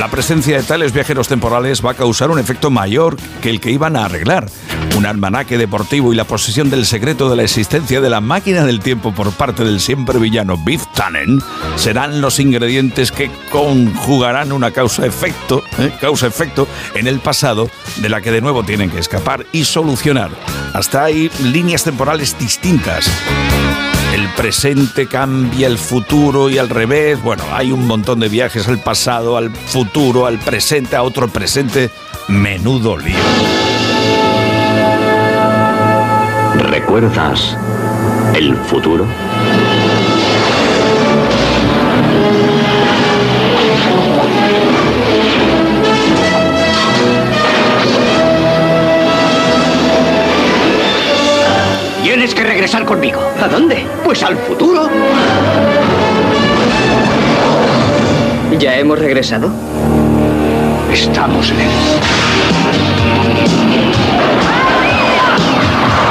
[0.00, 3.70] La presencia de tales viajeros temporales va a causar un efecto mayor que el que
[3.70, 4.48] iban a arreglar.
[4.96, 8.80] Un almanaque deportivo y la posesión del secreto de la existencia de la máquina del
[8.80, 11.42] tiempo por parte del siempre villano Biff Tannen
[11.76, 15.92] serán los ingredientes que conjugarán una causa-efecto, ¿eh?
[16.00, 17.68] causa-efecto en el pasado
[17.98, 20.30] de la que de nuevo tienen que escapar y solucionar.
[20.72, 23.06] Hasta hay líneas temporales distintas.
[24.12, 27.22] El presente cambia el futuro y al revés.
[27.22, 31.90] Bueno, hay un montón de viajes al pasado, al futuro, al presente, a otro presente.
[32.28, 33.16] Menudo lío.
[36.56, 37.56] ¿Recuerdas
[38.34, 39.06] el futuro?
[52.60, 53.18] Regresar conmigo.
[53.42, 53.86] ¿A dónde?
[54.04, 54.86] Pues al futuro.
[58.58, 59.50] ¿Ya hemos regresado?
[60.92, 61.68] Estamos en él.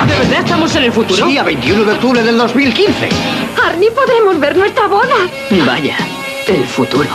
[0.08, 1.28] ¿De verdad estamos en el futuro?
[1.28, 3.10] Sí, a 21 de octubre del 2015.
[3.68, 5.30] Arnie, podremos ver nuestra boda.
[5.68, 5.98] Vaya,
[6.48, 7.10] el futuro.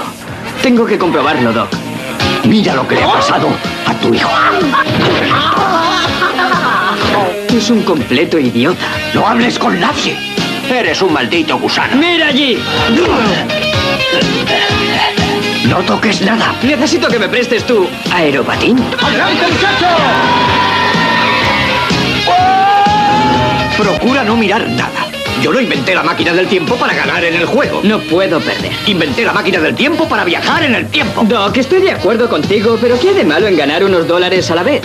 [0.63, 1.71] Tengo que comprobarlo, Doc.
[2.45, 3.49] Mira lo que le ha pasado
[3.85, 4.31] a tu hijo.
[7.55, 8.85] Es un completo idiota.
[9.15, 10.17] No hables con nadie.
[10.69, 11.97] Eres un maldito gusano.
[11.97, 12.59] ¡Mira allí!
[15.69, 16.53] No toques nada.
[16.65, 18.77] Necesito que me prestes tu aeropatín.
[19.01, 19.87] ¡Adelante, muchacho!
[23.79, 25.07] Procura no mirar nada.
[25.41, 27.81] Yo no inventé la máquina del tiempo para ganar en el juego.
[27.85, 28.73] No puedo perder.
[28.87, 31.23] Inventé la máquina del tiempo para viajar en el tiempo.
[31.23, 34.57] Doc, estoy de acuerdo contigo, pero ¿qué hay de malo en ganar unos dólares a
[34.57, 34.83] la vez?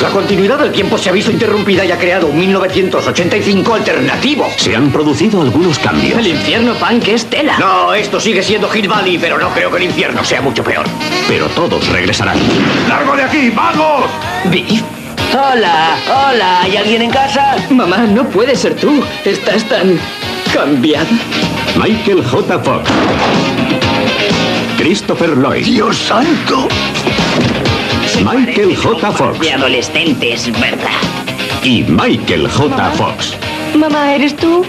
[0.00, 4.48] La continuidad del tiempo se ha visto interrumpida y ha creado un 1985 alternativo.
[4.56, 6.18] Se han producido algunos cambios.
[6.18, 7.58] El infierno punk es tela.
[7.58, 10.86] No, esto sigue siendo Hill Valley, pero no creo que el infierno sea mucho peor.
[11.28, 12.38] Pero todos regresarán.
[12.88, 13.50] ¡Largo de aquí!
[13.50, 14.06] ¡Vamos!
[14.44, 14.82] Biff.
[15.34, 17.56] Hola, hola, ¿hay alguien en casa?
[17.68, 19.04] Mamá, no puede ser tú.
[19.24, 20.00] Estás tan
[20.54, 21.10] cambiada.
[21.76, 22.58] Michael J.
[22.58, 22.90] Fox.
[24.78, 25.66] Christopher Lloyd.
[25.66, 26.68] ¡Dios santo!
[28.24, 29.12] Michael J.
[29.12, 29.40] Fox.
[29.40, 30.90] De adolescentes, ¿verdad?
[31.62, 32.90] Y Michael J.
[32.92, 33.34] Fox.
[33.74, 34.64] Mamá, ¿eres tú?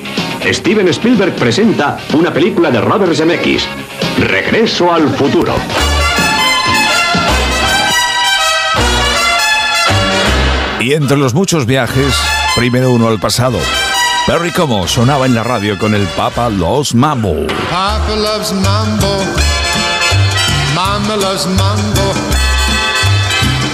[0.46, 3.66] Steven Spielberg presenta una película de Robert Zemeckis.
[4.20, 5.54] Regreso al futuro.
[10.80, 12.16] Y entre los muchos viajes,
[12.56, 13.60] primero uno al pasado.
[14.28, 17.48] Perry Como sonaba en la radio con el Papa Los Mambo.
[17.70, 19.18] Papa loves mambo.
[20.74, 22.11] Mama loves mambo.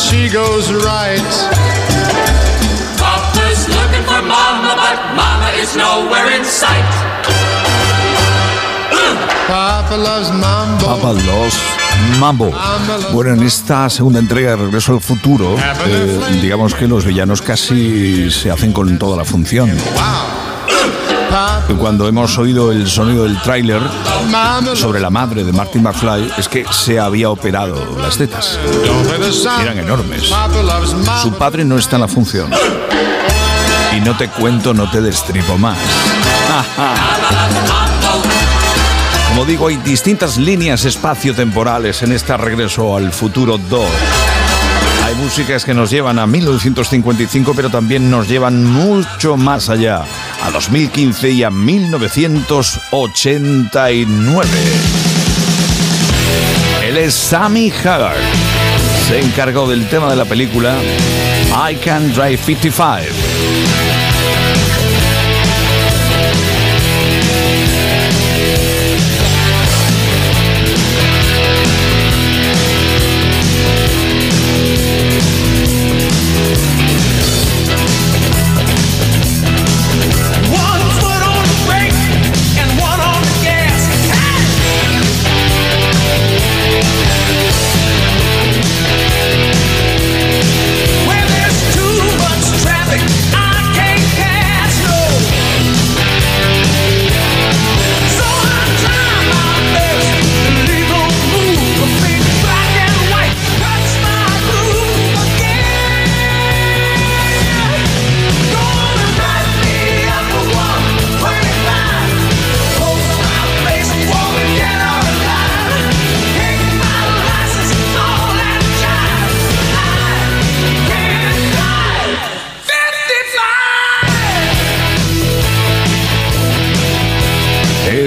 [0.00, 1.32] She goes right.
[2.98, 6.90] Papa's looking for Mama, but Mama is nowhere in sight.
[9.46, 10.86] Papa loves mambo.
[10.86, 11.54] Papa Los
[12.18, 12.52] Mambo.
[13.12, 15.56] Bueno, en esta segunda entrega de Regreso al Futuro,
[15.86, 19.70] eh, digamos que los villanos casi se hacen con toda la función.
[21.78, 23.80] Cuando hemos oído el sonido del tráiler
[24.74, 28.58] sobre la madre de Martin McFly, es que se había operado las tetas.
[29.62, 30.32] Eran enormes.
[31.22, 32.50] Su padre no está en la función.
[33.96, 35.78] Y no te cuento, no te destripo más.
[39.28, 43.84] Como Como digo, hay distintas líneas espaciotemporales en este regreso al futuro 2.
[45.06, 50.04] Hay músicas que nos llevan a 1955, pero también nos llevan mucho más allá,
[50.42, 54.48] a 2015 y a 1989.
[56.82, 58.16] Él es Sammy Hagar.
[59.06, 60.74] Se encargó del tema de la película
[61.70, 63.02] I Can Drive 55.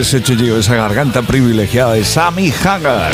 [0.03, 3.13] Ese chillido, esa garganta privilegiada de Sammy Hagar.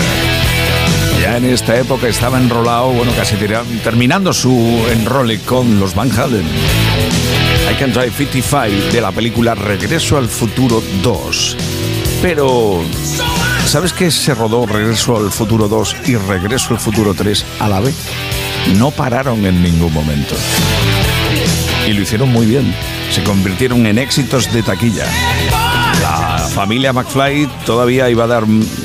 [1.22, 3.36] Ya en esta época estaba enrolado, bueno, casi
[3.84, 6.48] terminando su enrole con los Van Halen.
[7.72, 11.58] I Can Drive 55 de la película Regreso al Futuro 2.
[12.24, 12.82] Pero,
[13.68, 17.82] ¿sabes que se rodó Regreso al Futuro 2 y Regreso al Futuro 3 a la
[17.82, 17.96] vez?
[18.78, 20.34] No pararon en ningún momento.
[21.88, 22.74] Y lo hicieron muy bien.
[23.12, 25.06] Se convirtieron en éxitos de taquilla.
[26.60, 28.44] La familia McFly todavía iba a dar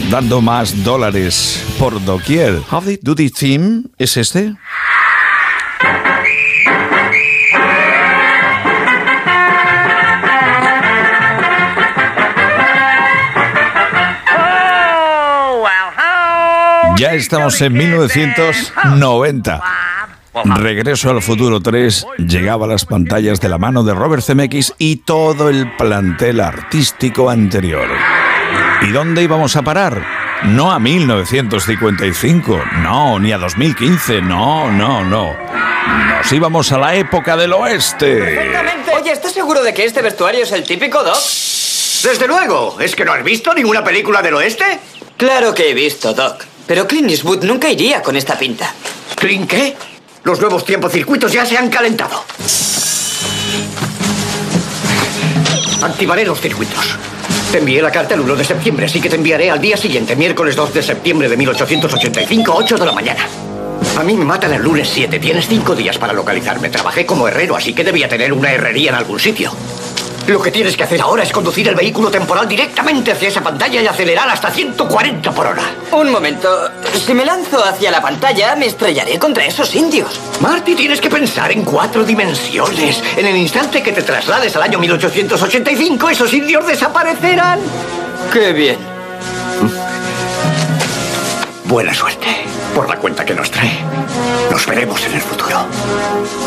[0.08, 2.60] dando más dólares por doquier.
[2.70, 4.54] Howdy Doody Theme es este.
[16.96, 19.83] Ya estamos en 1990.
[20.44, 24.96] Regreso al futuro 3 llegaba a las pantallas de la mano de Robert Zemeckis y
[24.96, 27.88] todo el plantel artístico anterior.
[28.82, 30.04] ¿Y dónde íbamos a parar?
[30.44, 35.32] No a 1955, no, ni a 2015, no, no, no.
[36.16, 38.38] Nos íbamos a la época del oeste.
[39.00, 41.16] Oye, ¿estás seguro de que este vestuario es el típico, Doc?
[41.16, 42.78] Desde luego.
[42.80, 44.64] ¿Es que no has visto ninguna película del oeste?
[45.16, 46.44] Claro que he visto, Doc.
[46.66, 48.74] Pero Clint Eastwood nunca iría con esta pinta.
[49.16, 49.76] ¿Clint qué?
[50.24, 52.24] Los nuevos tiempocircuitos ya se han calentado.
[55.82, 56.96] Activaré los circuitos.
[57.52, 60.16] Te envié la carta el 1 de septiembre, así que te enviaré al día siguiente,
[60.16, 63.28] miércoles 2 de septiembre de 1885, 8 de la mañana.
[63.98, 65.18] A mí me matan el lunes 7.
[65.18, 66.70] Tienes cinco días para localizarme.
[66.70, 69.52] Trabajé como herrero, así que debía tener una herrería en algún sitio.
[70.26, 73.82] Lo que tienes que hacer ahora es conducir el vehículo temporal directamente hacia esa pantalla
[73.82, 75.62] y acelerar hasta 140 por hora.
[75.92, 76.70] Un momento.
[77.04, 80.18] Si me lanzo hacia la pantalla, me estrellaré contra esos indios.
[80.40, 83.02] Marty, tienes que pensar en cuatro dimensiones.
[83.18, 87.60] En el instante que te traslades al año 1885, esos indios desaparecerán.
[88.32, 88.78] ¡Qué bien!
[91.64, 92.26] Buena suerte.
[92.74, 93.78] Por la cuenta que nos trae.
[94.50, 95.66] Nos veremos en el futuro.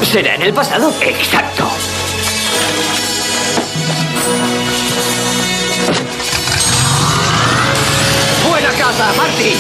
[0.04, 0.92] ¿Será en el pasado?
[1.02, 1.70] Exacto.
[9.18, 9.54] Marty.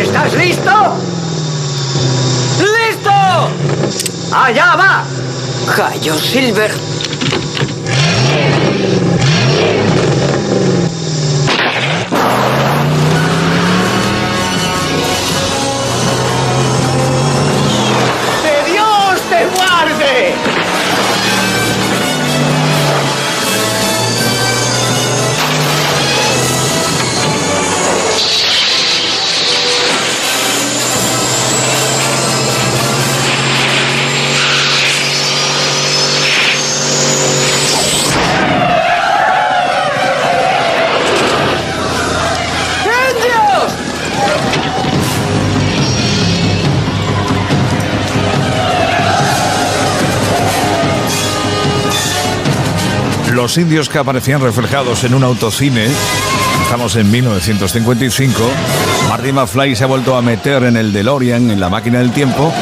[0.00, 0.70] ¿Estás listo?
[2.60, 3.10] ¡Listo!
[4.32, 5.04] ¡Allá va!
[5.74, 6.93] Cayo Silver.
[53.56, 55.86] Indios que aparecían reflejados en un autocine.
[56.62, 58.40] Estamos en 1955.
[59.08, 62.52] Marty McFly se ha vuelto a meter en el DeLorean, en la máquina del tiempo,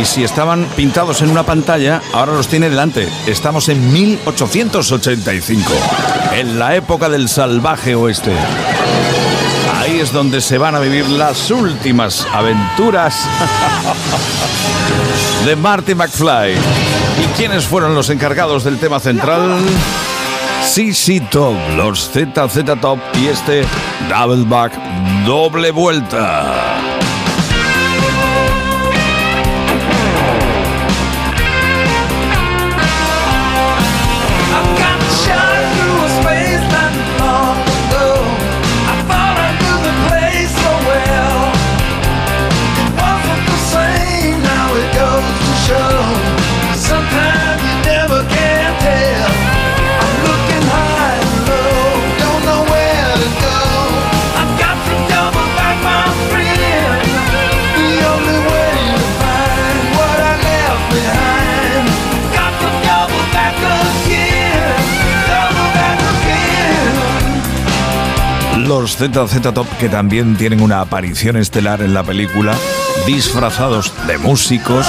[0.00, 3.08] Y si estaban pintados en una pantalla, ahora los tiene delante.
[3.26, 5.72] Estamos en 1885,
[6.34, 8.32] en la época del salvaje oeste.
[9.76, 13.26] Ahí es donde se van a vivir las últimas aventuras
[15.44, 16.54] de Marty McFly.
[16.54, 19.58] ¿Y quiénes fueron los encargados del tema central?
[20.64, 23.64] CC Top, los ZZ Top y este
[24.08, 24.72] Double Back,
[25.26, 26.91] doble vuelta.
[68.82, 72.56] Los ZZ Top que también tienen una aparición estelar en la película,
[73.06, 74.84] disfrazados de músicos,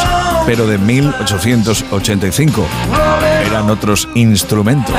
[0.48, 2.66] pero de 1885.
[3.46, 4.96] Eran otros instrumentos.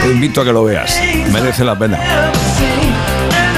[0.00, 0.96] Te invito a que lo veas,
[1.32, 1.98] merece la pena.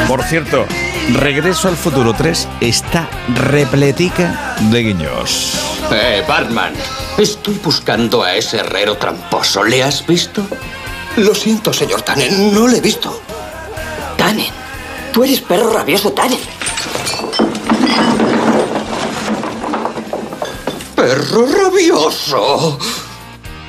[0.08, 0.64] Por cierto,
[1.12, 5.58] Regreso al Futuro 3 está repletica de guiños.
[5.92, 6.72] Eh, Batman,
[7.18, 9.62] estoy buscando a ese herrero tramposo.
[9.62, 10.46] ¿Le has visto?
[11.18, 13.20] Lo siento, señor Tannen, no le he visto.
[15.14, 16.40] Tú eres perro rabioso, Tannen.
[20.96, 22.76] ¡Perro rabioso!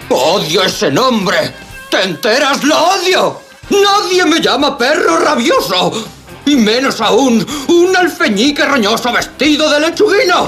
[0.10, 1.54] ¡Odio ese nombre!
[1.92, 2.64] ¿Te enteras?
[2.64, 3.42] ¡Lo odio!
[3.70, 5.92] ¡Nadie me llama perro rabioso!
[6.48, 10.48] Y menos aún, un alfeñique roñoso vestido de lechuguino.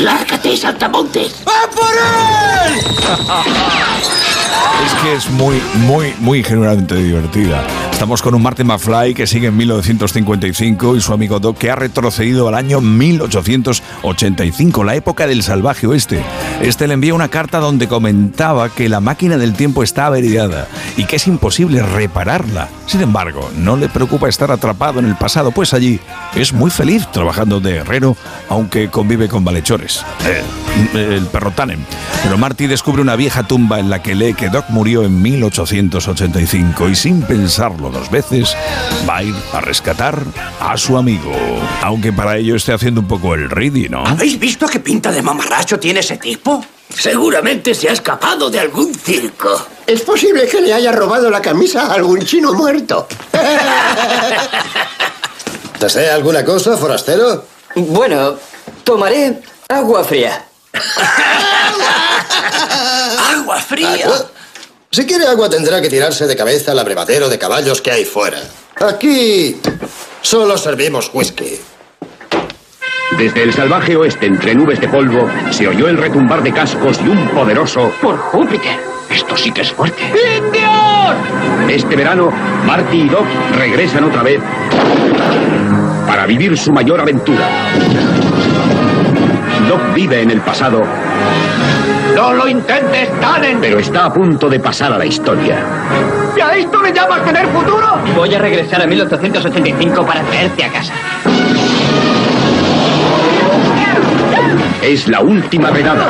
[0.00, 1.32] ¡Lárgate, saltamontes!
[1.46, 1.94] ¡A por
[2.66, 2.78] él!
[4.84, 7.66] Es que es muy, muy, muy genuinamente divertida.
[8.02, 11.76] Estamos con un Martin McFly que sigue en 1955 y su amigo Doc que ha
[11.76, 16.20] retrocedido al año 1885, la época del salvaje oeste.
[16.60, 20.66] Este le envía una carta donde comentaba que la máquina del tiempo está averiada
[20.96, 22.68] y que es imposible repararla.
[22.86, 26.00] Sin embargo, no le preocupa estar atrapado en el pasado, pues allí
[26.34, 28.16] es muy feliz trabajando de herrero,
[28.48, 30.04] aunque convive con malhechores.
[30.26, 30.42] Eh,
[30.94, 31.86] el perro Tannen.
[32.24, 36.88] Pero Marty descubre una vieja tumba en la que lee que Doc murió en 1885
[36.88, 38.56] y sin pensarlo dos veces
[39.08, 40.18] va a ir a rescatar
[40.60, 41.32] a su amigo.
[41.82, 44.04] Aunque para ello esté haciendo un poco el ready, ¿no?
[44.04, 46.64] ¿Habéis visto qué pinta de mamarracho tiene ese tipo?
[46.88, 49.66] Seguramente se ha escapado de algún circo.
[49.86, 53.06] Es posible que le haya robado la camisa a algún chino muerto.
[55.80, 57.44] ¿Desea alguna cosa, forastero?
[57.74, 58.34] Bueno,
[58.84, 60.44] tomaré agua fría.
[63.34, 64.06] ¡Agua fría!
[64.06, 64.24] Ah,
[64.94, 68.42] Si quiere agua tendrá que tirarse de cabeza al abrevadero de caballos que hay fuera.
[68.78, 69.56] Aquí
[70.20, 71.58] solo servimos whisky.
[73.16, 77.08] Desde el salvaje oeste, entre nubes de polvo, se oyó el retumbar de cascos y
[77.08, 78.76] un poderoso ¡Por Júpiter!
[79.08, 80.02] Esto sí que es fuerte.
[80.36, 81.70] ¡Indios!
[81.70, 82.30] Este verano,
[82.66, 83.24] Marty y Doc
[83.56, 84.42] regresan otra vez
[86.06, 87.48] para vivir su mayor aventura.
[89.70, 90.82] Doc vive en el pasado,
[92.14, 93.58] ¡No lo intentes, Tannen!
[93.60, 95.58] pero está a punto de pasar a la historia.
[96.36, 97.98] ¿Y a esto le llamas tener futuro?
[98.14, 100.92] Voy a regresar a 1885 para traerte a casa.
[104.82, 106.08] Es la última redada.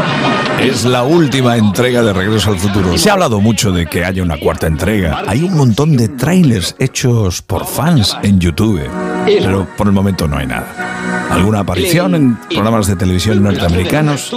[0.62, 2.96] Es la última entrega de Regreso al Futuro.
[2.96, 5.24] Se ha hablado mucho de que haya una cuarta entrega.
[5.26, 8.80] Hay un montón de trailers hechos por fans en YouTube,
[9.26, 11.26] pero por el momento no hay nada.
[11.30, 14.30] Alguna aparición en programas de televisión norteamericanos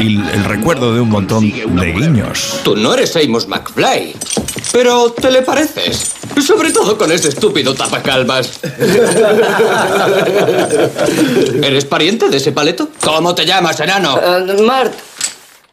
[0.00, 2.60] y el recuerdo de un montón de guiños.
[2.64, 4.16] Tú no eres Amos McFly,
[4.72, 6.16] pero te le pareces.
[6.44, 8.58] Sobre todo con ese estúpido tapacalvas.
[11.62, 12.88] ¿Eres pariente de ese paleto?
[13.00, 14.16] ¿Cómo te llamas, enano?
[14.16, 14.92] Uh, Mart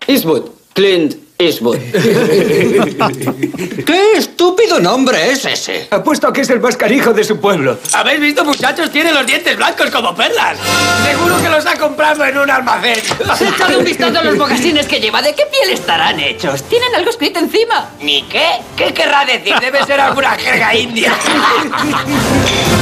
[0.08, 0.50] Eastwood.
[0.74, 1.78] Clint Eastwood.
[3.86, 5.88] ¿Qué estúpido nombre es ese?
[5.92, 7.78] Apuesto a que es el más carijo de su pueblo.
[7.94, 8.92] ¿Habéis visto, muchachos?
[8.92, 10.58] Tiene los dientes blancos como perlas.
[11.06, 13.00] Seguro que los ha comprado en un almacén.
[13.00, 15.22] Échale un vistazo a los mocasines que lleva.
[15.22, 16.64] ¿De qué piel estarán hechos?
[16.64, 17.90] ¿Tienen algo escrito encima?
[18.02, 18.48] ¿Ni qué?
[18.76, 19.54] ¿Qué querrá decir?
[19.60, 21.14] Debe ser alguna jerga india.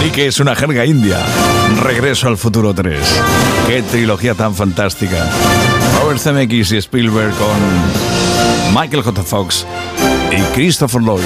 [0.06, 1.18] Y que es una jerga india.
[1.82, 3.00] Regreso al futuro 3.
[3.68, 5.28] Qué trilogía tan fantástica.
[6.16, 9.22] Robert Zemeckis y Spielberg con Michael J.
[9.22, 9.66] Fox
[10.32, 11.26] y Christopher Lloyd.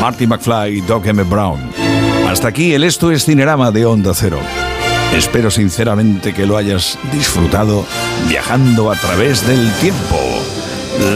[0.00, 1.24] Marty McFly y Doc M.
[1.24, 1.58] Brown.
[2.28, 4.38] Hasta aquí el Esto es Cinerama de Onda Cero.
[5.12, 7.84] Espero sinceramente que lo hayas disfrutado
[8.28, 10.20] viajando a través del tiempo.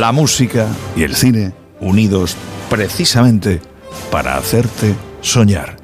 [0.00, 2.36] La música y el cine unidos
[2.68, 3.62] precisamente
[4.10, 5.83] para hacerte soñar.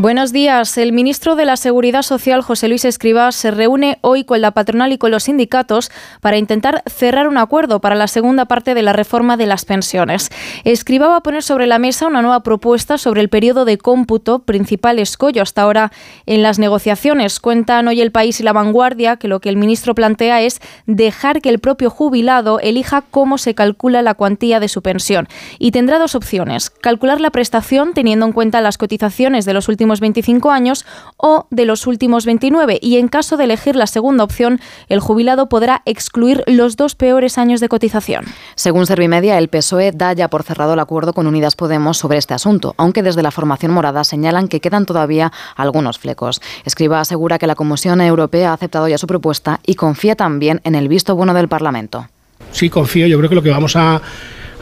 [0.00, 0.78] Buenos días.
[0.78, 4.92] El ministro de la Seguridad Social, José Luis Escrivá, se reúne hoy con la patronal
[4.92, 5.90] y con los sindicatos
[6.22, 10.30] para intentar cerrar un acuerdo para la segunda parte de la reforma de las pensiones.
[10.64, 14.38] Escrivá va a poner sobre la mesa una nueva propuesta sobre el periodo de cómputo,
[14.38, 15.92] principal escollo hasta ahora
[16.24, 17.38] en las negociaciones.
[17.38, 21.42] Cuentan hoy el país y la vanguardia que lo que el ministro plantea es dejar
[21.42, 25.28] que el propio jubilado elija cómo se calcula la cuantía de su pensión.
[25.58, 26.70] Y tendrá dos opciones.
[26.70, 30.86] Calcular la prestación teniendo en cuenta las cotizaciones de los últimos 25 años
[31.16, 35.48] o de los últimos 29 y en caso de elegir la segunda opción, el jubilado
[35.48, 38.26] podrá excluir los dos peores años de cotización.
[38.54, 42.34] Según Servimedia, el PSOE da ya por cerrado el acuerdo con Unidas Podemos sobre este
[42.34, 46.40] asunto, aunque desde la formación morada señalan que quedan todavía algunos flecos.
[46.64, 50.74] Escriba asegura que la Comisión Europea ha aceptado ya su propuesta y confía también en
[50.74, 52.06] el visto bueno del Parlamento.
[52.52, 53.06] Sí, confío.
[53.06, 54.02] Yo creo que lo que vamos a,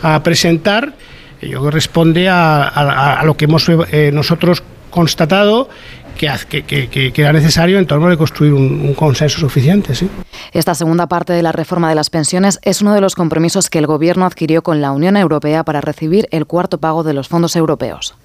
[0.03, 0.95] a presentar
[1.41, 4.63] yo creo que responde a, a- a lo que hemos eh, nosotros
[4.99, 5.69] constatado
[6.17, 9.95] que, que era necesario en torno de construir un, un consenso suficiente.
[9.95, 10.11] ¿sí?
[10.53, 13.79] Esta segunda parte de la reforma de las pensiones es uno de los compromisos que
[13.79, 17.55] el Gobierno adquirió con la Unión Europea para recibir el cuarto pago de los fondos
[17.55, 18.17] europeos.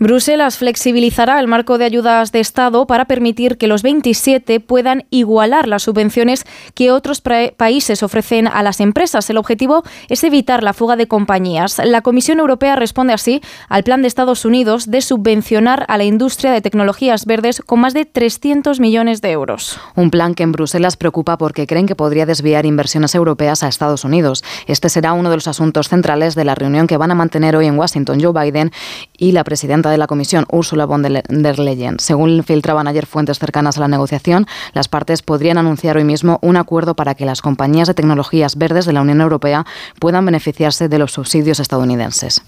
[0.00, 5.66] Bruselas flexibilizará el marco de ayudas de Estado para permitir que los 27 puedan igualar
[5.66, 6.44] las subvenciones
[6.74, 9.28] que otros países ofrecen a las empresas.
[9.28, 11.80] El objetivo es evitar la fuga de compañías.
[11.84, 16.52] La Comisión Europea responde así al plan de Estados Unidos de subvencionar a la industria
[16.52, 19.80] de tecnologías verdes con más de 300 millones de euros.
[19.96, 24.04] Un plan que en Bruselas preocupa porque creen que podría desviar inversiones europeas a Estados
[24.04, 24.44] Unidos.
[24.68, 27.66] Este será uno de los asuntos centrales de la reunión que van a mantener hoy
[27.66, 28.70] en Washington Joe Biden
[29.16, 31.98] y la presidenta de la Comisión, Ursula von der Leyen.
[31.98, 36.56] Según filtraban ayer fuentes cercanas a la negociación, las partes podrían anunciar hoy mismo un
[36.56, 39.66] acuerdo para que las compañías de tecnologías verdes de la Unión Europea
[40.00, 42.42] puedan beneficiarse de los subsidios estadounidenses.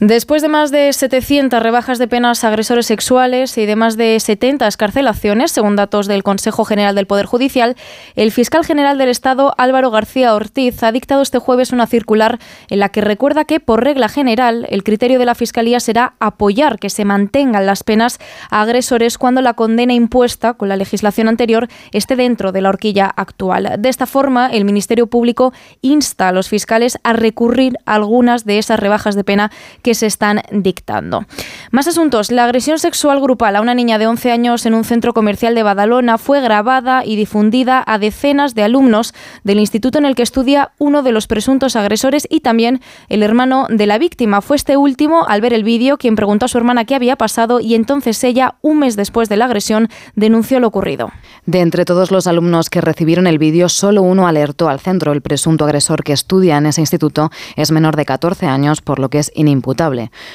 [0.00, 4.18] Después de más de 700 rebajas de penas a agresores sexuales y de más de
[4.18, 7.76] 70 escarcelaciones, según datos del Consejo General del Poder Judicial,
[8.16, 12.40] el fiscal general del Estado, Álvaro García Ortiz, ha dictado este jueves una circular
[12.70, 16.80] en la que recuerda que, por regla general, el criterio de la Fiscalía será apoyar
[16.80, 18.18] que se mantengan las penas
[18.50, 23.06] a agresores cuando la condena impuesta con la legislación anterior esté dentro de la horquilla
[23.06, 23.76] actual.
[23.78, 25.52] De esta forma, el Ministerio Público
[25.82, 29.52] insta a los fiscales a recurrir a algunas de esas rebajas de pena
[29.84, 31.26] que se están dictando.
[31.70, 32.32] Más asuntos.
[32.32, 35.62] La agresión sexual grupal a una niña de 11 años en un centro comercial de
[35.62, 40.72] Badalona fue grabada y difundida a decenas de alumnos del instituto en el que estudia
[40.78, 44.40] uno de los presuntos agresores y también el hermano de la víctima.
[44.40, 47.60] Fue este último, al ver el vídeo, quien preguntó a su hermana qué había pasado
[47.60, 51.12] y entonces ella, un mes después de la agresión, denunció lo ocurrido.
[51.44, 55.12] De entre todos los alumnos que recibieron el vídeo, solo uno alertó al centro.
[55.12, 59.10] El presunto agresor que estudia en ese instituto es menor de 14 años, por lo
[59.10, 59.73] que es inimputable.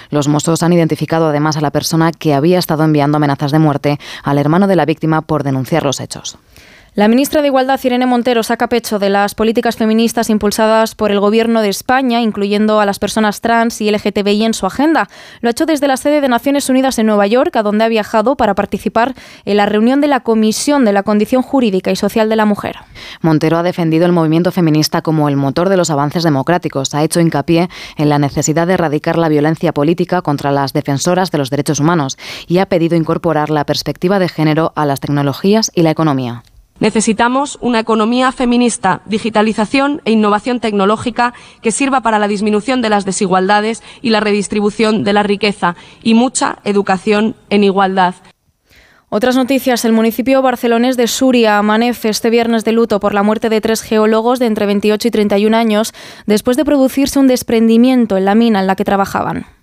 [0.09, 3.99] Los Mossos han identificado además a la persona que había estado enviando amenazas de muerte
[4.23, 6.37] al hermano de la víctima por denunciar los hechos.
[6.99, 11.21] La ministra de Igualdad, Irene Montero, saca pecho de las políticas feministas impulsadas por el
[11.21, 15.07] Gobierno de España, incluyendo a las personas trans y LGTBI en su agenda.
[15.39, 17.88] Lo ha hecho desde la sede de Naciones Unidas en Nueva York, a donde ha
[17.88, 19.15] viajado para participar
[19.45, 22.76] en la reunión de la Comisión de la Condición Jurídica y Social de la Mujer.
[23.21, 26.93] Montero ha defendido el movimiento feminista como el motor de los avances democráticos.
[26.95, 31.38] Ha hecho hincapié en la necesidad de erradicar la violencia política contra las defensoras de
[31.38, 35.84] los derechos humanos y ha pedido incorporar la perspectiva de género a las tecnologías y
[35.84, 36.43] la economía.
[36.80, 43.06] Necesitamos una economía feminista, digitalización e innovación tecnológica que sirva para la disminución de las
[43.06, 48.15] desigualdades y la redistribución de la riqueza y mucha educación en igualdad.
[49.11, 49.85] Otras noticias.
[49.85, 53.81] El municipio barcelonés de Suria amanece este viernes de luto por la muerte de tres
[53.81, 55.93] geólogos de entre 28 y 31 años
[56.27, 59.59] después de producirse un desprendimiento en la mina en la que trabajaban.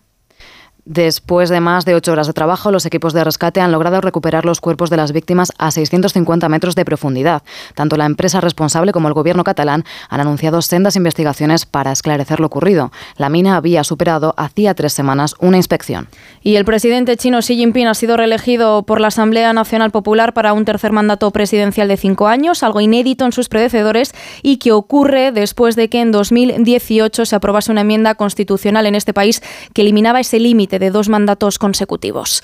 [0.86, 4.44] Después de más de ocho horas de trabajo, los equipos de rescate han logrado recuperar
[4.44, 7.42] los cuerpos de las víctimas a 650 metros de profundidad.
[7.74, 12.46] Tanto la empresa responsable como el gobierno catalán han anunciado sendas investigaciones para esclarecer lo
[12.46, 12.92] ocurrido.
[13.16, 16.06] La mina había superado hacía tres semanas una inspección.
[16.40, 20.52] Y el presidente chino Xi Jinping ha sido reelegido por la Asamblea Nacional Popular para
[20.52, 25.32] un tercer mandato presidencial de cinco años, algo inédito en sus predecesores y que ocurre
[25.32, 29.42] después de que en 2018 se aprobase una enmienda constitucional en este país
[29.74, 32.42] que eliminaba ese límite de dos mandatos consecutivos.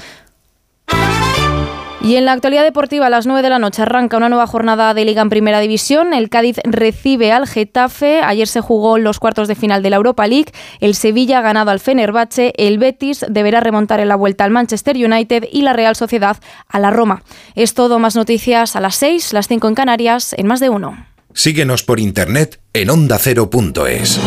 [2.05, 4.93] Y en la actualidad deportiva, a las 9 de la noche arranca una nueva jornada
[4.93, 6.13] de Liga en Primera División.
[6.15, 8.23] El Cádiz recibe al Getafe.
[8.23, 10.51] Ayer se jugó los cuartos de final de la Europa League.
[10.81, 12.55] El Sevilla ha ganado al Fenerbahce.
[12.57, 16.81] El Betis deberá remontar en la vuelta al Manchester United y la Real Sociedad a
[16.81, 17.23] la Roma.
[17.55, 21.07] Es todo, más noticias a las 6, las 5 en Canarias, en más de uno.
[21.35, 24.21] Síguenos por internet en ondacero.es.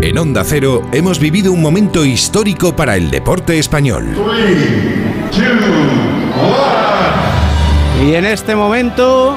[0.00, 4.06] En Onda Cero hemos vivido un momento histórico para el deporte español.
[8.04, 9.36] Y en este momento,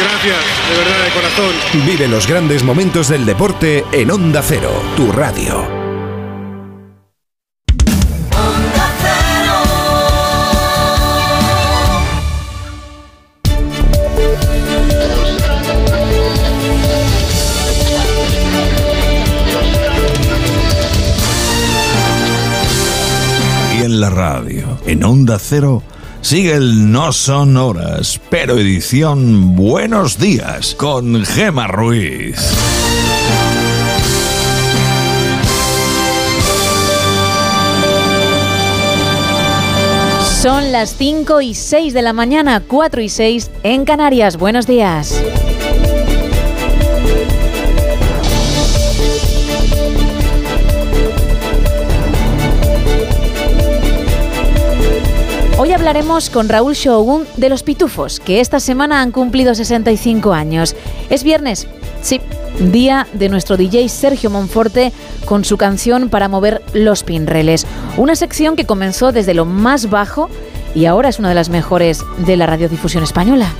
[0.00, 0.38] Gracias,
[0.70, 1.86] de verdad, de corazón.
[1.86, 5.62] Vive los grandes momentos del deporte en Onda Cero, tu radio.
[23.74, 25.82] Y en la radio, en Onda Cero,
[26.20, 32.36] sigue el No Son Horas, pero edición Buenos Días con Gema Ruiz.
[40.42, 44.38] Son las 5 y 6 de la mañana, 4 y 6 en Canarias.
[44.38, 45.22] Buenos días.
[55.62, 60.74] Hoy hablaremos con Raúl Shogun de los Pitufos, que esta semana han cumplido 65 años.
[61.10, 61.68] Es viernes,
[62.00, 62.18] sí,
[62.72, 64.90] día de nuestro DJ Sergio Monforte
[65.26, 67.66] con su canción para mover los pinreles.
[67.98, 70.30] Una sección que comenzó desde lo más bajo
[70.74, 73.52] y ahora es una de las mejores de la radiodifusión española.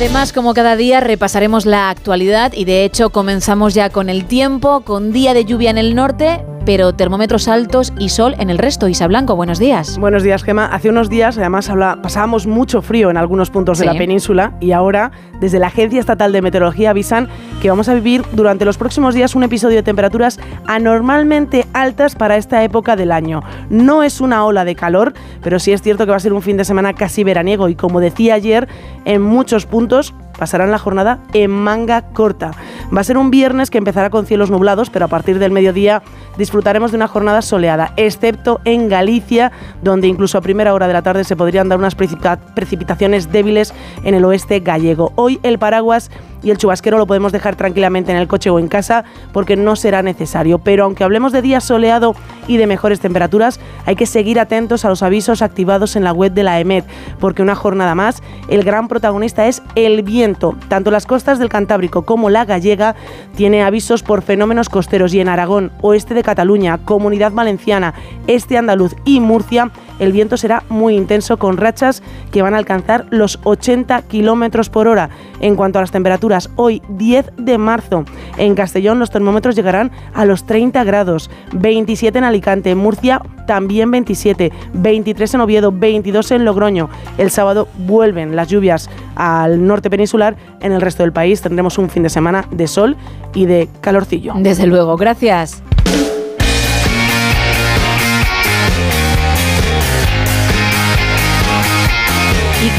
[0.00, 4.80] Además, como cada día, repasaremos la actualidad y de hecho comenzamos ya con el tiempo,
[4.80, 8.88] con día de lluvia en el norte, pero termómetros altos y sol en el resto.
[8.88, 9.98] Isa Blanco, buenos días.
[9.98, 10.66] Buenos días, Gema.
[10.66, 14.72] Hace unos días, además, habla- pasábamos mucho frío en algunos puntos de la península y
[14.72, 15.10] ahora,
[15.40, 17.28] desde la Agencia Estatal de Meteorología, avisan
[17.62, 22.36] que vamos a vivir durante los próximos días un episodio de temperaturas anormalmente altas para
[22.36, 23.42] esta época del año.
[23.68, 25.12] No es una ola de calor,
[25.42, 27.74] pero sí es cierto que va a ser un fin de semana casi veraniego y,
[27.74, 28.68] como decía ayer,
[29.04, 32.52] en muchos puntos pasarán la jornada en manga corta.
[32.94, 36.02] Va a ser un viernes que empezará con cielos nublados, pero a partir del mediodía
[36.38, 39.52] disfrutaremos de una jornada soleada, excepto en Galicia,
[39.82, 43.74] donde incluso a primera hora de la tarde se podrían dar unas precipita- precipitaciones débiles
[44.02, 45.12] en el oeste gallego.
[45.16, 46.10] Hoy el paraguas
[46.42, 49.76] y el chubasquero lo podemos dejar tranquilamente en el coche o en casa porque no
[49.76, 50.58] será necesario.
[50.58, 52.14] Pero aunque hablemos de día soleado
[52.46, 56.32] y de mejores temperaturas, hay que seguir atentos a los avisos activados en la web
[56.32, 56.84] de la EMET,
[57.18, 60.56] porque una jornada más, el gran protagonista es el viento.
[60.68, 62.94] Tanto las costas del Cantábrico como la gallega
[63.36, 67.94] tiene avisos por fenómenos costeros y en Aragón, oeste de Cataluña, Comunidad Valenciana,
[68.26, 72.02] este andaluz y Murcia, el viento será muy intenso con rachas
[72.32, 75.10] que van a alcanzar los 80 kilómetros por hora.
[75.40, 78.04] En cuanto a las temperaturas, hoy 10 de marzo
[78.36, 83.90] en Castellón los termómetros llegarán a los 30 grados, 27 en Alicante, en Murcia también
[83.90, 86.88] 27, 23 en Oviedo, 22 en Logroño.
[87.18, 91.90] El sábado vuelven las lluvias al norte peninsular, en el resto del país tendremos un
[91.90, 92.96] fin de semana de sol
[93.34, 94.34] y de calorcillo.
[94.36, 95.62] Desde luego, gracias.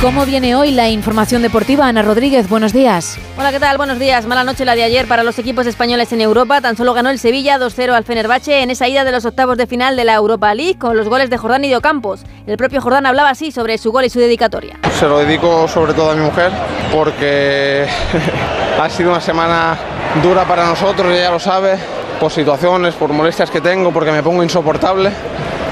[0.02, 1.86] Cómo viene hoy la información deportiva?
[1.86, 3.19] Ana Rodríguez, buenos días.
[3.38, 3.78] Hola, ¿qué tal?
[3.78, 4.26] Buenos días.
[4.26, 6.60] Mala noche la de ayer para los equipos españoles en Europa.
[6.60, 9.68] Tan solo ganó el Sevilla 2-0 al Fenerbahce en esa ida de los octavos de
[9.68, 12.22] final de la Europa League con los goles de Jordán y de Ocampos.
[12.48, 14.80] El propio Jordán hablaba así sobre su gol y su dedicatoria.
[14.99, 16.52] Se lo dedico sobre todo a mi mujer
[16.91, 17.86] porque
[18.82, 19.78] ha sido una semana
[20.23, 21.78] dura para nosotros, ella lo sabe,
[22.19, 25.11] por situaciones, por molestias que tengo, porque me pongo insoportable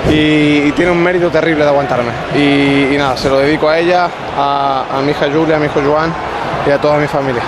[0.07, 2.11] y, y tiene un mérito terrible de aguantarme.
[2.35, 5.65] Y, y nada, se lo dedico a ella, a, a mi hija Julia, a mi
[5.65, 6.13] hijo Joan
[6.65, 7.43] y a toda mi familia.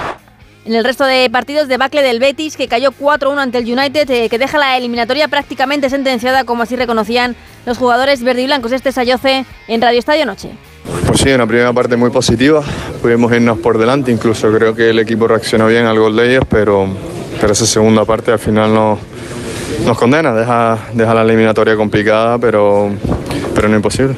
[0.64, 4.30] En el resto de partidos, debacle del Betis, que cayó 4-1 ante el United, eh,
[4.30, 8.72] que deja la eliminatoria prácticamente sentenciada, como así reconocían los jugadores verde y blancos.
[8.72, 10.50] Este Sayoce en Radio Estadio Noche.
[11.08, 12.64] Pues sí, una primera parte muy positiva.
[13.02, 16.46] Pudimos irnos por delante, incluso creo que el equipo reaccionó bien al gol de ellos,
[16.48, 16.88] pero
[17.42, 19.00] pero esa segunda parte al final no,
[19.86, 22.92] nos condena, deja, deja la eliminatoria complicada, pero,
[23.54, 24.16] pero no imposible.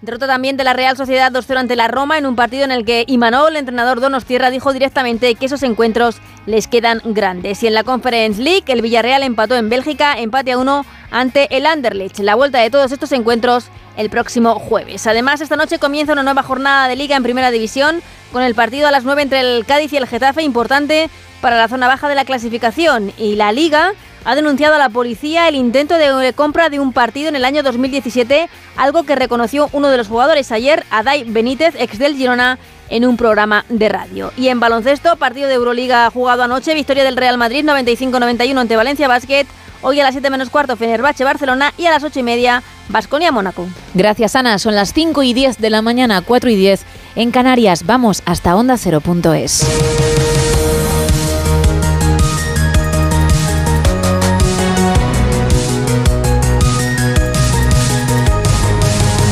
[0.00, 2.84] Derrota también de la Real Sociedad 2-0 ante la Roma en un partido en el
[2.84, 6.16] que Imanol, entrenador Donostierra, dijo directamente que esos encuentros
[6.46, 7.62] les quedan grandes.
[7.62, 11.66] Y en la Conference League, el Villarreal empató en Bélgica, empate a uno ante el
[11.66, 12.20] Anderlecht.
[12.20, 13.66] La vuelta de todos estos encuentros
[13.96, 15.06] el próximo jueves.
[15.06, 18.00] Además, esta noche comienza una nueva jornada de liga en Primera División
[18.32, 21.10] con el partido a las 9 entre el Cádiz y el Getafe, importante
[21.40, 23.12] para la zona baja de la clasificación.
[23.16, 23.92] Y la liga
[24.24, 27.62] ha denunciado a la policía el intento de compra de un partido en el año
[27.62, 32.58] 2017, algo que reconoció uno de los jugadores ayer, Adai Benítez, ex del Girona,
[32.90, 34.32] en un programa de radio.
[34.36, 39.08] Y en baloncesto, partido de Euroliga jugado anoche, victoria del Real Madrid 95-91 ante Valencia
[39.08, 39.46] Basket.
[39.80, 43.30] Hoy a las 7 menos cuarto, Fenerbahce Barcelona y a las 8 y media, Basconia
[43.30, 43.66] Mónaco.
[43.94, 44.58] Gracias, Ana.
[44.58, 46.82] Son las 5 y 10 de la mañana, 4 y 10
[47.14, 47.86] en Canarias.
[47.86, 50.37] Vamos hasta onda0.es.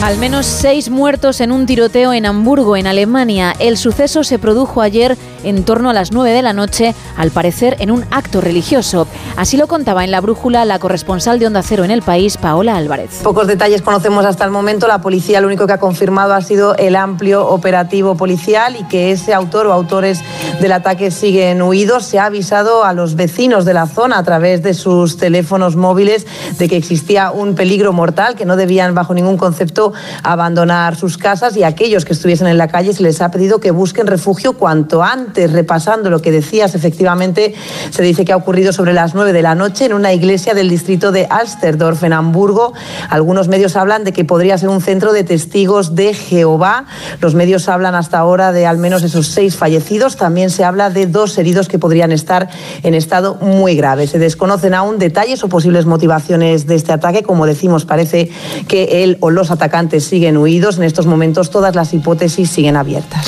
[0.06, 3.52] Al menos seis muertos en un tiroteo en Hamburgo, en Alemania.
[3.58, 7.76] El suceso se produjo ayer en torno a las 9 de la noche, al parecer
[7.80, 9.08] en un acto religioso.
[9.36, 12.76] Así lo contaba en la brújula la corresponsal de Onda Cero en el país, Paola
[12.76, 13.20] Álvarez.
[13.24, 14.86] Pocos detalles conocemos hasta el momento.
[14.86, 19.10] La policía lo único que ha confirmado ha sido el amplio operativo policial y que
[19.10, 20.20] ese autor o autores
[20.60, 22.04] del ataque siguen huidos.
[22.04, 26.28] Se ha avisado a los vecinos de la zona a través de sus teléfonos móviles
[26.58, 29.92] de que existía un peligro mortal, que no debían bajo ningún concepto
[30.22, 33.60] abandonar sus casas y a aquellos que estuviesen en la calle se les ha pedido
[33.60, 35.52] que busquen refugio cuanto antes.
[35.52, 37.54] Repasando lo que decías, efectivamente
[37.90, 40.68] se dice que ha ocurrido sobre las 9 de la noche en una iglesia del
[40.68, 42.72] distrito de Alsterdorf, en Hamburgo.
[43.08, 46.86] Algunos medios hablan de que podría ser un centro de testigos de Jehová.
[47.20, 50.16] Los medios hablan hasta ahora de al menos esos seis fallecidos.
[50.16, 52.48] También se habla de dos heridos que podrían estar
[52.82, 54.06] en estado muy grave.
[54.06, 57.22] Se desconocen aún detalles o posibles motivaciones de este ataque.
[57.22, 58.30] Como decimos, parece
[58.68, 60.78] que él o los atacantes siguen huidos.
[60.78, 63.26] En estos momentos todas las hipótesis siguen abiertas.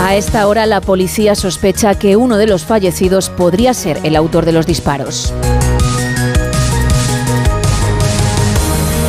[0.00, 4.44] A esta hora la policía sospecha que uno de los fallecidos podría ser el autor
[4.44, 5.34] de los disparos.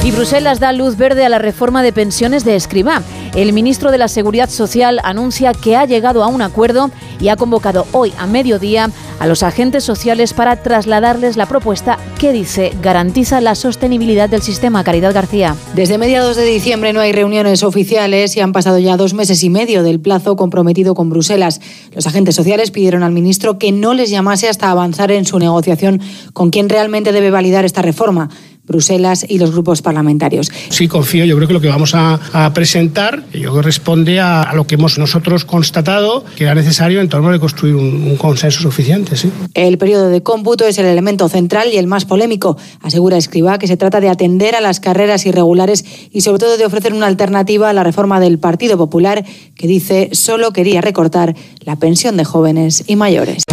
[0.03, 3.03] Y Bruselas da luz verde a la reforma de pensiones de Escribá.
[3.35, 6.89] El ministro de la Seguridad Social anuncia que ha llegado a un acuerdo
[7.19, 8.89] y ha convocado hoy a mediodía
[9.20, 14.84] a los agentes sociales para trasladarles la propuesta que dice garantiza la sostenibilidad del sistema.
[14.84, 15.56] Caridad García.
[15.76, 19.50] Desde mediados de diciembre no hay reuniones oficiales y han pasado ya dos meses y
[19.50, 21.62] medio del plazo comprometido con Bruselas.
[21.94, 26.02] Los agentes sociales pidieron al ministro que no les llamase hasta avanzar en su negociación
[26.34, 28.30] con quien realmente debe validar esta reforma.
[28.70, 30.52] Bruselas y los grupos parlamentarios.
[30.70, 31.26] Sí, confío.
[31.26, 34.54] Yo creo que lo que vamos a, a presentar yo creo que responde a, a,
[34.54, 38.62] lo que hemos nosotros constatado que era necesario en torno de construir un, un consenso
[38.62, 39.16] suficiente.
[39.16, 39.32] ¿sí?
[39.54, 42.58] El periodo de cómputo es el elemento central y el más polémico.
[42.82, 46.66] Asegura Escribá que se trata de atender a las carreras irregulares y sobre todo de
[46.66, 49.26] ofrecer una alternativa a la reforma del Partido Popular
[49.56, 53.44] que dice solo quería recortar la pensión de jóvenes y mayores.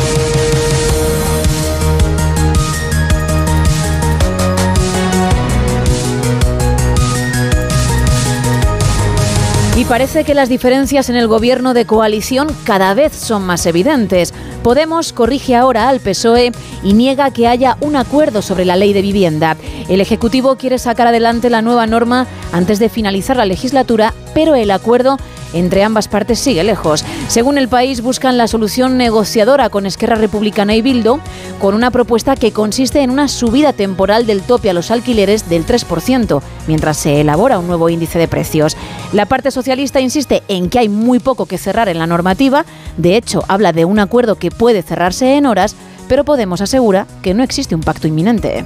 [9.88, 14.34] Parece que las diferencias en el gobierno de coalición cada vez son más evidentes.
[14.66, 16.50] Podemos corrige ahora al PSOE
[16.82, 19.56] y niega que haya un acuerdo sobre la ley de vivienda.
[19.88, 24.72] El Ejecutivo quiere sacar adelante la nueva norma antes de finalizar la legislatura, pero el
[24.72, 25.18] acuerdo
[25.52, 27.04] entre ambas partes sigue lejos.
[27.28, 31.20] Según el país, buscan la solución negociadora con Esquerra Republicana y Bildo,
[31.60, 35.64] con una propuesta que consiste en una subida temporal del tope a los alquileres del
[35.64, 38.76] 3%, mientras se elabora un nuevo índice de precios.
[39.12, 42.66] La parte socialista insiste en que hay muy poco que cerrar en la normativa,
[42.96, 45.76] de hecho habla de un acuerdo que puede cerrarse en horas,
[46.08, 48.64] pero Podemos asegura que no existe un pacto inminente.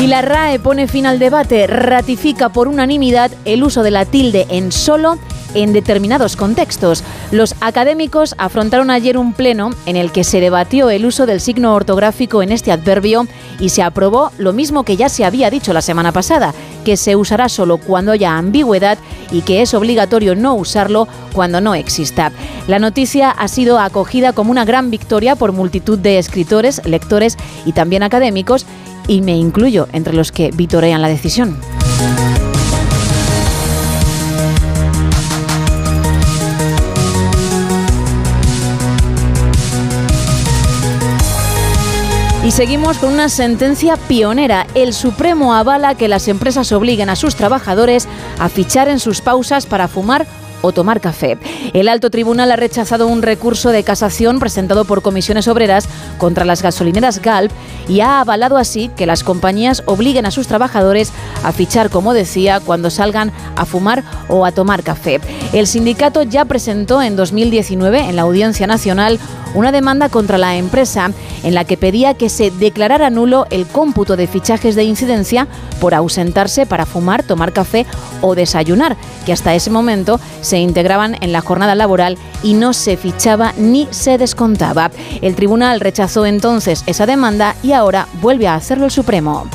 [0.00, 4.46] Y la RAE pone fin al debate, ratifica por unanimidad el uso de la tilde
[4.48, 5.18] en solo
[5.54, 7.04] en determinados contextos.
[7.32, 11.74] Los académicos afrontaron ayer un pleno en el que se debatió el uso del signo
[11.74, 13.26] ortográfico en este adverbio
[13.60, 16.54] y se aprobó lo mismo que ya se había dicho la semana pasada,
[16.84, 18.98] que se usará solo cuando haya ambigüedad
[19.30, 22.32] y que es obligatorio no usarlo cuando no exista.
[22.66, 27.72] La noticia ha sido acogida como una gran victoria por multitud de escritores, lectores y
[27.72, 28.66] también académicos
[29.06, 31.58] y me incluyo entre los que vitorean la decisión.
[42.42, 44.66] Y seguimos con una sentencia pionera.
[44.74, 48.08] El Supremo avala que las empresas obliguen a sus trabajadores
[48.38, 50.26] a fichar en sus pausas para fumar
[50.62, 51.38] o tomar café.
[51.72, 55.88] El alto tribunal ha rechazado un recurso de casación presentado por comisiones obreras
[56.18, 57.52] contra las gasolineras Galp
[57.88, 61.12] y ha avalado así que las compañías obliguen a sus trabajadores
[61.42, 65.20] a fichar, como decía, cuando salgan a fumar o a tomar café.
[65.52, 69.18] El sindicato ya presentó en 2019 en la Audiencia Nacional
[69.54, 71.10] una demanda contra la empresa
[71.42, 75.48] en la que pedía que se declarara nulo el cómputo de fichajes de incidencia
[75.80, 77.86] por ausentarse para fumar, tomar café
[78.20, 78.96] o desayunar,
[79.26, 80.20] que hasta ese momento
[80.58, 84.90] integraban en la jornada laboral y no se fichaba ni se descontaba.
[85.22, 89.46] El tribunal rechazó entonces esa demanda y ahora vuelve a hacerlo el Supremo.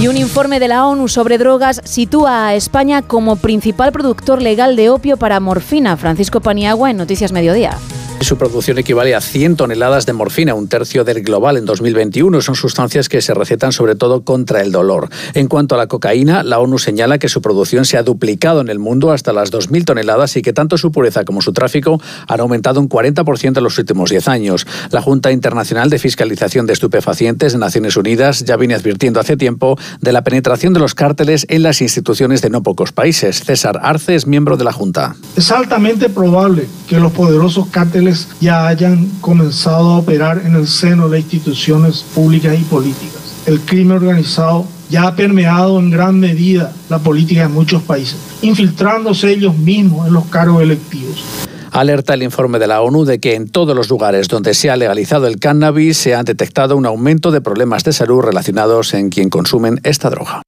[0.00, 4.74] Y un informe de la ONU sobre drogas sitúa a España como principal productor legal
[4.74, 5.98] de opio para morfina.
[5.98, 7.76] Francisco Paniagua en Noticias Mediodía.
[8.20, 12.42] Su producción equivale a 100 toneladas de morfina, un tercio del global en 2021.
[12.42, 15.08] Son sustancias que se recetan sobre todo contra el dolor.
[15.32, 18.68] En cuanto a la cocaína, la ONU señala que su producción se ha duplicado en
[18.68, 22.40] el mundo hasta las 2.000 toneladas y que tanto su pureza como su tráfico han
[22.40, 24.66] aumentado un 40% en los últimos 10 años.
[24.90, 29.78] La Junta Internacional de Fiscalización de Estupefacientes de Naciones Unidas ya viene advirtiendo hace tiempo
[30.02, 33.42] de la penetración de los cárteles en las instituciones de no pocos países.
[33.44, 35.16] César Arce es miembro de la Junta.
[35.36, 38.09] Es altamente probable que los poderosos cárteles
[38.40, 43.20] ya hayan comenzado a operar en el seno de instituciones públicas y políticas.
[43.46, 49.30] El crimen organizado ya ha permeado en gran medida la política de muchos países, infiltrándose
[49.30, 51.24] ellos mismos en los cargos electivos.
[51.70, 54.76] Alerta el informe de la ONU de que en todos los lugares donde se ha
[54.76, 59.30] legalizado el cannabis se ha detectado un aumento de problemas de salud relacionados en quien
[59.30, 60.42] consumen esta droga.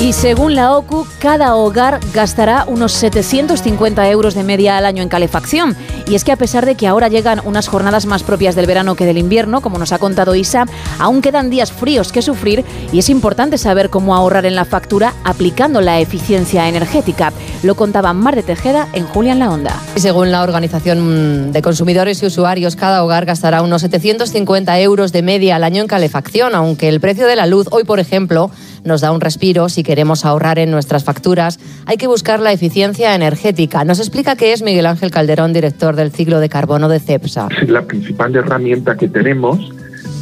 [0.00, 5.08] Y según la OCU, cada hogar gastará unos 750 euros de media al año en
[5.08, 5.76] calefacción.
[6.06, 8.94] Y es que a pesar de que ahora llegan unas jornadas más propias del verano
[8.94, 10.66] que del invierno, como nos ha contado Isa,
[11.00, 15.14] aún quedan días fríos que sufrir y es importante saber cómo ahorrar en la factura
[15.24, 17.32] aplicando la eficiencia energética.
[17.64, 19.82] Lo contaba Mar de Tejeda en Julia en la Onda.
[19.96, 25.56] Según la Organización de Consumidores y Usuarios, cada hogar gastará unos 750 euros de media
[25.56, 28.52] al año en calefacción, aunque el precio de la luz hoy, por ejemplo,
[28.84, 29.68] nos da un respiro.
[29.68, 33.84] Si queremos ahorrar en nuestras facturas, hay que buscar la eficiencia energética.
[33.84, 37.48] Nos explica qué es Miguel Ángel Calderón, director del ciclo de carbono de CEPSA.
[37.60, 39.72] Es la principal herramienta que tenemos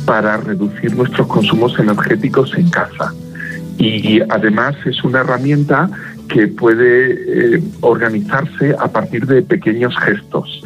[0.04, 3.12] para reducir nuestros consumos energéticos en casa.
[3.78, 5.90] Y además es una herramienta
[6.28, 10.62] que puede eh, organizarse a partir de pequeños gestos.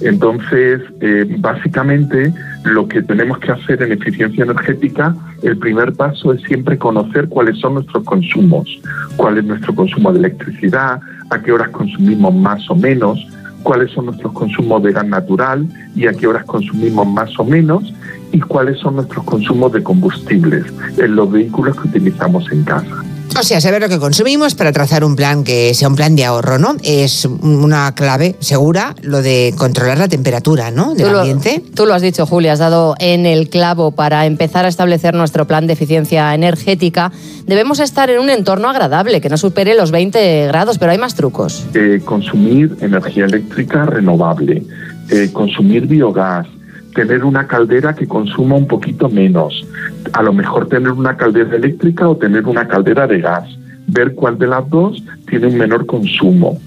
[0.00, 2.32] Entonces, eh, básicamente,
[2.64, 7.58] lo que tenemos que hacer en eficiencia energética, el primer paso es siempre conocer cuáles
[7.58, 8.68] son nuestros consumos,
[9.16, 11.00] cuál es nuestro consumo de electricidad,
[11.30, 13.18] a qué horas consumimos más o menos,
[13.62, 17.92] cuáles son nuestros consumos de gas natural y a qué horas consumimos más o menos,
[18.32, 20.64] y cuáles son nuestros consumos de combustibles
[20.98, 23.04] en los vehículos que utilizamos en casa.
[23.40, 26.26] O sea, saber lo que consumimos para trazar un plan que sea un plan de
[26.26, 26.76] ahorro, ¿no?
[26.82, 30.94] Es una clave segura lo de controlar la temperatura, ¿no?
[30.94, 31.64] Del ambiente.
[31.74, 35.46] tú lo has dicho, Julia, has dado en el clavo para empezar a establecer nuestro
[35.46, 37.12] plan de eficiencia energética.
[37.46, 41.14] Debemos estar en un entorno agradable, que no supere los 20 grados, pero hay más
[41.14, 41.64] trucos.
[41.72, 44.64] Eh, consumir energía eléctrica renovable,
[45.08, 46.46] eh, consumir biogás,
[46.94, 49.66] tener una caldera que consuma un poquito menos,
[50.12, 53.48] a lo mejor tener una caldera eléctrica o tener una caldera de gas,
[53.86, 56.58] ver cuál de las dos tiene un menor consumo.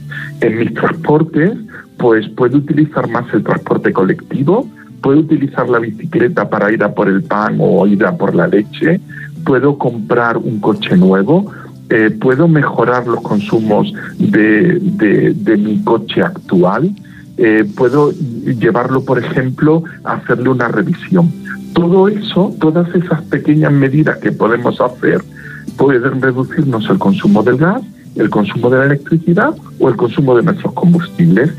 [0.42, 1.54] En mis transportes,
[1.98, 4.68] pues puedo utilizar más el transporte colectivo,
[5.02, 8.48] puedo utilizar la bicicleta para ir a por el pan o ir a por la
[8.48, 9.00] leche,
[9.46, 11.52] puedo comprar un coche nuevo,
[11.90, 16.92] eh, puedo mejorar los consumos de, de mi coche actual
[17.38, 21.32] eh, puedo llevarlo, por ejemplo, a hacerle una revisión.
[21.74, 25.22] Todo eso, todas esas pequeñas medidas que podemos hacer,
[25.78, 27.82] pueden reducirnos el consumo del gas,
[28.16, 31.52] el consumo de la electricidad o el consumo de nuestros combustibles.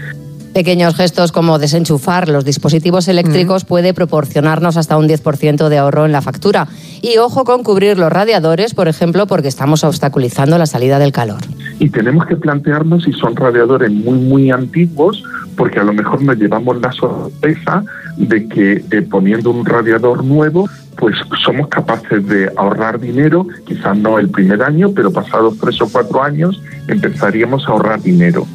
[0.54, 6.12] Pequeños gestos como desenchufar los dispositivos eléctricos puede proporcionarnos hasta un 10% de ahorro en
[6.12, 6.68] la factura.
[7.02, 11.40] Y ojo con cubrir los radiadores, por ejemplo, porque estamos obstaculizando la salida del calor.
[11.80, 15.24] Y tenemos que plantearnos si son radiadores muy, muy antiguos,
[15.56, 17.82] porque a lo mejor nos llevamos la sorpresa
[18.16, 24.20] de que eh, poniendo un radiador nuevo pues somos capaces de ahorrar dinero, quizás no
[24.20, 28.46] el primer año, pero pasados tres o cuatro años empezaríamos a ahorrar dinero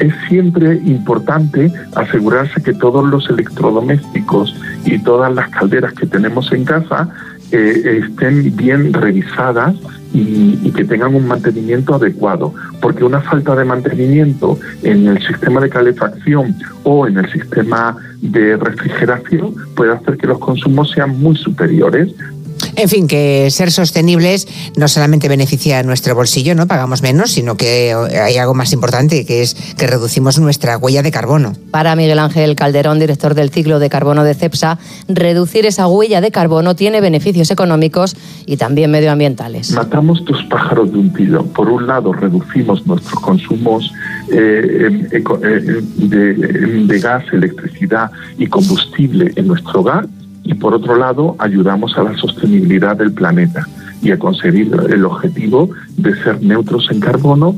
[0.00, 4.54] es siempre importante asegurarse que todos los electrodomésticos
[4.84, 7.08] y todas las calderas que tenemos en casa
[7.52, 9.76] eh, estén bien revisadas
[10.12, 15.60] y, y, que tengan un mantenimiento adecuado, porque una falta de mantenimiento en el sistema
[15.60, 21.36] de calefacción o en el sistema de refrigeración puede hacer que los consumos sean muy
[21.36, 22.14] superiores
[22.76, 27.56] En fin, que ser sostenibles no solamente beneficia a nuestro bolsillo, no pagamos menos, sino
[27.56, 31.52] que hay algo más importante, que es que reducimos nuestra huella de carbono.
[31.70, 34.78] Para Miguel Ángel Calderón, director del ciclo de carbono de CEPSA,
[35.08, 39.70] reducir esa huella de carbono tiene beneficios económicos y también medioambientales.
[39.70, 41.46] Matamos dos pájaros de un tiro.
[41.46, 43.92] Por un lado, reducimos nuestros consumos
[44.32, 50.06] eh, eh, de, de gas, electricidad y combustible en nuestro hogar
[50.44, 53.66] y por otro lado ayudamos a la sostenibilidad del planeta
[54.02, 57.56] y a conseguir el objetivo de ser neutros en carbono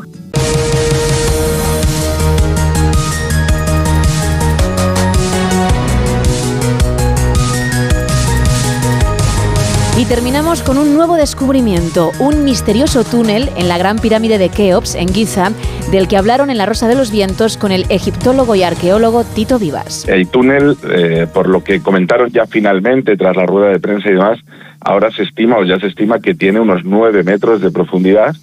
[9.99, 14.95] Y terminamos con un nuevo descubrimiento, un misterioso túnel en la gran pirámide de Keops,
[14.95, 15.53] en Giza,
[15.91, 19.59] del que hablaron en La Rosa de los Vientos con el egiptólogo y arqueólogo Tito
[19.59, 20.07] Vivas.
[20.07, 24.13] El túnel, eh, por lo que comentaron ya finalmente tras la rueda de prensa y
[24.13, 24.39] demás,
[24.81, 28.37] ahora se estima o ya se estima que tiene unos nueve metros de profundidad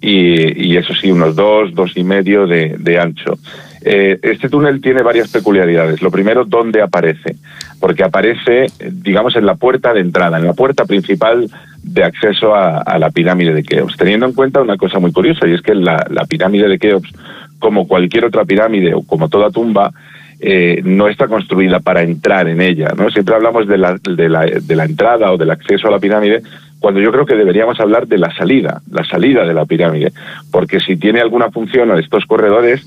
[0.00, 3.38] y, eso sí, unos dos, dos y medio de, de ancho.
[3.82, 6.00] Eh, este túnel tiene varias peculiaridades.
[6.00, 7.36] Lo primero, ¿dónde aparece?
[7.80, 11.48] Porque aparece, digamos, en la puerta de entrada, en la puerta principal
[11.82, 13.96] de acceso a, la pirámide de Keops.
[13.96, 17.10] Teniendo en cuenta una cosa muy curiosa, y es que la, pirámide de Keops,
[17.58, 19.92] como cualquier otra pirámide o como toda tumba,
[20.40, 22.92] eh, no está construida para entrar en ella.
[22.96, 23.10] ¿no?
[23.10, 26.42] Siempre hablamos de la, de, la, de la entrada o del acceso a la pirámide
[26.84, 30.12] cuando yo creo que deberíamos hablar de la salida, la salida de la pirámide,
[30.52, 32.86] porque si tiene alguna función a estos corredores,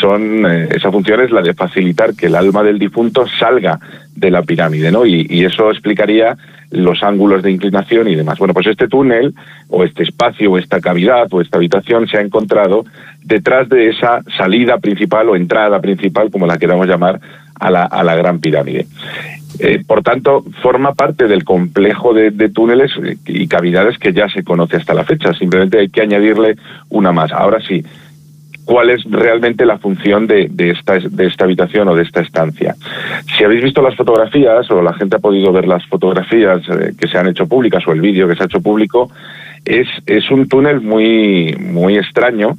[0.00, 3.78] son eh, esa función es la de facilitar que el alma del difunto salga
[4.14, 5.04] de la pirámide, ¿no?
[5.06, 6.36] Y, eso explicaría
[6.70, 8.38] los ángulos de inclinación y demás.
[8.38, 9.34] Bueno, pues este túnel
[9.68, 12.84] o este espacio o esta cavidad o esta habitación se ha encontrado
[13.22, 17.20] detrás de esa salida principal o entrada principal, como la queramos llamar,
[17.58, 18.86] a la, a la gran pirámide.
[19.58, 22.92] Eh, por tanto, forma parte del complejo de, túneles
[23.26, 25.34] y cavidades que ya se conoce hasta la fecha.
[25.34, 26.56] Simplemente hay que añadirle
[26.88, 27.32] una más.
[27.32, 27.84] Ahora sí,
[28.64, 32.74] ¿cuál es realmente la función de, esta, de esta habitación o de esta estancia?
[33.36, 37.08] Si habéis visto las fotografías o la gente ha podido ver las fotografías eh, que
[37.08, 39.10] se han hecho públicas o el vídeo que se ha hecho público,
[39.64, 42.56] es, un túnel muy, muy extraño,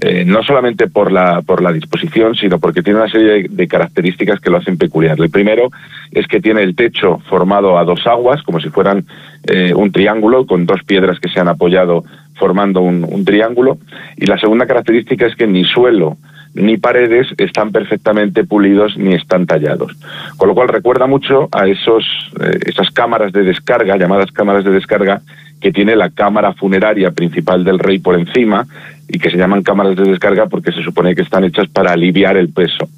[0.00, 4.40] eh, no solamente por la, por la disposición, sino porque tiene una serie de, características
[4.40, 5.18] que lo hacen peculiar.
[5.20, 5.70] El primero
[6.12, 9.04] es que tiene el techo formado a dos aguas, como si fueran
[9.48, 13.78] eh, un triángulo, con dos piedras que se han apoyado formando un, un triángulo.
[14.16, 16.16] Y la segunda característica es que ni suelo,
[16.54, 19.92] ni paredes están perfectamente pulidos ni están tallados.
[20.36, 22.04] Con lo cual recuerda mucho a esos,
[22.40, 25.20] eh, esas cámaras de descarga, llamadas cámaras de descarga,
[25.60, 28.66] que tiene la cámara funeraria principal del rey por encima
[29.08, 32.36] y que se llaman cámaras de descarga porque se supone que están hechas para aliviar
[32.36, 32.88] el peso.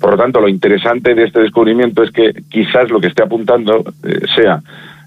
[0.00, 3.84] Por lo tanto, lo interesante de este descubrimiento es que quizás lo que esté apuntando
[4.04, 4.60] eh, sea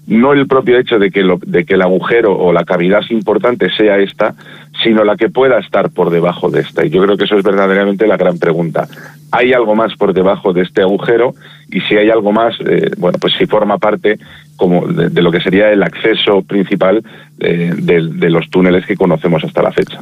[0.06, 3.68] no el propio hecho de que, lo, de que el agujero o la cavidad importante
[3.76, 4.34] sea esta,
[4.82, 6.84] sino la que pueda estar por debajo de esta.
[6.84, 8.86] Y yo creo que eso es verdaderamente la gran pregunta.
[9.32, 11.34] ¿Hay algo más por debajo de este agujero?
[11.70, 14.18] Y si hay algo más, eh, bueno, pues si forma parte
[14.56, 17.02] como de, lo que sería el acceso principal
[17.40, 20.00] eh, de los túneles que conocemos hasta la fecha.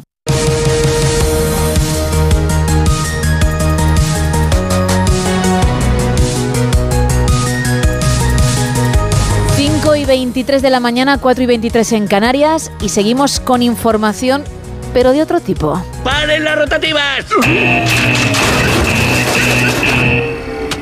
[10.15, 14.45] 23 de la mañana, 4 y 23 en Canarias y seguimos con información,
[14.93, 15.85] pero de otro tipo.
[16.05, 17.27] ¡Paren las rotativas!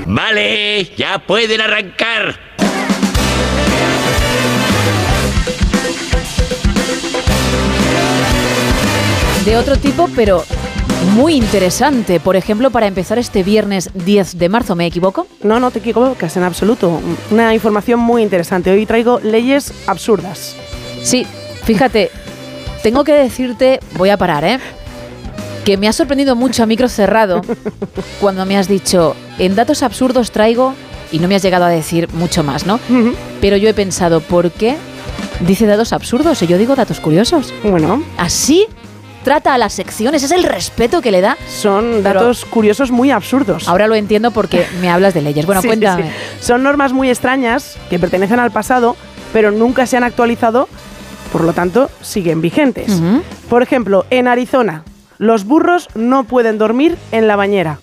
[0.04, 2.38] Vale, ya pueden arrancar.
[9.46, 10.44] De otro tipo, pero
[11.04, 12.20] muy interesante.
[12.20, 15.26] Por ejemplo, para empezar este viernes 10 de marzo, ¿me equivoco?
[15.42, 17.00] No, no te equivocas en absoluto.
[17.30, 18.70] Una información muy interesante.
[18.70, 20.56] Hoy traigo leyes absurdas.
[21.02, 21.26] Sí,
[21.64, 22.10] fíjate,
[22.82, 24.58] tengo que decirte, voy a parar, ¿eh?
[25.64, 27.42] Que me ha sorprendido mucho a micro cerrado
[28.20, 30.74] cuando me has dicho, en datos absurdos traigo,
[31.12, 32.80] y no me has llegado a decir mucho más, ¿no?
[33.40, 34.76] Pero yo he pensado, ¿por qué
[35.46, 37.52] dice datos absurdos y yo digo datos curiosos?
[37.62, 38.02] Bueno.
[38.16, 38.66] Así
[39.24, 41.36] trata a las secciones, es el respeto que le da.
[41.48, 43.68] Son datos curiosos muy absurdos.
[43.68, 45.46] Ahora lo entiendo porque me hablas de leyes.
[45.46, 46.10] Bueno, cuéntame.
[46.40, 48.96] Son normas muy extrañas que pertenecen al pasado,
[49.32, 50.68] pero nunca se han actualizado,
[51.32, 53.00] por lo tanto, siguen vigentes.
[53.48, 54.84] Por ejemplo, en Arizona,
[55.18, 57.78] los burros no pueden dormir en la bañera.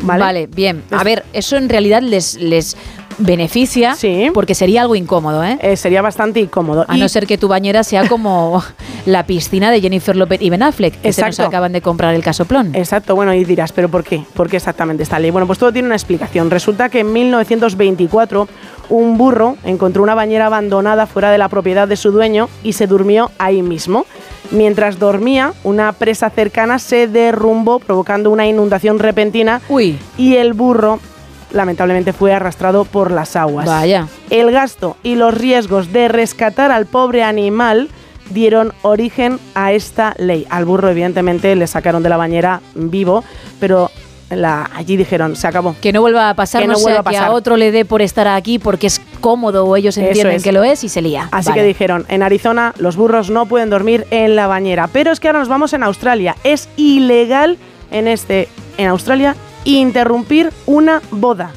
[0.00, 0.82] Vale, bien.
[0.90, 2.76] A ver, eso en realidad les, les
[3.18, 3.96] beneficia
[4.32, 5.58] porque sería algo incómodo, ¿eh?
[5.60, 5.76] ¿eh?
[5.76, 6.84] sería bastante incómodo.
[6.88, 8.62] A no ser que tu bañera sea como
[9.06, 11.48] la piscina de Jennifer López y Ben Affleck, que se nos Exacto.
[11.48, 12.74] acaban de comprar el casoplón.
[12.74, 14.22] Exacto, bueno, y dirás, ¿pero por qué?
[14.34, 15.30] ¿Por qué exactamente esta ley?
[15.30, 16.50] Bueno, pues todo tiene una explicación.
[16.50, 18.48] Resulta que en 1924
[18.90, 22.86] un burro encontró una bañera abandonada fuera de la propiedad de su dueño y se
[22.86, 24.06] durmió ahí mismo.
[24.50, 29.62] Mientras dormía, una presa cercana se derrumbó provocando una inundación repentina
[30.18, 31.00] y el burro
[31.54, 33.64] lamentablemente fue arrastrado por las aguas.
[33.66, 34.08] Vaya.
[34.28, 37.88] El gasto y los riesgos de rescatar al pobre animal
[38.30, 40.46] dieron origen a esta ley.
[40.50, 43.22] Al burro, evidentemente, le sacaron de la bañera vivo,
[43.60, 43.90] pero
[44.30, 45.76] la- allí dijeron, se acabó.
[45.80, 47.34] Que no vuelva a pasar, Que no, no sea vuelva a que a pasar.
[47.34, 50.42] otro le dé por estar aquí porque es cómodo o ellos entienden es.
[50.42, 51.28] que lo es y se lía.
[51.32, 51.60] Así Vale.
[51.60, 54.88] que dijeron, en Arizona los burros no pueden dormir en la bañera.
[54.92, 56.34] Pero es que ahora nos vamos en Australia.
[56.44, 57.58] Es ilegal
[57.90, 61.50] en este, en Australia, interrumpir una boda.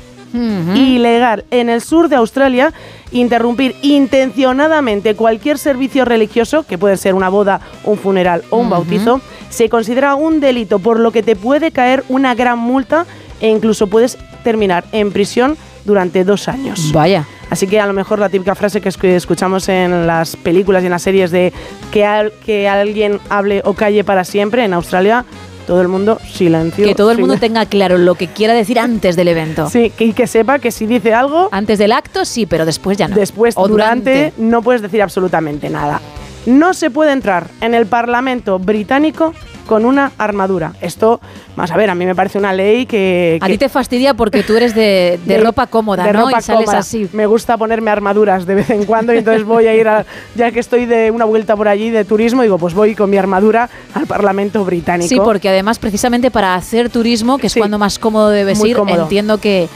[0.76, 2.72] Ilegal en el sur de Australia
[3.12, 9.22] interrumpir intencionadamente cualquier servicio religioso, que puede ser una boda, un funeral o un bautizo,
[9.50, 13.06] se considera un delito por lo que te puede caer una gran multa
[13.40, 16.92] e incluso puedes terminar en prisión durante dos años.
[16.92, 17.26] Vaya.
[17.50, 20.88] Así que a lo mejor la típica frase que escu- escuchamos en las películas y
[20.88, 21.54] en las series de
[21.94, 25.24] que, al- que alguien hable o calle para siempre en Australia,
[25.68, 26.84] todo el mundo silencio.
[26.86, 29.70] Que todo el mundo tenga claro lo que quiera decir antes del evento.
[29.70, 31.50] Sí, que- y que sepa que si dice algo...
[31.52, 33.16] Antes del acto sí, pero después ya no.
[33.16, 36.02] Después, O durante, no puedes decir absolutamente nada.
[36.46, 39.34] No se puede entrar en el Parlamento británico
[39.68, 40.74] con una armadura.
[40.82, 41.20] Esto,
[41.56, 43.38] vamos a ver, a mí me parece una ley que...
[43.42, 46.26] A ti te fastidia porque tú eres de, de de- ropa cómoda, de ¿no?
[46.26, 46.80] ropa y sales cómoda.
[46.80, 47.08] así.
[47.14, 50.06] Me gusta ponerme armaduras de vez en cuando y entonces voy a ir, a-
[50.36, 53.18] ya que estoy de una vuelta por allí de turismo, digo, pues voy con mi
[53.18, 55.10] armadura al Parlamento británico.
[55.10, 57.60] Sí, porque además precisamente para hacer turismo, que es Sí.
[57.60, 59.04] cuando más cómodo debes ir, cómodo.
[59.04, 59.68] entiendo que,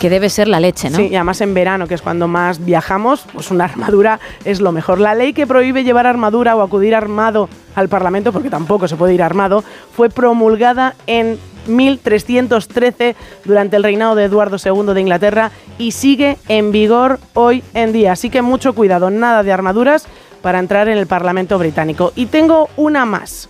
[0.00, 0.98] que debe ser la leche, ¿no?
[0.98, 4.72] Sí, y además en verano, que es cuando más viajamos, pues una armadura es lo
[4.72, 4.98] mejor.
[5.00, 9.14] La ley que prohíbe llevar armadura o acudir armado al Parlamento, porque tampoco se puede
[9.14, 9.62] ir armado,
[9.94, 11.38] fue promulgada en
[11.68, 13.14] 1313
[13.44, 18.12] durante el reinado de Eduardo II de Inglaterra y sigue en vigor hoy en día.
[18.12, 20.06] Así que mucho cuidado, nada de armaduras
[20.42, 22.12] para entrar en el Parlamento británico.
[22.16, 23.48] Y tengo una más.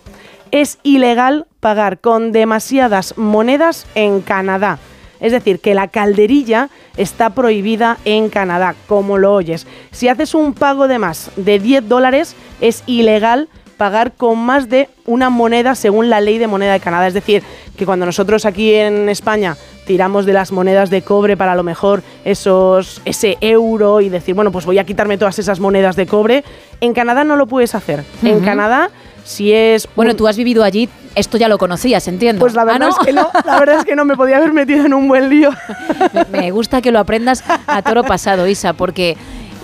[0.50, 4.78] Es ilegal pagar con demasiadas monedas en Canadá.
[5.18, 9.66] Es decir, que la calderilla está prohibida en Canadá, como lo oyes.
[9.90, 14.88] Si haces un pago de más de 10 dólares, es ilegal pagar con más de
[15.04, 17.06] una moneda según la ley de moneda de Canadá.
[17.06, 17.42] Es decir,
[17.76, 19.56] que cuando nosotros aquí en España
[19.86, 24.34] tiramos de las monedas de cobre para a lo mejor esos, ese euro y decir,
[24.34, 26.42] bueno, pues voy a quitarme todas esas monedas de cobre,
[26.80, 28.04] en Canadá no lo puedes hacer.
[28.22, 28.40] En.
[28.40, 28.90] Canadá,
[29.24, 29.88] si es...
[29.94, 32.40] Bueno, un- tú has vivido allí, esto ya lo conocías, entiendo.
[32.40, 32.88] Pues la Ah, verdad ¿no?
[32.88, 35.28] es que no, la verdad es que no me podía haber metido en un buen
[35.28, 35.50] lío.
[36.30, 39.16] Me gusta que lo aprendas a toro pasado, Isa, porque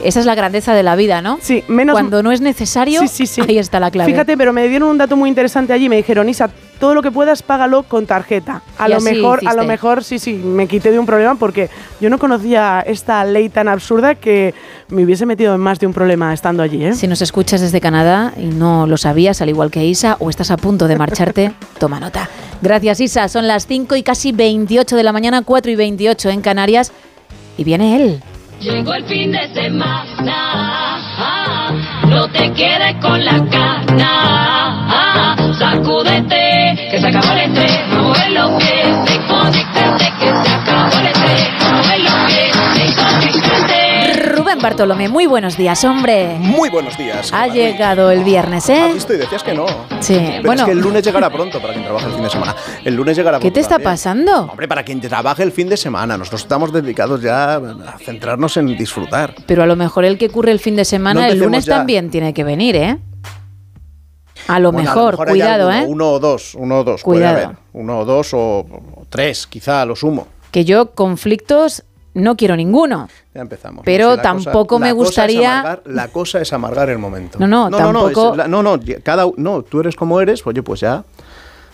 [0.02, 1.38] esa es la grandeza de la vida, ¿no?
[1.40, 3.40] Sí, menos Cuando no es necesario, Sí, sí, sí.
[3.46, 4.10] ahí está la clave.
[4.10, 5.88] Fíjate, pero me dieron un dato muy interesante allí.
[5.88, 8.62] Me dijeron, Isa, todo lo que puedas, págalo con tarjeta.
[8.78, 11.70] A Y lo mejor, a lo mejor, sí, sí, me quité de un problema porque
[12.00, 14.54] yo no conocía esta ley tan absurda que
[14.88, 16.94] me hubiese metido en más de un problema estando allí, ¿eh?
[16.94, 20.50] Si nos escuchas desde Canadá y no lo sabías, al igual que Isa, o estás
[20.50, 22.28] a punto de marcharte, toma nota.
[22.60, 23.28] Gracias, Isa.
[23.28, 26.92] Son las 5 y casi 28 de la mañana, 4 y 28 en Canarias.
[27.58, 28.22] Y viene él.
[28.62, 31.00] Llegó el fin de semana,
[32.06, 40.32] no te quedes con la cana, sacúdete, que se acabó el los pies, desconéctate, que
[40.44, 41.11] se acabó el
[44.62, 46.36] Bartolomé, muy buenos días, hombre.
[46.38, 47.32] Muy buenos días.
[47.32, 48.90] Ha llegado el viernes, ¿Has ¿eh?
[48.94, 49.66] visto y decías que no.
[50.00, 50.62] Sí, Pero bueno.
[50.62, 52.56] es que el lunes llegará pronto para quien trabaje el fin de semana.
[52.84, 53.54] El lunes llegará ¿Qué pronto.
[53.54, 53.90] te está también.
[53.90, 54.40] pasando?
[54.42, 56.16] Hombre, para quien trabaje el fin de semana.
[56.16, 59.34] Nosotros estamos dedicados ya a centrarnos en disfrutar.
[59.46, 61.78] Pero a lo mejor el que ocurre el fin de semana, No el lunes ya.
[61.78, 62.98] también tiene que venir, ¿eh?
[64.46, 65.90] A lo Bueno, mejor, cuidado, alguno, ¿eh?
[65.90, 67.02] Uno o dos, uno o dos.
[67.02, 67.34] Cuidado.
[67.34, 67.56] Puede haber.
[67.72, 70.28] Uno o dos o, o tres, quizá, a lo sumo.
[70.52, 71.82] Que yo conflictos
[72.14, 73.08] no quiero ninguno.
[73.34, 73.82] Ya empezamos.
[73.84, 77.38] Pero tampoco me cosa gustaría- amargar- la cosa es amargar el momento.
[77.38, 80.62] No, no, no, tampoco- es la- no, no, cada, no, tú eres como eres, oye,
[80.62, 81.04] pues ya,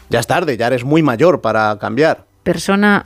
[0.09, 2.25] ya es tarde, ya eres muy mayor para cambiar.
[2.43, 3.05] Persona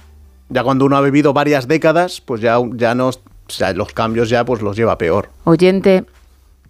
[0.49, 3.13] Ya cuando uno ha vivido varias décadas, pues ya, ya no, o
[3.49, 5.31] sea, los cambios ya pues los lleva peor.
[5.45, 6.05] oyente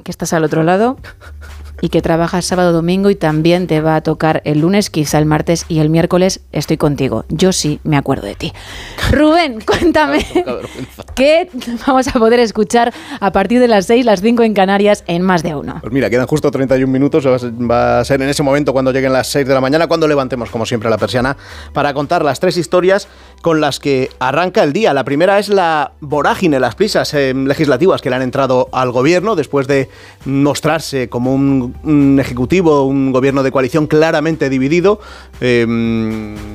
[0.05, 0.97] que estás al otro lado
[1.83, 5.27] y que trabajas sábado domingo y también te va a tocar el lunes, quizá el
[5.27, 7.27] martes y el miércoles estoy contigo.
[7.29, 8.53] Yo sí me acuerdo de ti.
[9.11, 10.25] Rubén, cuéntame
[11.15, 11.51] qué
[11.87, 15.43] vamos a poder escuchar a partir de las 6, las 5 en Canarias en más
[15.43, 15.79] de uno.
[15.81, 19.27] Pues mira, quedan justo 31 minutos, va a ser- en ese momento cuando lleguen las
[19.29, 21.37] 6 de la mañana, cuando levantemos como siempre la persiana,
[21.73, 23.09] para contar las tres historias
[23.43, 24.95] con las que arranca el día.
[24.95, 29.35] La primera es la vorágine, las prisas eh, legislativas que le han entrado al gobierno
[29.35, 29.89] después de
[30.25, 35.01] mostrarse como un un ejecutivo, un gobierno de coalición claramente dividido,
[35.41, 35.67] eh,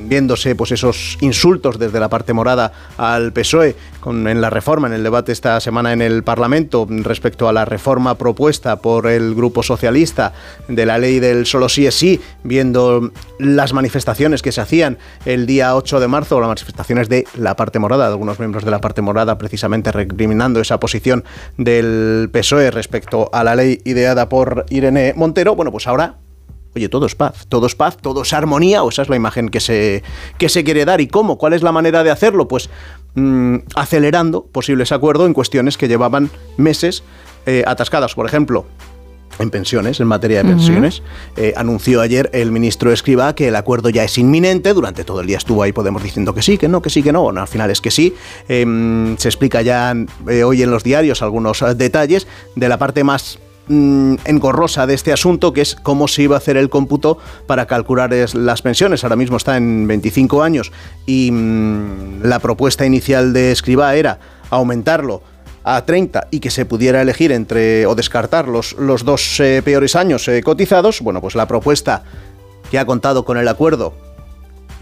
[0.06, 4.94] viéndose pues esos insultos desde la parte morada al PSOE con, en la reforma, en
[4.94, 9.62] el debate esta semana en el Parlamento respecto a la reforma propuesta por el Grupo
[9.62, 10.32] Socialista
[10.68, 15.46] de la ley del solo sí es sí, viendo las manifestaciones que se hacían el
[15.46, 18.80] día 8 de marzo, las manifestaciones de la parte morada, de algunos miembros de la
[18.80, 21.24] parte morada precisamente recriminando esa posición
[21.56, 26.16] del PSOE respecto a la ley ideada por Irene Montero, bueno, pues ahora
[26.76, 29.48] Oye, todo es paz, todo es paz, todo es armonía, o esa es la imagen
[29.48, 30.02] que se,
[30.36, 31.00] que se quiere dar.
[31.00, 31.38] ¿Y cómo?
[31.38, 32.46] ¿Cuál es la manera de hacerlo?
[32.46, 32.68] Pues
[33.14, 37.02] mm, acelerando posibles acuerdos en cuestiones que llevaban meses
[37.46, 38.14] eh, atascadas.
[38.14, 38.66] Por ejemplo,
[39.38, 41.02] en pensiones, en materia de pensiones.
[41.36, 44.74] Eh, anunció ayer el ministro Escriba que el acuerdo ya es inminente.
[44.74, 47.12] Durante todo el día estuvo ahí Podemos diciendo que sí, que no, que sí, que
[47.12, 47.22] no.
[47.22, 48.14] Bueno, al final es que sí.
[48.48, 49.94] Em, se explica ya
[50.28, 53.38] eh, hoy en los diarios algunos detalles de la parte más
[53.68, 57.66] mm, engorrosa de este asunto, que es cómo se iba a hacer el cómputo para
[57.66, 59.04] calcular las pensiones.
[59.04, 60.72] Ahora mismo está en 25 años
[61.06, 64.18] y mm, la propuesta inicial de Escriba era
[64.50, 65.22] aumentarlo
[65.64, 69.96] a 30 y que se pudiera elegir entre o descartar los, los dos eh, peores
[69.96, 72.04] años eh, cotizados, bueno, pues la propuesta
[72.70, 74.07] que ha contado con el acuerdo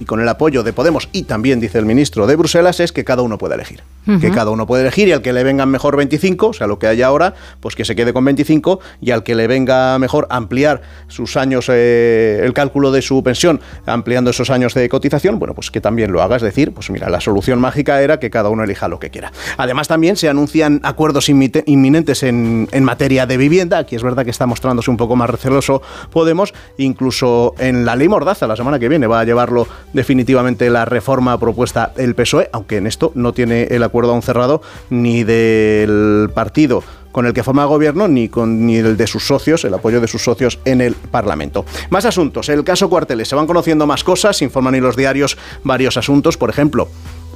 [0.00, 3.05] y con el apoyo de Podemos y también dice el ministro de Bruselas es que
[3.05, 3.83] cada uno pueda elegir.
[4.20, 6.78] Que cada uno puede elegir y al que le vengan mejor 25, o sea, lo
[6.78, 10.28] que hay ahora, pues que se quede con 25 y al que le venga mejor
[10.31, 15.55] ampliar sus años, eh, el cálculo de su pensión, ampliando esos años de cotización, bueno,
[15.55, 16.36] pues que también lo haga.
[16.36, 19.33] Es decir, pues mira, la solución mágica era que cada uno elija lo que quiera.
[19.57, 23.78] Además, también se anuncian acuerdos inminentes en, en materia de vivienda.
[23.78, 28.08] Aquí es verdad que está mostrándose un poco más receloso Podemos, incluso en la ley
[28.08, 29.66] Mordaza, la semana que viene va a llevarlo
[29.97, 34.62] definitivamente la reforma propuesta el PSOE, aunque en esto no tiene el acuerdo aún cerrado
[34.91, 39.65] ni del partido con el que forma gobierno ni con ni el de sus socios,
[39.65, 41.65] el apoyo de sus socios en el Parlamento.
[41.89, 42.50] Más asuntos.
[42.50, 43.26] El caso Cuarteles.
[43.26, 46.36] Se van conociendo más cosas, informan en los diarios varios asuntos.
[46.36, 46.89] Por ejemplo,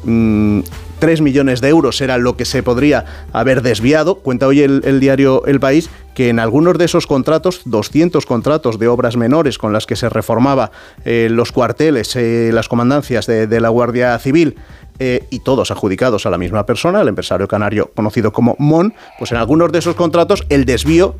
[0.04, 0.60] mm,
[0.98, 4.16] 3 millones de euros era lo que se podría haber desviado.
[4.16, 8.88] Cuenta hoy el, diario El País que en algunos de esos contratos, 200 contratos de
[8.88, 10.70] obras menores con las que se reformaba
[11.04, 14.56] eh, los cuarteles, eh, las comandancias de, de la Guardia Civil,
[15.02, 19.32] eh, y todos adjudicados a la misma persona, el empresario canario conocido como Mon, pues
[19.32, 21.14] en algunos de esos contratos el desvío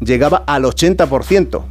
[0.00, 1.62] llegaba al 80%.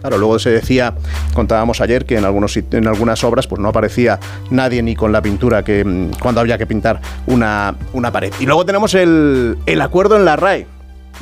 [0.00, 0.94] Claro, luego se decía,
[1.34, 4.18] contábamos ayer que en, algunos, en algunas obras pues no aparecía
[4.50, 8.32] nadie ni con la pintura que mm, cuando había que pintar una, una pared.
[8.40, 10.66] Y luego tenemos el, el acuerdo en la RAE.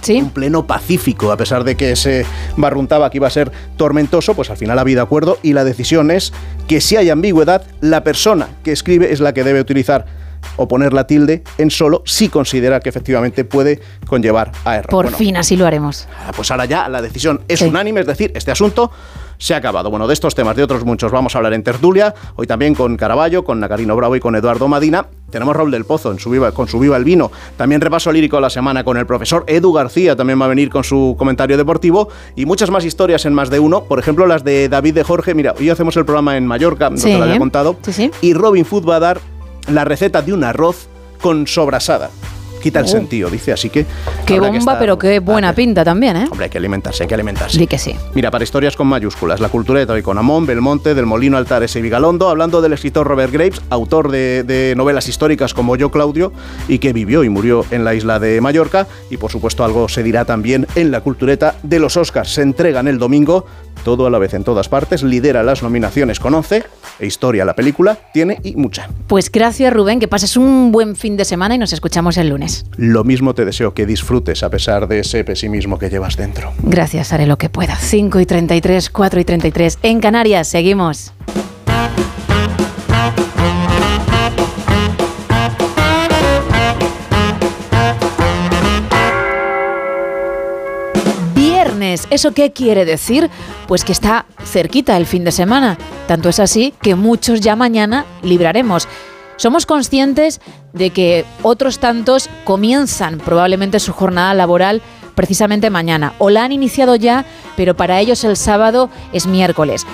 [0.08, 2.24] Un pleno pacífico, a pesar de que se
[2.56, 6.10] barruntaba que iba a ser tormentoso, pues al final ha habido acuerdo y la decisión
[6.10, 6.32] es
[6.68, 10.04] que si hay ambigüedad, la persona que escribe es la que debe utilizar
[10.56, 14.90] o poner la tilde en solo si considera que efectivamente puede conllevar a error.
[14.90, 16.08] Por Bueno, fin, así lo haremos.
[16.34, 18.90] pues ahora ya la decisión es unánime, es decir, este asunto
[19.38, 19.90] se ha acabado.
[19.90, 22.96] Bueno, de estos temas, de otros muchos, vamos a hablar en tertulia, hoy también con
[22.96, 25.06] Caraballo, con Nacarino Bravo y con Eduardo Madina.
[25.30, 27.30] Tenemos Raúl del Pozo en su viva, con su Viva el Vino.
[27.58, 30.70] También repaso lírico de la semana con el profesor Edu García, también va a venir
[30.70, 33.84] con su comentario deportivo y muchas más historias en más de uno.
[33.84, 35.34] Por ejemplo, las de David de Jorge.
[35.34, 37.10] Mira, hoy hacemos el programa en Mallorca, no Sí.
[37.10, 37.76] te lo había contado.
[38.22, 39.20] Y Robin Food va a dar
[39.68, 40.88] la receta de un arroz
[41.20, 42.10] con sobrasada.
[42.62, 42.88] Quita el Oh.
[42.88, 43.84] sentido, dice, así que...
[44.24, 46.26] Qué que bomba, estar- pero qué buena pinta también, ¿eh?
[46.28, 47.56] Hombre, hay que alimentarse, hay que alimentarse.
[47.58, 47.94] Di que sí.
[48.14, 51.82] Mira, para historias con mayúsculas, la cultureta hoy con Amón, Belmonte, del Molino Altares y
[51.82, 56.32] Vigalondo, hablando del escritor Robert Graves, autor de, de novelas históricas como Yo Claudio,
[56.66, 60.02] y que vivió y murió en la isla de Mallorca, y por supuesto algo se
[60.02, 62.30] dirá también en la cultureta de los Oscars.
[62.32, 63.46] Se entregan el domingo,
[63.86, 66.64] todo a la vez en todas partes, lidera las nominaciones con 11,
[66.98, 68.90] e historia la película tiene y mucha.
[69.06, 72.66] Pues gracias, Rubén, que pases un buen fin de semana y nos escuchamos el lunes.
[72.76, 76.52] Lo mismo te deseo que disfrutes a pesar de ese pesimismo que llevas dentro.
[76.64, 77.76] Gracias, haré lo que pueda.
[77.76, 79.78] 5 y 33, 4 y 33.
[79.84, 81.12] En Canarias, seguimos.
[92.16, 93.30] ¿Eso qué quiere decir?
[93.68, 95.78] Pues que está cerquita el fin de semana.
[96.08, 98.88] Tanto es así que muchos ya mañana libraremos.
[99.36, 100.40] Somos conscientes
[100.72, 104.80] de que otros tantos comienzan probablemente su jornada laboral
[105.14, 109.86] precisamente mañana o la han iniciado ya, pero para ellos el sábado es miércoles.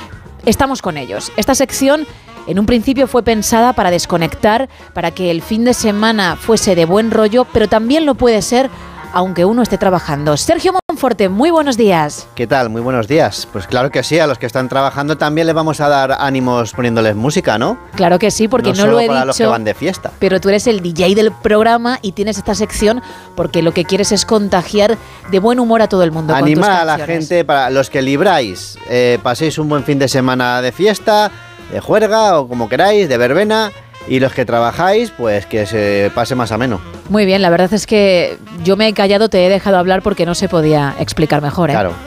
[0.46, 1.32] Estamos con ellos.
[1.36, 2.06] Esta sección
[2.46, 6.84] en un principio fue pensada para desconectar, para que el fin de semana fuese de
[6.84, 8.70] buen rollo, pero también lo puede ser
[9.12, 10.36] aunque uno esté trabajando.
[10.36, 10.92] Sergio Monforte.
[11.02, 11.28] Forte.
[11.28, 12.28] Muy buenos días.
[12.36, 12.70] ¿Qué tal?
[12.70, 13.48] Muy buenos días.
[13.52, 16.72] Pues claro que sí, a los que están trabajando también les vamos a dar ánimos
[16.74, 17.76] poniéndoles música, ¿no?
[17.96, 19.50] Claro que sí, porque no, solo lo he para los que dicho.
[19.50, 20.12] van de fiesta.
[20.20, 23.02] Pero tú eres el DJ del programa y tienes esta sección
[23.34, 24.96] porque lo que quieres es contagiar
[25.30, 26.34] de buen humor a todo el mundo.
[26.34, 29.98] con tus Animar a la gente, para los que libráis, eh, paséis un buen fin
[29.98, 31.32] de semana de fiesta,
[31.72, 33.72] de juerga o como queráis, de verbena.
[34.08, 36.80] Y los que trabajáis, pues que se pase más ameno.
[37.08, 40.26] Muy bien, la verdad es que yo me he callado, te he dejado hablar porque
[40.26, 41.70] no se podía explicar mejor.
[41.70, 41.74] ¿eh?
[41.74, 41.92] Claro.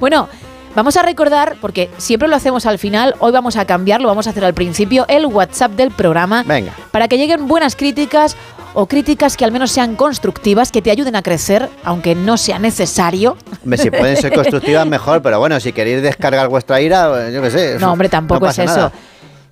[0.00, 0.28] Bueno,
[0.74, 4.30] vamos a recordar, porque siempre lo hacemos al final, hoy vamos a cambiarlo, vamos a
[4.30, 6.42] hacer al principio el WhatsApp del programa.
[6.44, 6.72] Venga.
[6.90, 8.34] Para que lleguen buenas críticas
[8.72, 12.58] o críticas que al menos sean constructivas, que te ayuden a crecer, aunque no sea
[12.58, 13.36] necesario.
[13.76, 17.78] Si pueden ser constructivas, mejor, pero bueno, si queréis descargar vuestra ira, yo qué sé.
[17.78, 18.74] No, hombre, tampoco no es eso.
[18.74, 18.92] nada.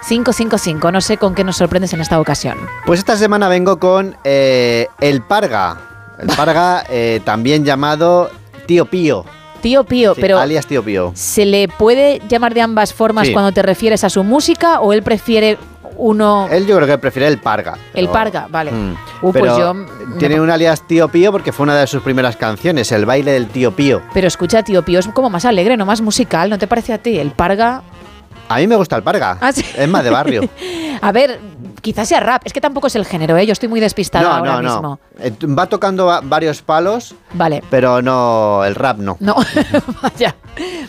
[0.02, 0.92] 682-472-555.
[0.92, 2.56] No sé con qué nos sorprendes en esta ocasión.
[2.86, 5.78] Pues esta semana vengo con eh, el Parga.
[6.20, 8.30] El Parga, eh, también llamado
[8.66, 9.24] Tío Pío.
[9.60, 11.10] Tío Pío, Sí, pero alias Tío Pío.
[11.16, 13.32] ¿se le puede llamar de ambas formas Sí.
[13.32, 15.58] cuando te refieres a su música o él prefiere
[15.98, 16.48] uno...
[16.50, 17.76] Él yo creo que prefiere el Parga.
[17.92, 18.72] El Parga, vale.
[18.72, 18.92] Mm.
[19.20, 19.86] Uh, pues Pero yo...
[20.18, 23.48] Tiene un alias Tío Pío porque fue una de sus primeras canciones, el baile del
[23.48, 24.00] Tío Pío.
[24.14, 26.98] Pero escucha, tío Pío, es como más alegre, no más musical, ¿no te parece a
[26.98, 27.18] ti?
[27.18, 27.82] El Parga...
[28.48, 29.36] A mí me gusta el Parga.
[29.40, 29.62] Ah, sí.
[29.76, 30.48] Es más de barrio.
[31.02, 31.38] A ver,
[31.80, 33.46] quizás sea rap, es que tampoco es el género, ¿eh?
[33.46, 35.00] Yo estoy muy despistada no, ahora no, mismo.
[35.20, 37.62] Eh, Va tocando va- varios palos, Vale.
[37.70, 39.16] pero no el rap no.
[39.20, 39.36] No,
[40.02, 40.34] vaya.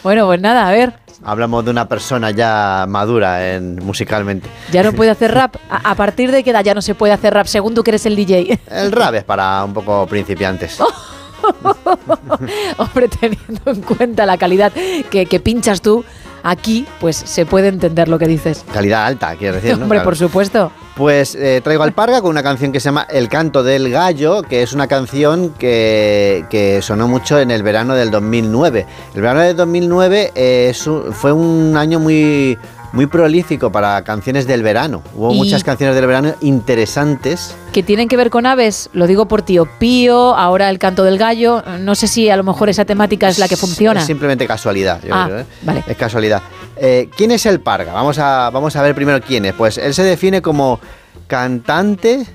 [0.04, 4.48] Bueno, pues nada, a ver, Hablamos de una persona ya madura en, musicalmente.
[4.72, 5.58] ya no puede hacer rap.
[5.70, 7.92] ¿A, a partir de qué edad ya no se puede hacer rap, según tú que
[7.92, 8.58] eres el DJ?
[8.72, 10.80] El rap es para un poco principiantes.
[12.78, 14.72] Hombre, teniendo en cuenta la calidad
[15.10, 16.04] que, que pinchas tú
[16.44, 18.64] aquí, pues se puede entender lo que dices.
[18.74, 19.78] Calidad alta, quiero decir.
[19.78, 19.84] ¿no?
[19.84, 20.06] Hombre, Claro.
[20.06, 20.72] por supuesto.
[20.96, 24.42] Pues eh, traigo al Parga con una canción que se llama El canto del gallo,
[24.42, 28.86] que es una canción que, que sonó mucho en el verano del 2009.
[29.16, 30.74] El verano del 2009 eh,
[31.14, 32.58] fue un año muy,
[32.92, 35.04] muy prolífico para canciones del verano.
[35.16, 37.56] Hubo Y- muchas canciones del verano interesantes.
[37.72, 41.18] Que tienen que ver con aves, lo digo por tío Pío, ahora el canto del
[41.18, 41.64] gallo.
[41.80, 44.00] No sé si a lo mejor esa temática es la que funciona.
[44.00, 45.46] Es simplemente casualidad, yo Ah, creo, ¿eh?
[45.62, 45.84] vale.
[45.88, 46.42] Es casualidad.
[46.78, 47.94] Eh, ¿Quién es el Parga?
[47.94, 49.54] Vamos a, vamos a ver primero quién es.
[49.54, 50.80] Pues él se define como
[51.28, 52.26] cantante,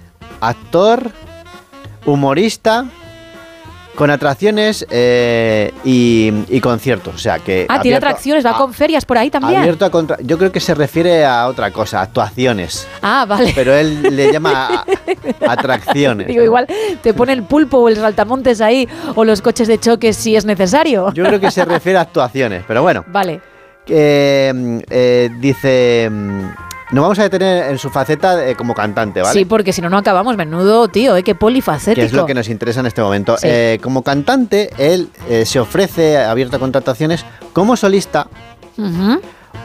[0.40, 1.10] actor,
[2.06, 2.86] humorista,
[3.94, 7.14] con atracciones eh, y, y conciertos.
[7.14, 7.66] O sea que.
[7.68, 9.60] Ah, tiene atracciones, va a- con ferias por ahí también.
[9.60, 12.86] Abierto a contra- Yo creo que se refiere a otra cosa, actuaciones.
[13.02, 13.52] Ah, vale.
[13.54, 14.84] Pero él le llama a-
[15.52, 16.26] atracciones.
[16.26, 16.66] Digo, igual
[17.02, 20.44] te pone el pulpo o el saltamontes ahí o los coches de choque si es
[20.44, 21.12] necesario.
[21.12, 22.64] Yo creo que se refiere a actuaciones.
[22.66, 23.04] Pero bueno.
[23.08, 23.40] Vale.
[23.86, 26.46] eh, dice mm,
[26.92, 29.32] nos vamos a detener en su faceta eh, como cantante, ¿vale?
[29.38, 30.36] Sí, porque si no, no acabamos.
[30.36, 31.22] Menudo, tío, ¿eh?
[31.22, 31.94] qué polifacético.
[32.00, 33.36] que es lo que nos interesa en este momento.
[33.38, 33.46] Sí.
[33.50, 38.26] Eh, como cantante, él eh, se ofrece abierto a contrataciones como solista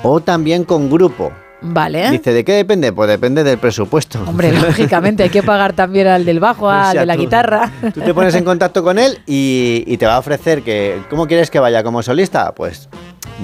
[0.04, 1.32] o también con grupo.
[1.62, 2.10] Vale.
[2.12, 2.94] Dice, ¿de qué depende?
[2.94, 4.24] Pues depende del presupuesto.
[4.26, 7.20] Hombre, lógicamente hay que pagar también al del bajo, O al sea, de la tú-
[7.22, 7.70] guitarra.
[7.94, 11.28] Tú te pones en contacto con él y, y te va a ofrecer que, ¿cómo
[11.28, 11.84] quieres que vaya?
[11.84, 12.54] ¿Como solista?
[12.54, 12.88] Pues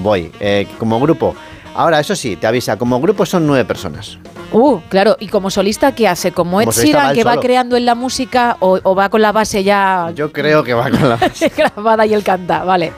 [0.02, 0.32] voy.
[0.40, 1.34] Eh, como grupo.
[1.76, 4.18] Ahora, eso sí, te avisa, como grupo son nueve personas.
[4.52, 6.32] Uh, claro, y como solista, ¿qué hace?
[6.32, 9.64] ¿Como Ed Sheeran, que va creando en la música o, o va con la base
[9.64, 11.18] ya Yo creo que va con la
[11.56, 12.64] grabada y él canta?
[12.64, 12.92] Vale.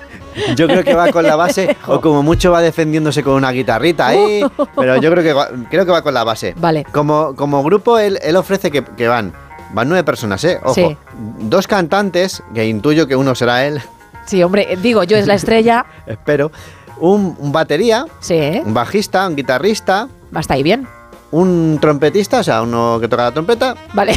[0.55, 4.07] Yo creo que va con la base o como mucho va defendiéndose con una guitarrita
[4.07, 4.43] ahí,
[4.77, 6.55] pero yo creo que va, creo que va con la base.
[6.57, 6.85] Vale.
[6.93, 9.33] Como, como grupo él, él ofrece que, que van
[9.73, 10.61] van nueve personas, ¿eh?
[10.63, 10.75] Ojo.
[10.75, 10.97] Sí.
[11.41, 13.83] Dos cantantes, que intuyo que uno será él,
[14.29, 15.87] Sí, hombre, digo, yo es la estrella.
[16.07, 16.53] espero.
[17.01, 20.87] Un, un batería, Sí, un bajista, un guitarrista, va hasta ahí bien.
[21.31, 24.17] un trompetista, o sea, uno que toca la trompeta, Vale.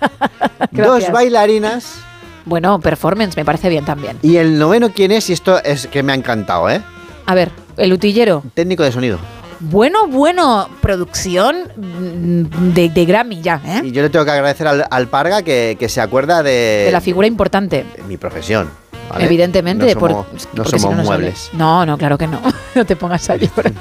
[0.72, 1.96] dos bailarinas
[2.44, 4.18] Bueno, performance, me parece bien también.
[4.22, 6.82] y el noveno quién es y esto es que me ha encantado, ¿eh?
[7.26, 8.42] A ver, el utillero.
[8.54, 9.18] Técnico de sonido.
[9.60, 13.82] Bueno, bueno, producción mm, de, de Grammy ya, ¿eh?
[13.84, 16.90] Y yo le tengo que agradecer al, al Parga que, que se acuerda de, De
[16.90, 17.86] la figura importante.
[17.96, 18.68] de mi profesión.
[19.12, 19.24] ¿Vale?
[19.26, 21.50] Evidentemente, no por- somos, no porque si somos no, muebles.
[21.52, 22.40] No, no, claro que no.
[22.74, 23.72] No te pongas a llorar.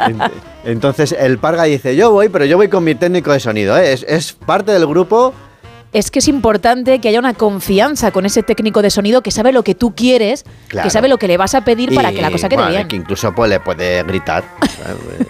[0.00, 0.30] Ent-
[0.64, 3.76] Entonces el Parga dice, yo voy, pero yo voy con mi técnico de sonido.
[3.78, 3.92] ¿eh?
[3.92, 5.32] Es, es parte del grupo.
[5.92, 9.52] Es que es importante que haya una confianza con ese técnico de sonido que sabe
[9.52, 10.86] lo que tú quieres, Claro.
[10.86, 12.70] que sabe lo que le vas a pedir para y, que la cosa quede bueno,
[12.76, 12.86] bien.
[12.88, 14.44] Que incluso pues, le puede gritar.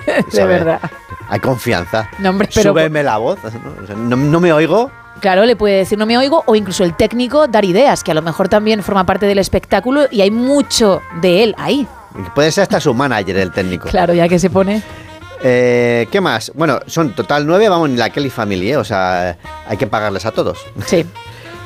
[0.06, 0.32] ¿sabes?
[0.34, 0.80] De verdad.
[1.28, 2.10] Hay confianza.
[2.18, 3.38] No, hombre, pero- Súbeme la voz.
[3.96, 4.90] no, no me oigo.
[5.20, 8.14] Claro, le puede decir no me oigo o incluso el técnico dar ideas, que a
[8.14, 11.86] lo mejor también forma parte del espectáculo y hay mucho de él ahí.
[12.34, 13.88] Puede ser hasta su manager, el técnico.
[13.88, 14.82] Claro, ya que se pone.
[15.42, 16.52] Eh, ¿Qué más?
[16.54, 18.76] Bueno, son total nueve, vamos en la Kelly Family, ¿eh?
[18.76, 20.58] o sea, hay que pagarles a todos.
[20.86, 21.06] Sí.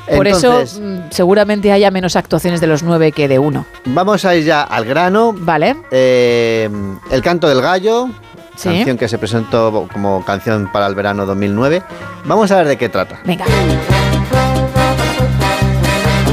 [0.06, 3.64] Por Entonces, eso mm, seguramente haya menos actuaciones de los nueve que de uno.
[3.86, 5.34] Vamos a ir ya al grano.
[5.34, 5.76] Vale.
[5.90, 6.68] Eh,
[7.10, 8.10] el canto del gallo,
[8.57, 8.68] Sí.
[8.68, 11.83] canción que se presentó como canción para el verano 2009.
[12.24, 13.18] Vamos a ver de qué trata.
[13.24, 13.44] Venga.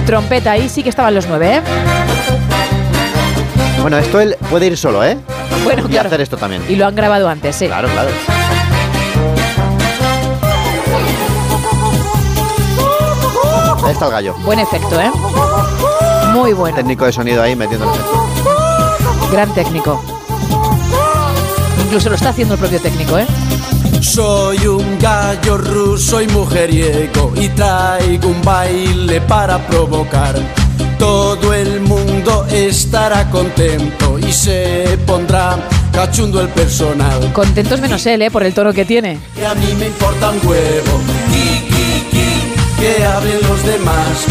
[0.06, 1.62] Trompeta, ahí sí que estaban los nueve, ¿eh?
[3.82, 5.18] Bueno, esto él puede ir solo, ¿eh?
[5.64, 6.08] Bueno, y claro.
[6.08, 6.64] hacer esto también.
[6.70, 7.68] Y lo han grabado antes, sí.
[7.68, 8.10] Claro, claro.
[13.84, 14.36] Ahí está el gallo.
[14.46, 15.12] Buen efecto, ¿eh?
[16.34, 16.76] Muy bueno.
[16.76, 18.00] Técnico de sonido ahí efecto.
[19.32, 20.02] Gran técnico.
[21.92, 23.28] Incluso lo está haciendo el propio técnico, ¿eh?
[24.00, 30.36] Soy un gallo ruso y mujeriego y traigo un baile para provocar.
[30.98, 35.58] Todo el mundo estará contento y se pondrá
[35.92, 37.34] cachundo el personal.
[37.34, 38.32] Contentos menos él, ¿eh?
[38.32, 39.20] Por el tono que tiene.
[39.36, 40.98] Que a mí me importa un huevo.
[41.30, 44.28] Ki, ki, ki, que hablen los demás.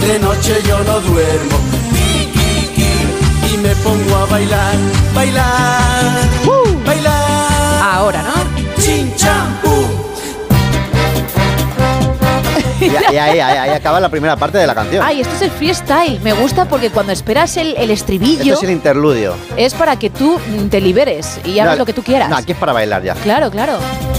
[0.00, 1.79] De noche yo no duermo.
[3.82, 4.74] Pongo a bailar,
[5.14, 6.28] bailar,
[6.84, 7.82] bailar.
[7.82, 8.82] Ahora, ¿no?
[8.82, 9.70] Chin, chan, pum.
[12.80, 15.04] Y, y ahí, ahí, ahí acaba la primera parte de la canción.
[15.06, 16.18] Ay, esto es el freestyle.
[16.22, 19.34] Me gusta porque cuando esperas el, el estribillo Esto es el interludio.
[19.54, 22.30] es para que tú mm, te liberes y hagas No, lo que tú quieras.
[22.30, 23.12] No, aquí es para bailar ya.
[23.16, 23.74] Claro, claro.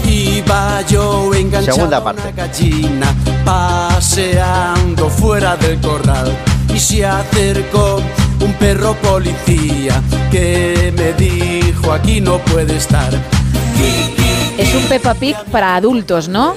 [0.06, 2.22] Iba yo enganchado Segunda parte.
[2.22, 3.12] una gallina
[3.44, 6.32] paseando fuera del corral
[6.72, 8.00] y se acercó
[8.40, 13.12] un perro policía que me dijo aquí no puede estar.
[14.58, 16.54] Es un Peppa Pig para adultos, ¿no?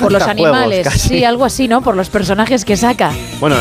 [0.00, 0.84] Por los animales.
[0.84, 1.08] casi.
[1.08, 1.80] Sí, algo así, ¿no?
[1.82, 3.10] Por los personajes que saca.
[3.40, 3.56] Bueno,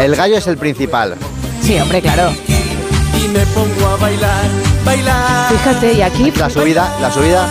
[0.00, 1.16] el gallo es el principal.
[1.62, 2.32] Sí, hombre, claro.
[2.48, 4.44] Y me pongo a bailar,
[4.84, 5.48] bailar.
[5.52, 7.46] Fíjate, y aquí La subida, la subida.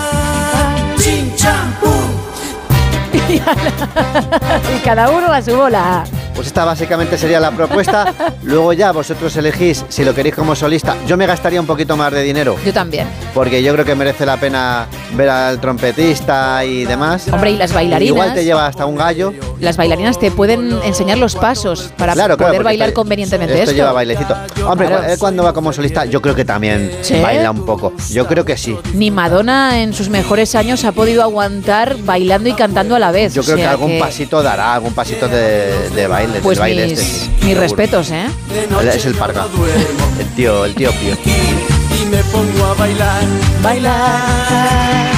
[3.32, 6.04] Y cada uno a su bola.
[6.42, 8.16] Pues esta básicamente sería la propuesta.
[8.42, 10.96] Luego ya vosotros elegís si lo queréis como solista.
[11.06, 12.56] Yo me gastaría un poquito más de dinero.
[12.66, 13.06] Yo también.
[13.36, 17.28] Porque yo creo que merece la pena ver al trompetista y demás.
[17.32, 18.08] Hombre, y las bailarinas.
[18.16, 19.34] Igual te lleva hasta un gallo.
[19.60, 23.76] Las bailarinas te pueden enseñar los pasos para Claro, poder bailar convenientemente Esto esto.
[23.76, 24.36] lleva bailecito.
[24.66, 25.04] Hombre, Claro.
[25.14, 27.20] él cuando va como solista, yo creo que también ¿Sí?
[27.22, 27.94] baila un poco.
[28.10, 28.76] Yo creo que sí.
[28.96, 33.36] Ni Madonna en sus mejores años ha podido aguantar bailando y cantando a la vez.
[33.36, 36.88] Yo O creo que algún pasito dará, algún pasito de, de baile, Pues del baile
[36.88, 37.06] mis, este.
[37.14, 37.62] sí, mis seguro.
[37.62, 38.26] respetos, ¿eh?
[38.94, 39.46] Es el parga.
[40.20, 41.16] El tío, el tío Pío.
[41.26, 43.24] Y me pongo a bailar,
[43.62, 45.12] bailar.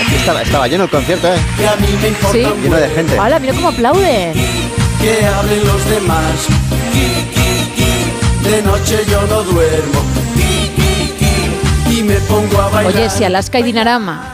[0.00, 1.36] Aquí estaba, estaba lleno el concierto, ¿eh?
[1.58, 2.46] Que a mí me importa Sí.
[2.62, 3.18] Lleno de gente.
[3.18, 4.32] Hola, mira cómo aplauden.
[5.00, 6.46] Que hablen los demás.
[6.92, 10.00] Ki, ki, ki, de noche yo no duermo.
[10.34, 11.14] Ki, ki,
[11.88, 12.94] ki, y me pongo a bailar.
[12.94, 14.29] Oye, si Alaska y Dinarama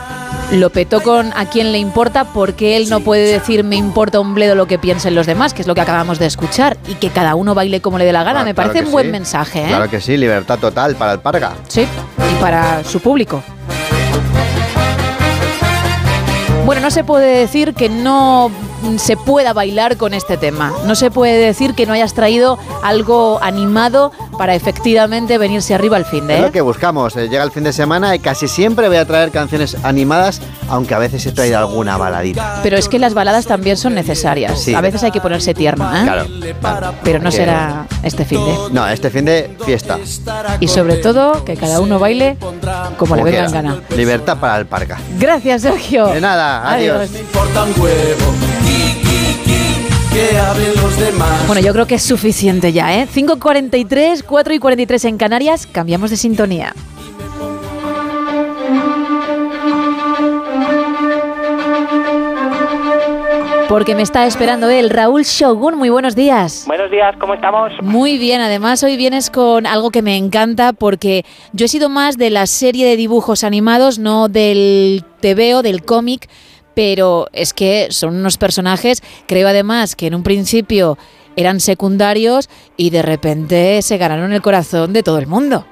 [0.52, 4.34] lo petó con a quién le importa, porque él no puede decir me importa un
[4.34, 7.10] bledo lo que piensen los demás, que es lo que acabamos de escuchar, y que
[7.10, 8.40] cada uno baile como le dé la gana.
[8.40, 9.12] Ah, Me claro parece un buen sí.
[9.12, 9.68] mensaje, ¿eh?
[9.68, 11.52] Claro que sí, libertad total para el parga.
[11.68, 13.42] Sí, y para su público.
[16.64, 18.50] Bueno, no se puede decir que no
[18.98, 20.72] se pueda bailar con este tema.
[20.84, 26.04] No se puede decir que no hayas traído algo animado para efectivamente venirse arriba al
[26.04, 26.40] fin Es de.
[26.40, 27.16] lo que buscamos.
[27.16, 30.94] eh, Llega el fin de semana y casi siempre voy a traer canciones animadas, aunque
[30.94, 32.60] a veces he traído alguna baladita.
[32.62, 34.60] Pero es que las baladas también son necesarias.
[34.60, 34.74] Sí.
[34.74, 36.02] A veces hay que ponerse tierno, ¿eh?
[36.04, 36.26] Claro.
[37.02, 38.54] Pero no Que- será este fin de.
[38.72, 39.98] No, este fin de fiesta.
[40.60, 42.36] Y sobre todo, que cada uno baile
[42.98, 43.80] como le venga en gana.
[43.96, 44.98] Libertad para el parga.
[45.18, 46.06] Gracias, Sergio.
[46.08, 47.08] De nada, adiós.
[50.16, 51.46] Que hablen los demás.
[51.46, 53.06] Bueno, yo creo que es suficiente ya, ¿eh?
[53.06, 56.72] 5.43, 4 y 43 en Canarias, cambiamos de sintonía.
[63.68, 65.76] Porque me está esperando él, Raúl Shogun.
[65.76, 66.64] Muy buenos días.
[66.66, 67.72] Buenos días, ¿cómo estamos?
[67.82, 72.16] Muy bien, además hoy vienes con algo que me encanta porque yo he sido más
[72.16, 76.28] de la serie de dibujos animados, no del TVO, del cómic,
[76.76, 80.98] pero es que son unos personajes, creo además que en un principio
[81.34, 85.66] eran secundarios y de repente se ganaron el corazón de todo el mundo.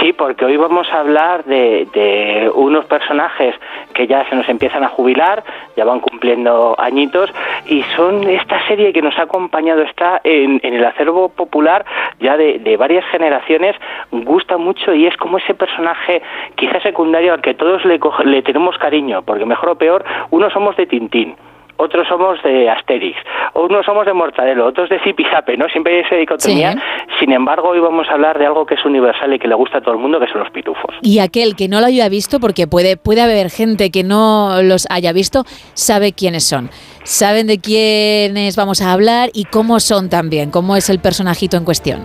[0.00, 3.54] Sí, porque hoy vamos a hablar de, de unos personajes
[3.94, 5.42] que ya se nos empiezan a jubilar,
[5.76, 7.32] ya van cumpliendo añitos,
[7.66, 11.84] y son esta serie que nos ha acompañado, está en, en el acervo popular
[12.20, 13.74] ya de, varias generaciones,
[14.12, 16.22] gusta mucho y es como ese personaje
[16.54, 20.76] quizá secundario al que todos le, le tenemos cariño, porque mejor o peor, unos somos
[20.76, 21.34] de Tintín,
[21.78, 23.16] otros somos de Asterix,
[23.54, 25.68] unos somos de Mortadelo, otros de Zipizape, ¿no?
[25.68, 26.76] Siempre hay esa dicotomía.
[27.20, 29.78] Sin embargo, hoy vamos a hablar de algo que es universal y que le gusta
[29.78, 30.94] a todo el mundo, que son los pitufos.
[31.02, 34.86] Y aquel que no lo haya visto, porque puede, puede haber gente que no los
[34.90, 36.70] haya visto, sabe quiénes son.
[37.08, 41.64] Saben de quiénes vamos a hablar y cómo son también, cómo es el personajito en
[41.64, 42.00] cuestión.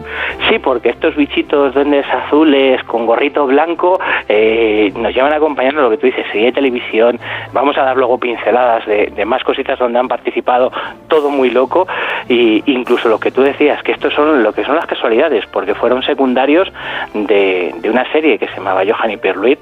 [0.49, 3.99] Sí, porque estos bichitos duendes azules con gorrito blanco
[4.29, 7.19] eh, nos llevan acompañando lo que tú dices, serie de televisión.
[7.51, 10.71] Vamos a dar luego pinceladas de, de más cositas donde han participado,
[11.09, 11.85] todo muy loco.
[12.29, 15.75] Y incluso lo que tú decías, que estos son lo que son las casualidades, porque
[15.75, 16.71] fueron secundarios
[17.13, 19.59] de, de una serie que se llamaba Johan y Pierluit,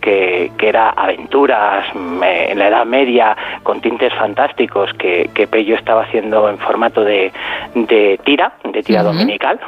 [0.00, 6.02] que, que era aventuras en la Edad Media con tintes fantásticos que, que Pello estaba
[6.02, 7.32] haciendo en formato de,
[7.74, 9.60] de tira, de tira dominical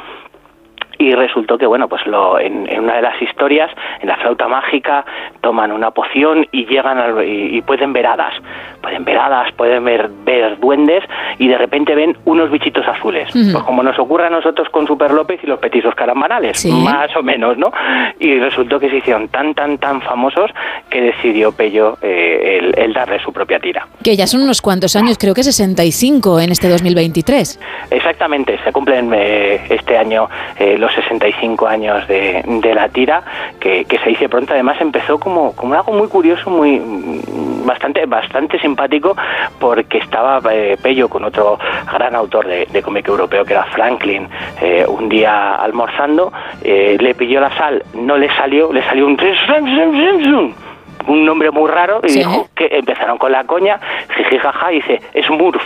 [0.99, 3.69] y resultó que bueno pues lo, en, en una de las historias
[4.01, 5.05] en la flauta mágica
[5.41, 8.33] toman una poción y llegan al- y, y pueden ver hadas.
[8.81, 11.03] Pueden ver hadas pueden ver, ver duendes
[11.39, 13.29] y de repente ven unos bichitos azules.
[13.31, 16.71] Pues como nos ocurre a nosotros con Super López y los petizos caramanales Sí.
[16.71, 17.71] más o menos no
[18.19, 20.51] y resultó que se hicieron tan tan tan famosos
[20.89, 23.87] que decidió Pello eh, el, el darle su propia tira.
[24.03, 27.59] Que ya son unos cuantos años, creo que 65 en este 2023.
[27.91, 33.23] Exactamente, se cumplen eh, este año eh, los 65 años de, de la tira,
[33.59, 34.53] que, que se dice pronto.
[34.53, 36.81] Además empezó como, como algo muy curioso, muy
[37.65, 39.15] bastante bastante simpático,
[39.59, 41.59] porque estaba eh, Pello con otro
[41.91, 44.27] gran autor de, de cómic europeo, que era Franklin,
[44.61, 46.31] eh, un día almorzando,
[46.63, 49.17] eh, le pilló la sal, no le salió, le salió un
[51.07, 52.19] un nombre muy raro y Sí.
[52.19, 53.79] dijo que empezaron con la coña,
[54.15, 55.61] jiji jaja, y dice, es Murph,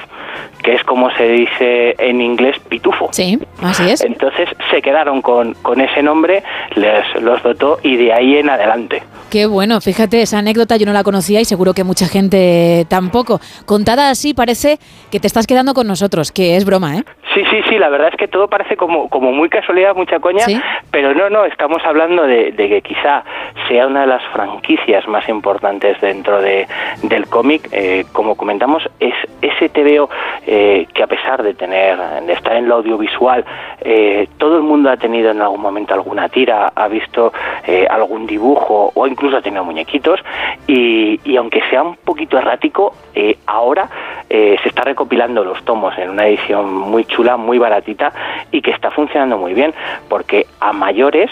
[0.61, 3.09] que es como se dice en inglés pitufo.
[3.11, 4.01] Sí, así es.
[4.01, 6.43] Entonces se quedaron con, con ese nombre,
[6.75, 9.03] les los dotó y de ahí en adelante.
[9.29, 13.39] Qué bueno, fíjate, esa anécdota yo no la conocía y seguro que mucha gente tampoco.
[13.65, 17.03] Contada así parece que te estás quedando con nosotros, que es broma, ¿eh?
[17.33, 20.45] Sí, sí, sí, la verdad es que todo parece como, como muy casualidad, mucha coña,
[20.91, 23.23] pero no, no, estamos hablando de, de que quizá
[23.67, 26.67] sea una de las franquicias más importantes dentro de,
[27.03, 27.69] del cómic.
[27.71, 30.09] Eh, como comentamos, es ese TVO
[30.45, 33.45] eh, que a pesar de tener, de estar en lo audiovisual,
[33.81, 37.33] eh, todo el mundo ha tenido en algún momento alguna tira, ha visto
[37.65, 40.19] eh, algún dibujo o incluso ha tenido muñequitos
[40.67, 43.89] y, y aunque sea un poquito errático, eh, ahora
[44.31, 48.11] se está recopilando los tomos en una edición muy chula, muy baratita
[48.51, 49.73] y que está funcionando muy bien
[50.09, 51.29] porque a mayores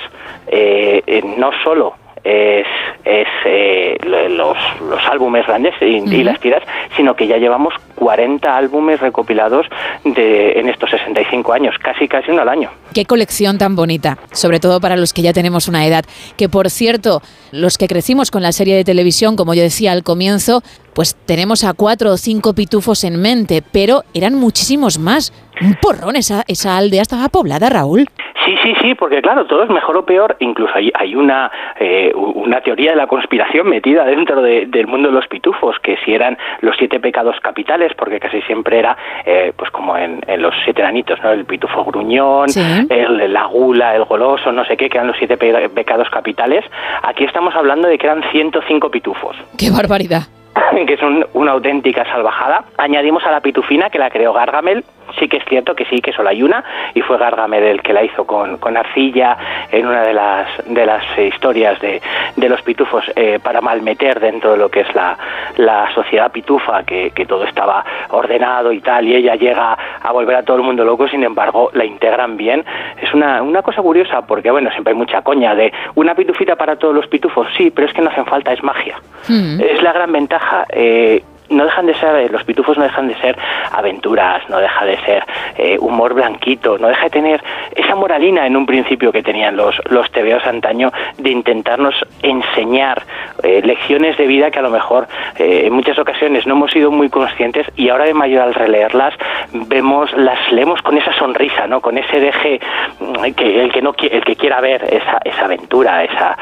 [0.48, 1.94] eh, eh, no solo
[2.24, 2.68] es,
[3.06, 4.58] es eh, lo- los,
[4.90, 6.62] los álbumes grandes y, las tiras,
[6.98, 9.66] sino que ya llevamos 40 álbumes recopilados
[10.04, 12.70] de, en estos 65 años, casi casi uno al año.
[12.94, 16.04] Qué colección tan bonita, sobre todo para los que ya tenemos una edad.
[16.36, 17.22] Que por cierto,
[17.54, 20.62] los que crecimos con la serie de televisión, como yo decía al comienzo,
[21.00, 25.32] pues tenemos a cuatro o cinco pitufos en mente, pero eran muchísimos más.
[25.62, 28.06] Un porrón, esa, esa aldea estaba poblada, Raúl.
[28.46, 30.36] Sí, sí, sí, porque claro, todo es mejor o peor.
[30.42, 35.08] Incluso hay, hay una, eh, una teoría de la conspiración metida dentro de- del mundo
[35.08, 39.54] de los pitufos, que si eran los siete pecados capitales, porque casi siempre era, eh,
[39.56, 41.32] pues como en, en los siete anitos, ¿no?
[41.32, 42.60] El pitufo gruñón, Sí.
[42.90, 46.66] el, la gula, el goloso, no sé qué, que eran los siete pe- pecados capitales.
[47.04, 49.38] Aquí estamos hablando de que eran 105 pitufos.
[49.58, 50.24] ¡Qué barbaridad!
[50.88, 52.66] que es un- una auténtica salvajada.
[52.78, 54.84] Añadimos a la pitufina que la creó Gargamel.
[55.18, 56.64] Sí que es cierto que sí, que solo hay una,
[56.94, 59.38] y fue Gargamel el que la hizo con, con arcilla
[59.72, 62.02] en una de las, de las eh, historias de,
[62.36, 65.18] de los pitufos eh, para malmeter dentro de lo que es la,
[65.58, 70.36] la sociedad pitufa, que, que todo estaba ordenado y tal, y ella llega a volver
[70.36, 72.64] a todo el mundo loco, sin embargo la integran bien.
[73.02, 76.76] Es una, una cosa curiosa, porque bueno, siempre hay mucha coña de una pitufita para
[76.76, 78.98] todos los pitufos, sí, pero es que no hacen falta, es magia.
[79.28, 80.66] Es la gran ventaja.
[80.70, 83.38] eh, no dejan de ser, eh, los pitufos no dejan de ser
[83.72, 85.26] aventuras, no deja de ser
[85.58, 87.44] eh, humor blanquito, no deja de tener
[87.76, 93.04] esa moralina en un principio que tenían los, los TVOs antaño de intentarnos enseñar
[93.44, 97.10] eh, lecciones de vida que a lo mejor en muchas ocasiones no hemos sido muy
[97.10, 99.14] conscientes y ahora de mayor al releerlas
[99.52, 101.82] vemos, las leemos con esa sonrisa, ¿no?
[101.82, 102.60] con ese deje
[103.00, 106.38] mm, que el que no el que quiera ver esa, esa aventura, esa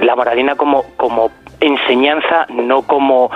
[0.00, 1.30] la moralina como, como
[1.60, 3.30] enseñanza, no como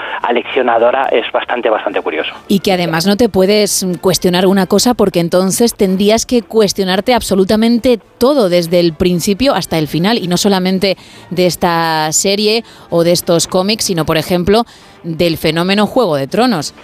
[1.11, 2.33] es bastante, bastante curioso.
[2.49, 7.99] Y que además no te puedes cuestionar una cosa porque entonces tendrías que cuestionarte absolutamente
[8.19, 10.97] todo desde el principio hasta el final y no solamente
[11.31, 14.65] de esta serie o de estos cómics, sino por ejemplo
[15.03, 16.75] del fenómeno Juego de Tronos.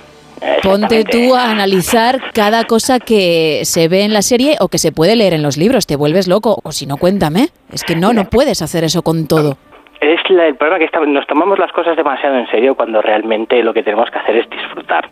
[0.62, 4.92] Ponte tú a analizar cada cosa que se ve en la serie o que se
[4.92, 5.86] puede leer en los libros.
[5.86, 6.58] Te vuelves loco.
[6.62, 7.50] O si no, cuéntame.
[7.72, 9.56] Es que no, no puedes hacer eso con todo.
[10.00, 13.62] Es la- el problema que está- nos tomamos las cosas demasiado en serio cuando realmente
[13.62, 15.08] lo que tenemos que hacer es disfrutar.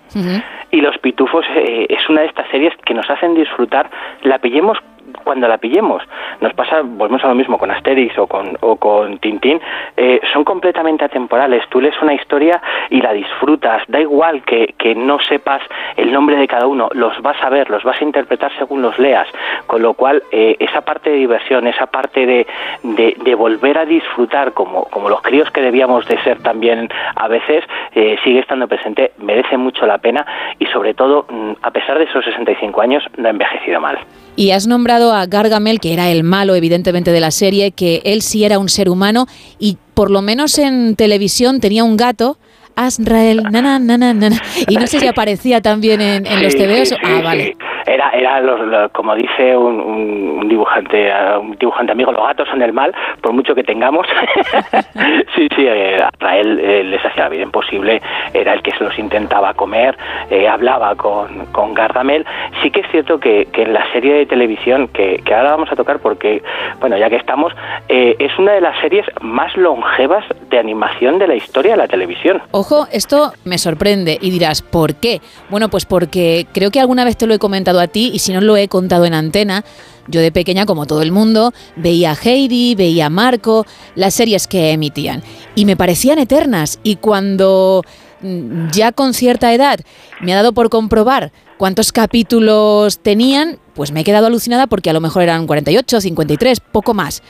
[0.71, 3.91] Y Los Pitufos eh, es una de estas series que nos hacen disfrutar,
[4.23, 4.79] la pillemos
[5.25, 6.03] cuando la pillemos.
[6.41, 9.61] Nos pasa, volvemos a lo mismo con Asterix o con, o con Tintín,
[9.97, 11.65] eh, son completamente atemporales.
[11.69, 13.83] Tú lees una historia y la disfrutas.
[13.89, 15.63] Da igual que, que no sepas
[15.97, 18.99] el nombre de cada uno, los vas a ver, los vas a interpretar según los
[18.99, 19.29] leas.
[19.67, 22.47] Con lo cual, eh, esa parte de diversión, esa parte de,
[22.83, 27.29] de, de volver a disfrutar como, como los críos que debíamos de ser también a
[27.29, 27.65] veces,
[27.95, 30.27] eh, sigue estando presente, merece mucho la pena
[30.59, 33.99] y sobre todo, mm, a pesar de esos 65 años, no ha envejecido mal.
[34.35, 38.23] Y has nombrado a Gargamel, que era el malo, evidentemente, de la serie, que él
[38.23, 39.27] sí era un ser humano
[39.59, 42.39] y por lo menos en televisión tenía un gato.
[42.77, 44.37] Azrael, nana, nana, nana.
[44.69, 46.89] Y no sé si aparecía también en, en los TVOs.
[46.91, 47.57] sí, ah, vale.
[47.85, 51.11] Era, era los- lo- como dice un, un- dibujante,
[51.41, 54.07] un dibujante amigo, los gatos son el mal, por mucho que tengamos.
[55.35, 58.01] sí, sí, eh, Azrael eh, les hacía la vida imposible,
[58.35, 59.97] era el que se los intentaba comer,
[60.31, 62.25] eh, hablaba con, con Gargamel.
[62.63, 65.71] Sí que es cierto que, que en la serie de televisión, que, que ahora vamos
[65.73, 66.43] a tocar porque,
[66.81, 67.53] bueno, ya que estamos,
[67.89, 71.89] eh, es una de las series más longevas de animación de la historia de la
[71.89, 72.43] televisión.
[72.63, 75.21] Ojo, esto me sorprende y dirás, ¿por qué?
[75.51, 78.33] Bueno, pues porque creo que alguna vez te lo he comentado a ti y si
[78.33, 79.65] no lo he contado en antena,
[80.07, 83.67] yo de pequeña, como todo el mundo, veía a Heidi, veía a Marco,
[83.97, 85.25] las series que emitían
[85.57, 87.83] y me parecían eternas y cuando
[88.21, 89.81] mm, ya con cierta edad
[90.21, 94.93] me ha dado por comprobar cuántos capítulos tenían, pues me he quedado alucinada porque a
[94.93, 97.23] lo mejor eran 48, 53, poco más.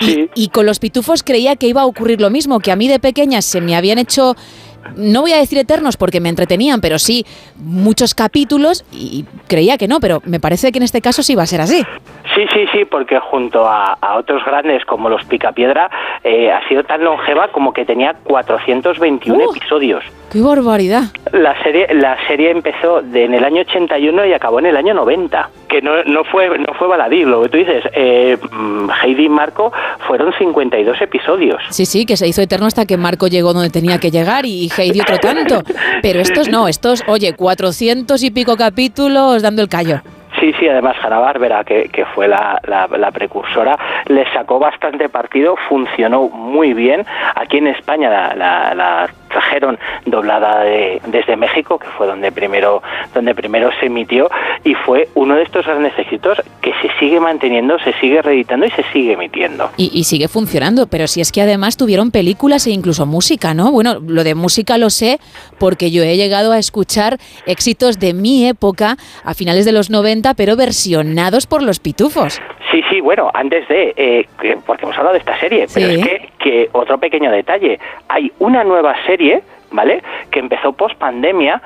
[0.00, 2.88] Y, y con los pitufos creía que iba a ocurrir lo mismo, que a mí
[2.88, 4.36] de pequeña se me habían hecho,
[4.96, 7.24] no voy a decir eternos porque me entretenían, pero sí
[7.56, 11.42] muchos capítulos y creía que no, pero me parece que en este caso sí va
[11.42, 11.82] a ser así.
[12.34, 15.90] Sí, sí, sí, porque junto a, a otros grandes como los Picapiedra,
[16.24, 20.04] eh, ha sido tan longeva como que tenía 421 episodios.
[20.32, 21.02] ¡Qué barbaridad!
[21.32, 24.94] La serie, la serie empezó de- en el año 81 y acabó en el año
[24.94, 29.26] 90, que no, no fue no fue baladí, lo que tú dices, eh, mm, Heidi
[29.26, 29.70] y Marco
[30.06, 31.60] fueron 52 episodios.
[31.70, 34.70] Sí, sí, que se hizo eterno hasta que Marco llegó donde tenía que llegar y
[34.76, 35.62] Heidi otro tanto.
[36.00, 40.00] Pero estos no, estos, oye, 400 y pico capítulos dando el callo.
[40.40, 43.78] Sí, sí, además Hanna Bárbara, que, que fue la, la- la precursora,
[44.08, 47.04] le sacó bastante partido, funcionó muy bien.
[47.36, 52.82] Aquí en España la, la- la trajeron doblada de- desde México, que fue donde primero,
[53.14, 54.30] donde primero se emitió,
[54.64, 58.70] y fue uno de estos grandes éxitos que se sigue manteniendo, se sigue reeditando y
[58.70, 59.70] se sigue emitiendo.
[59.76, 63.72] Y, y sigue funcionando, pero si es que además tuvieron películas e incluso música, ¿no?
[63.72, 65.18] Bueno, lo de música lo sé
[65.58, 70.34] porque yo he llegado a escuchar éxitos de mi época a finales de los 90,
[70.34, 72.40] pero versionados por los pitufos.
[72.70, 75.94] Sí, sí, bueno, antes de, eh, que- porque hemos hablado de esta serie, pero Sí.
[76.00, 80.02] es que, que otro pequeño detalle, hay una nueva serie, ¿vale?
[80.30, 81.60] Que empezó post pandemia,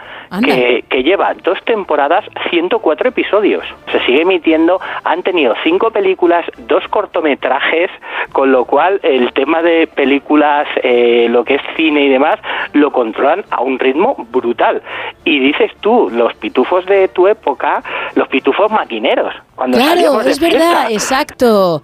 [0.44, 3.64] que, que lleva dos temporadas, 104 episodios.
[3.92, 7.90] Se sigue emitiendo, han tenido cinco películas, dos cortometrajes,
[8.32, 12.38] con lo cual el tema de películas, eh, lo que es cine y demás,
[12.72, 14.82] lo controlan a un ritmo brutal.
[15.24, 17.82] Y dices tú, los pitufos de tu época,
[18.14, 21.82] los pitufos maquineros, cuando Claro, de es verdad, exacto.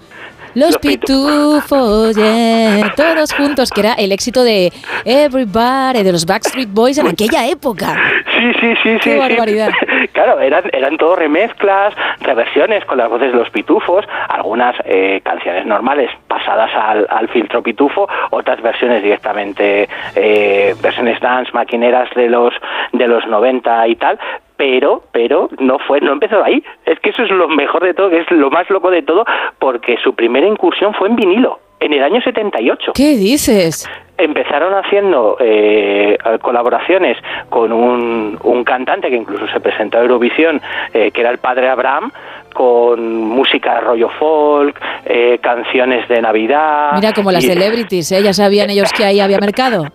[0.55, 4.72] Los pitufos, yeah, todos juntos, que era el éxito de
[5.05, 7.97] Everybody, de los Backstreet Boys en aquella época.
[8.39, 9.18] Sí, sí, sí, Qué sí.
[9.18, 9.70] barbaridad.
[9.81, 9.86] sí.
[10.12, 15.64] Claro, eran, eran todo remezclas, reversiones con las voces de los pitufos, algunas eh, canciones
[15.64, 22.52] normales pasadas al, al filtro pitufo, otras versiones directamente, eh, versiones dance, maquineras de los,
[22.92, 24.18] de los 90 y tal,
[24.62, 28.10] pero pero no fue no empezó ahí es que eso es lo mejor de todo
[28.10, 29.24] que es lo más loco de todo
[29.58, 33.89] porque su primera incursión fue en vinilo en el año 78 ¿Qué dices?
[34.18, 37.16] empezaron haciendo eh, colaboraciones
[37.49, 40.60] con un, un cantante que incluso se presentó a Eurovisión,
[40.94, 42.12] eh, que era el padre Abraham,
[42.55, 46.92] con música rollo folk, eh, canciones de Navidad.
[46.94, 48.23] Mira, como las y- celebrities, ¿eh?
[48.23, 49.86] Ya sabían ellos que ahí había mercado.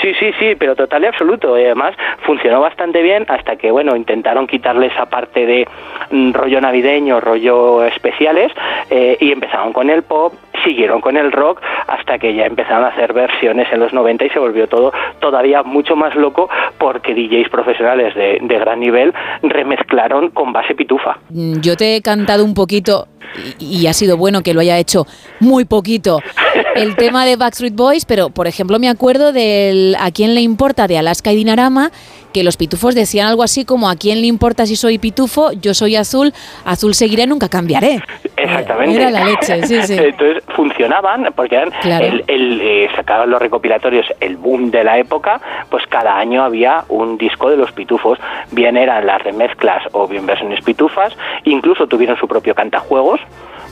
[0.00, 1.58] Sí, sí, sí, pero total y absoluto.
[1.58, 1.94] Y además
[2.24, 5.68] funcionó bastante bien hasta que, bueno, intentaron quitarle esa parte de
[6.10, 8.52] mm, rollo navideño, rollo especiales,
[8.90, 10.34] eh, y empezaron con el pop,
[10.64, 14.30] siguieron con el rock hasta que ya empezaron a hacer versiones en los 90 y
[14.30, 20.30] se volvió todo todavía mucho más loco porque DJs profesionales de, de gran nivel remezclaron
[20.30, 21.18] con base pitufa.
[21.30, 23.08] Mm, Yo te he cantado un poquito
[23.58, 25.06] y, y ha sido bueno que lo haya hecho
[25.40, 26.20] muy poquito
[26.74, 29.32] el tema de Backstreet Boys, pero por ejemplo me acuerdo
[29.98, 30.86] ¿A quién le importa?
[30.86, 31.90] de Alaska y Dinarama,
[32.32, 35.52] que los pitufos decían algo así como ¿A quién le importa si soy pitufo?
[35.52, 36.32] Yo soy azul,
[36.64, 38.00] azul seguiré, nunca cambiaré.
[38.36, 38.96] Exactamente.
[38.96, 39.94] Era la leche, sí, sí.
[39.98, 42.06] Entonces funcionaban porque eran Claro.
[42.06, 46.84] el, el, eh, sacaban los recopilatorios el boom de la época, pues cada año había
[46.88, 48.18] un disco de los pitufos,
[48.50, 51.12] bien eran las remezclas o bien versiones pitufas,
[51.44, 53.20] incluso tuvieron su propio cantajuegos.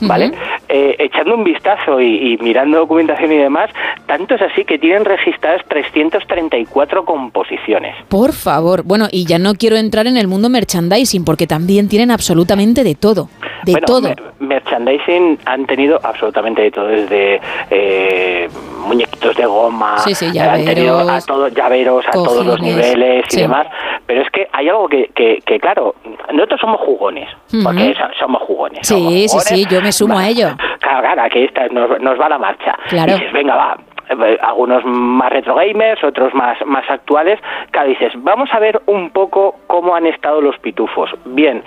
[0.01, 0.31] ¿Vale?
[0.67, 3.69] Eh, echando un vistazo y, y mirando documentación y demás,
[4.05, 7.95] tanto es así que tienen registradas 334 composiciones.
[8.07, 8.83] Por favor.
[8.83, 12.95] Bueno, y ya no quiero entrar en el mundo merchandising porque también tienen absolutamente de
[12.95, 13.29] todo.
[13.65, 14.01] De Bueno, todo.
[14.01, 18.49] mer- merchandising han tenido absolutamente de todo, desde eh,
[18.85, 22.61] muñequitos de goma, Sí, sí, eh, han tenido a llaveros, todos llaveros, a todos los
[22.61, 23.41] niveles y sí.
[23.41, 23.67] demás.
[24.07, 25.95] Pero es que hay algo que, que, que, claro,
[26.33, 27.29] nosotros somos jugones,
[27.63, 27.93] porque Ujú.
[27.93, 28.79] so- somos jugones.
[28.87, 29.47] Sí, somos sí, jugones.
[29.47, 30.49] sí, yo me sumo a ello.
[30.81, 32.75] Claro, claro, que esta nos, nos va la marcha.
[32.89, 33.11] Claro.
[33.11, 33.77] Y dices, venga, va.
[34.09, 37.39] eh, Algunos más retro gamers, otros más, más actuales.
[37.69, 41.11] Claro, dices, vamos a ver un poco cómo han estado los pitufos.
[41.23, 41.63] Bien,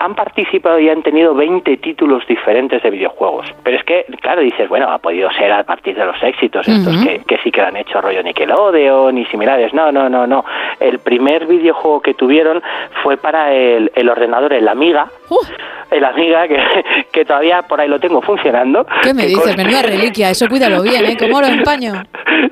[0.00, 3.46] han participado y han tenido 20 títulos diferentes de videojuegos.
[3.64, 7.02] Pero es que, claro, dices, bueno, ha podido ser a partir de los éxitos estos
[7.04, 9.74] que, que sí que lo han hecho rollo Nickelodeon y similares.
[9.74, 10.44] No, no, no, no.
[10.80, 12.62] El primer videojuego que tuvieron
[13.02, 15.08] fue para el, el ordenador, el Amiga.
[15.90, 16.58] El Amiga, que,
[17.12, 18.86] que todavía por ahí lo tengo funcionando.
[19.02, 19.38] ¿Qué me dices?
[19.44, 21.16] consta- Menuda reliquia, eso cuídalo bien, ¿eh?
[21.18, 21.92] Como oro en paño.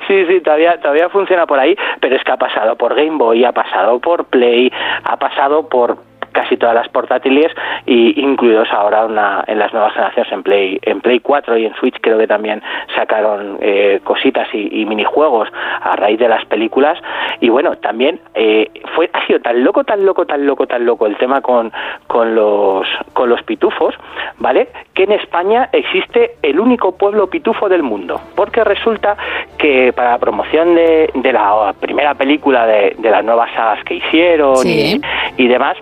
[0.09, 3.45] Sí, sí, todavía, todavía funciona por ahí, pero es que ha pasado por Game Boy,
[3.45, 4.71] ha pasado por Play,
[5.05, 5.97] ha pasado por
[6.37, 7.51] casi todas las portátiles
[7.87, 11.75] y incluidos ahora una- en las nuevas generaciones en Play en Play 4 y en
[11.77, 12.63] Switch creo que también
[12.95, 15.49] sacaron eh, cositas y, y minijuegos
[15.81, 16.99] a raíz de las películas
[17.41, 21.07] y bueno también eh, fue ha sido tan loco tan loco tan loco tan loco
[21.07, 21.73] el tema con
[22.07, 23.95] con los con los pitufos
[24.39, 29.17] vale que en España existe el único pueblo pitufo del mundo porque resulta
[29.59, 33.95] que para la promoción de, de la primera película de, de las nuevas sagas que
[33.95, 35.01] hicieron Sí.
[35.37, 35.77] y, y demás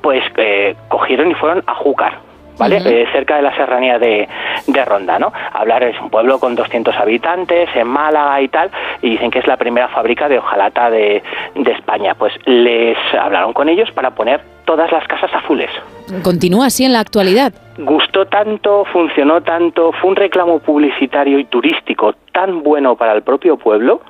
[0.00, 2.18] pues eh, cogieron y fueron a Júcar.
[2.58, 2.82] ¿Vale?
[2.84, 4.28] Eh, cerca de la serranía de,
[4.66, 5.32] de Ronda, ¿no?
[5.54, 9.46] Hablar es un pueblo con 200 habitantes, en Málaga y tal, y dicen que es
[9.46, 11.22] la primera fábrica de hojalata de,
[11.54, 12.14] de España.
[12.14, 15.70] Pues les hablaron con ellos para poner todas las casas azules.
[16.22, 17.52] Continúa así en la actualidad.
[17.78, 23.56] Gustó tanto, funcionó tanto, fue un reclamo publicitario y turístico tan bueno para el propio
[23.56, 24.02] pueblo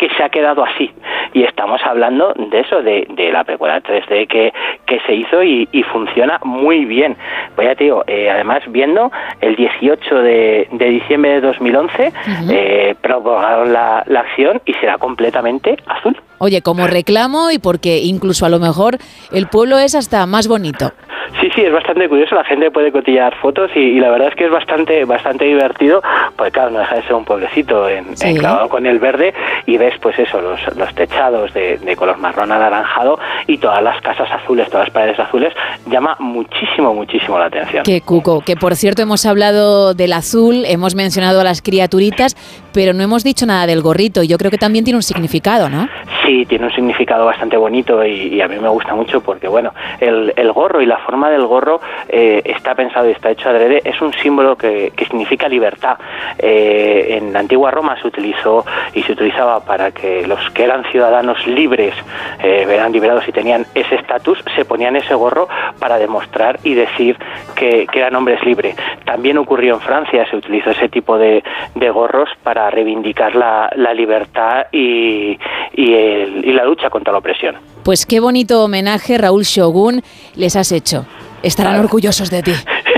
[0.00, 0.90] que se ha quedado así.
[1.34, 4.50] Y estamos hablando de eso, de, de la precuela 3D que,
[4.86, 7.18] que se hizo y, y funciona muy bien.
[7.54, 9.12] Pues ya te digo, eh, además viendo
[9.42, 12.12] el 18 de, de diciembre de 2011,
[12.50, 16.16] eh, prorrogaron la, la acción y será completamente azul.
[16.38, 18.96] Oye, como reclamo y porque incluso a lo mejor
[19.30, 20.92] el pueblo es hasta más bonito.
[21.40, 24.34] Sí, sí, es bastante curioso, la gente puede cotillar fotos y, y la verdad es
[24.34, 26.02] que es bastante bastante divertido,
[26.36, 28.28] porque claro, no deja de ser un pueblecito en, Sí.
[28.28, 29.32] enclavado con el verde
[29.66, 34.00] y ves pues eso, los, los techados de, de color marrón anaranjado y todas las
[34.02, 35.52] casas azules, todas las paredes azules,
[35.86, 37.84] llama muchísimo, muchísimo la atención.
[37.84, 42.36] Que cuco, que por cierto hemos hablado del azul, hemos mencionado a las criaturitas,
[42.72, 44.22] pero no hemos dicho nada del gorrito.
[44.22, 45.88] Yo creo que también tiene un significado, ¿no?
[46.24, 49.72] Sí, tiene un significado bastante bonito y, y a mí me gusta mucho porque, bueno,
[50.00, 53.82] el, el gorro y la forma del gorro eh, está pensado y está hecho adrede,
[53.84, 55.98] es un símbolo que, que significa libertad.
[56.38, 60.84] Eh, en la antigua Roma se utilizó y se utilizaba para que los que eran
[60.84, 61.94] ciudadanos libres,
[62.42, 67.18] eh, eran liberados y tenían ese estatus, se ponían ese gorro para demostrar y decir
[67.56, 68.76] que, que eran hombres libres.
[69.04, 71.42] También ocurrió en Francia, se utilizó ese tipo de,
[71.74, 75.38] de gorros para reivindicar la, la libertad y,
[75.72, 77.56] y, el- y la lucha contra la opresión.
[77.82, 80.02] Pues qué bonito homenaje, Raúl Shogun,
[80.34, 81.06] les has hecho.
[81.42, 82.52] Estarán orgullosos de ti.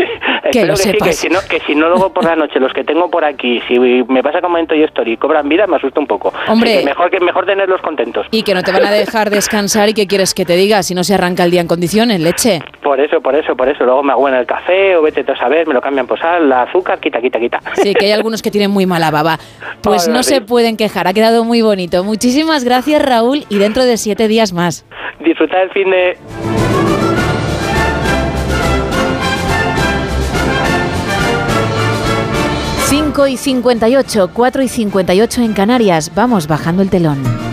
[0.52, 1.08] que Espero lo sepas.
[1.08, 3.60] que si no, que si no luego por la noche los que tengo por aquí,
[3.66, 6.32] si me pasa como en Toy Story, cobran vida, me asusta un poco.
[6.48, 6.78] Hombre.
[6.78, 8.26] Que mejor que mejor tenerlos contentos.
[8.31, 10.94] Y que no te van a dejar descansar y que quieres que te diga si
[10.94, 12.62] no se arranca el día en condiciones, leche.
[12.82, 13.84] Por eso, por eso, por eso.
[13.84, 16.18] Luego me hago en el café o vete tú a saber, me lo cambian por
[16.18, 17.60] sal, la azúcar, quita, quita, quita.
[17.74, 19.39] Sí, que hay algunos que tienen muy mala baba.
[19.82, 20.34] Pues no sí.
[20.34, 22.05] se pueden quejar, ha quedado muy bonito.
[22.05, 24.84] Muchísimas gracias, Raúl, y dentro de siete días más.
[25.20, 27.22] Disfrutar el fin de...
[33.12, 36.10] 5 y 58, 4 y 58 en Canarias.
[36.15, 37.51] Vamos bajando el telón.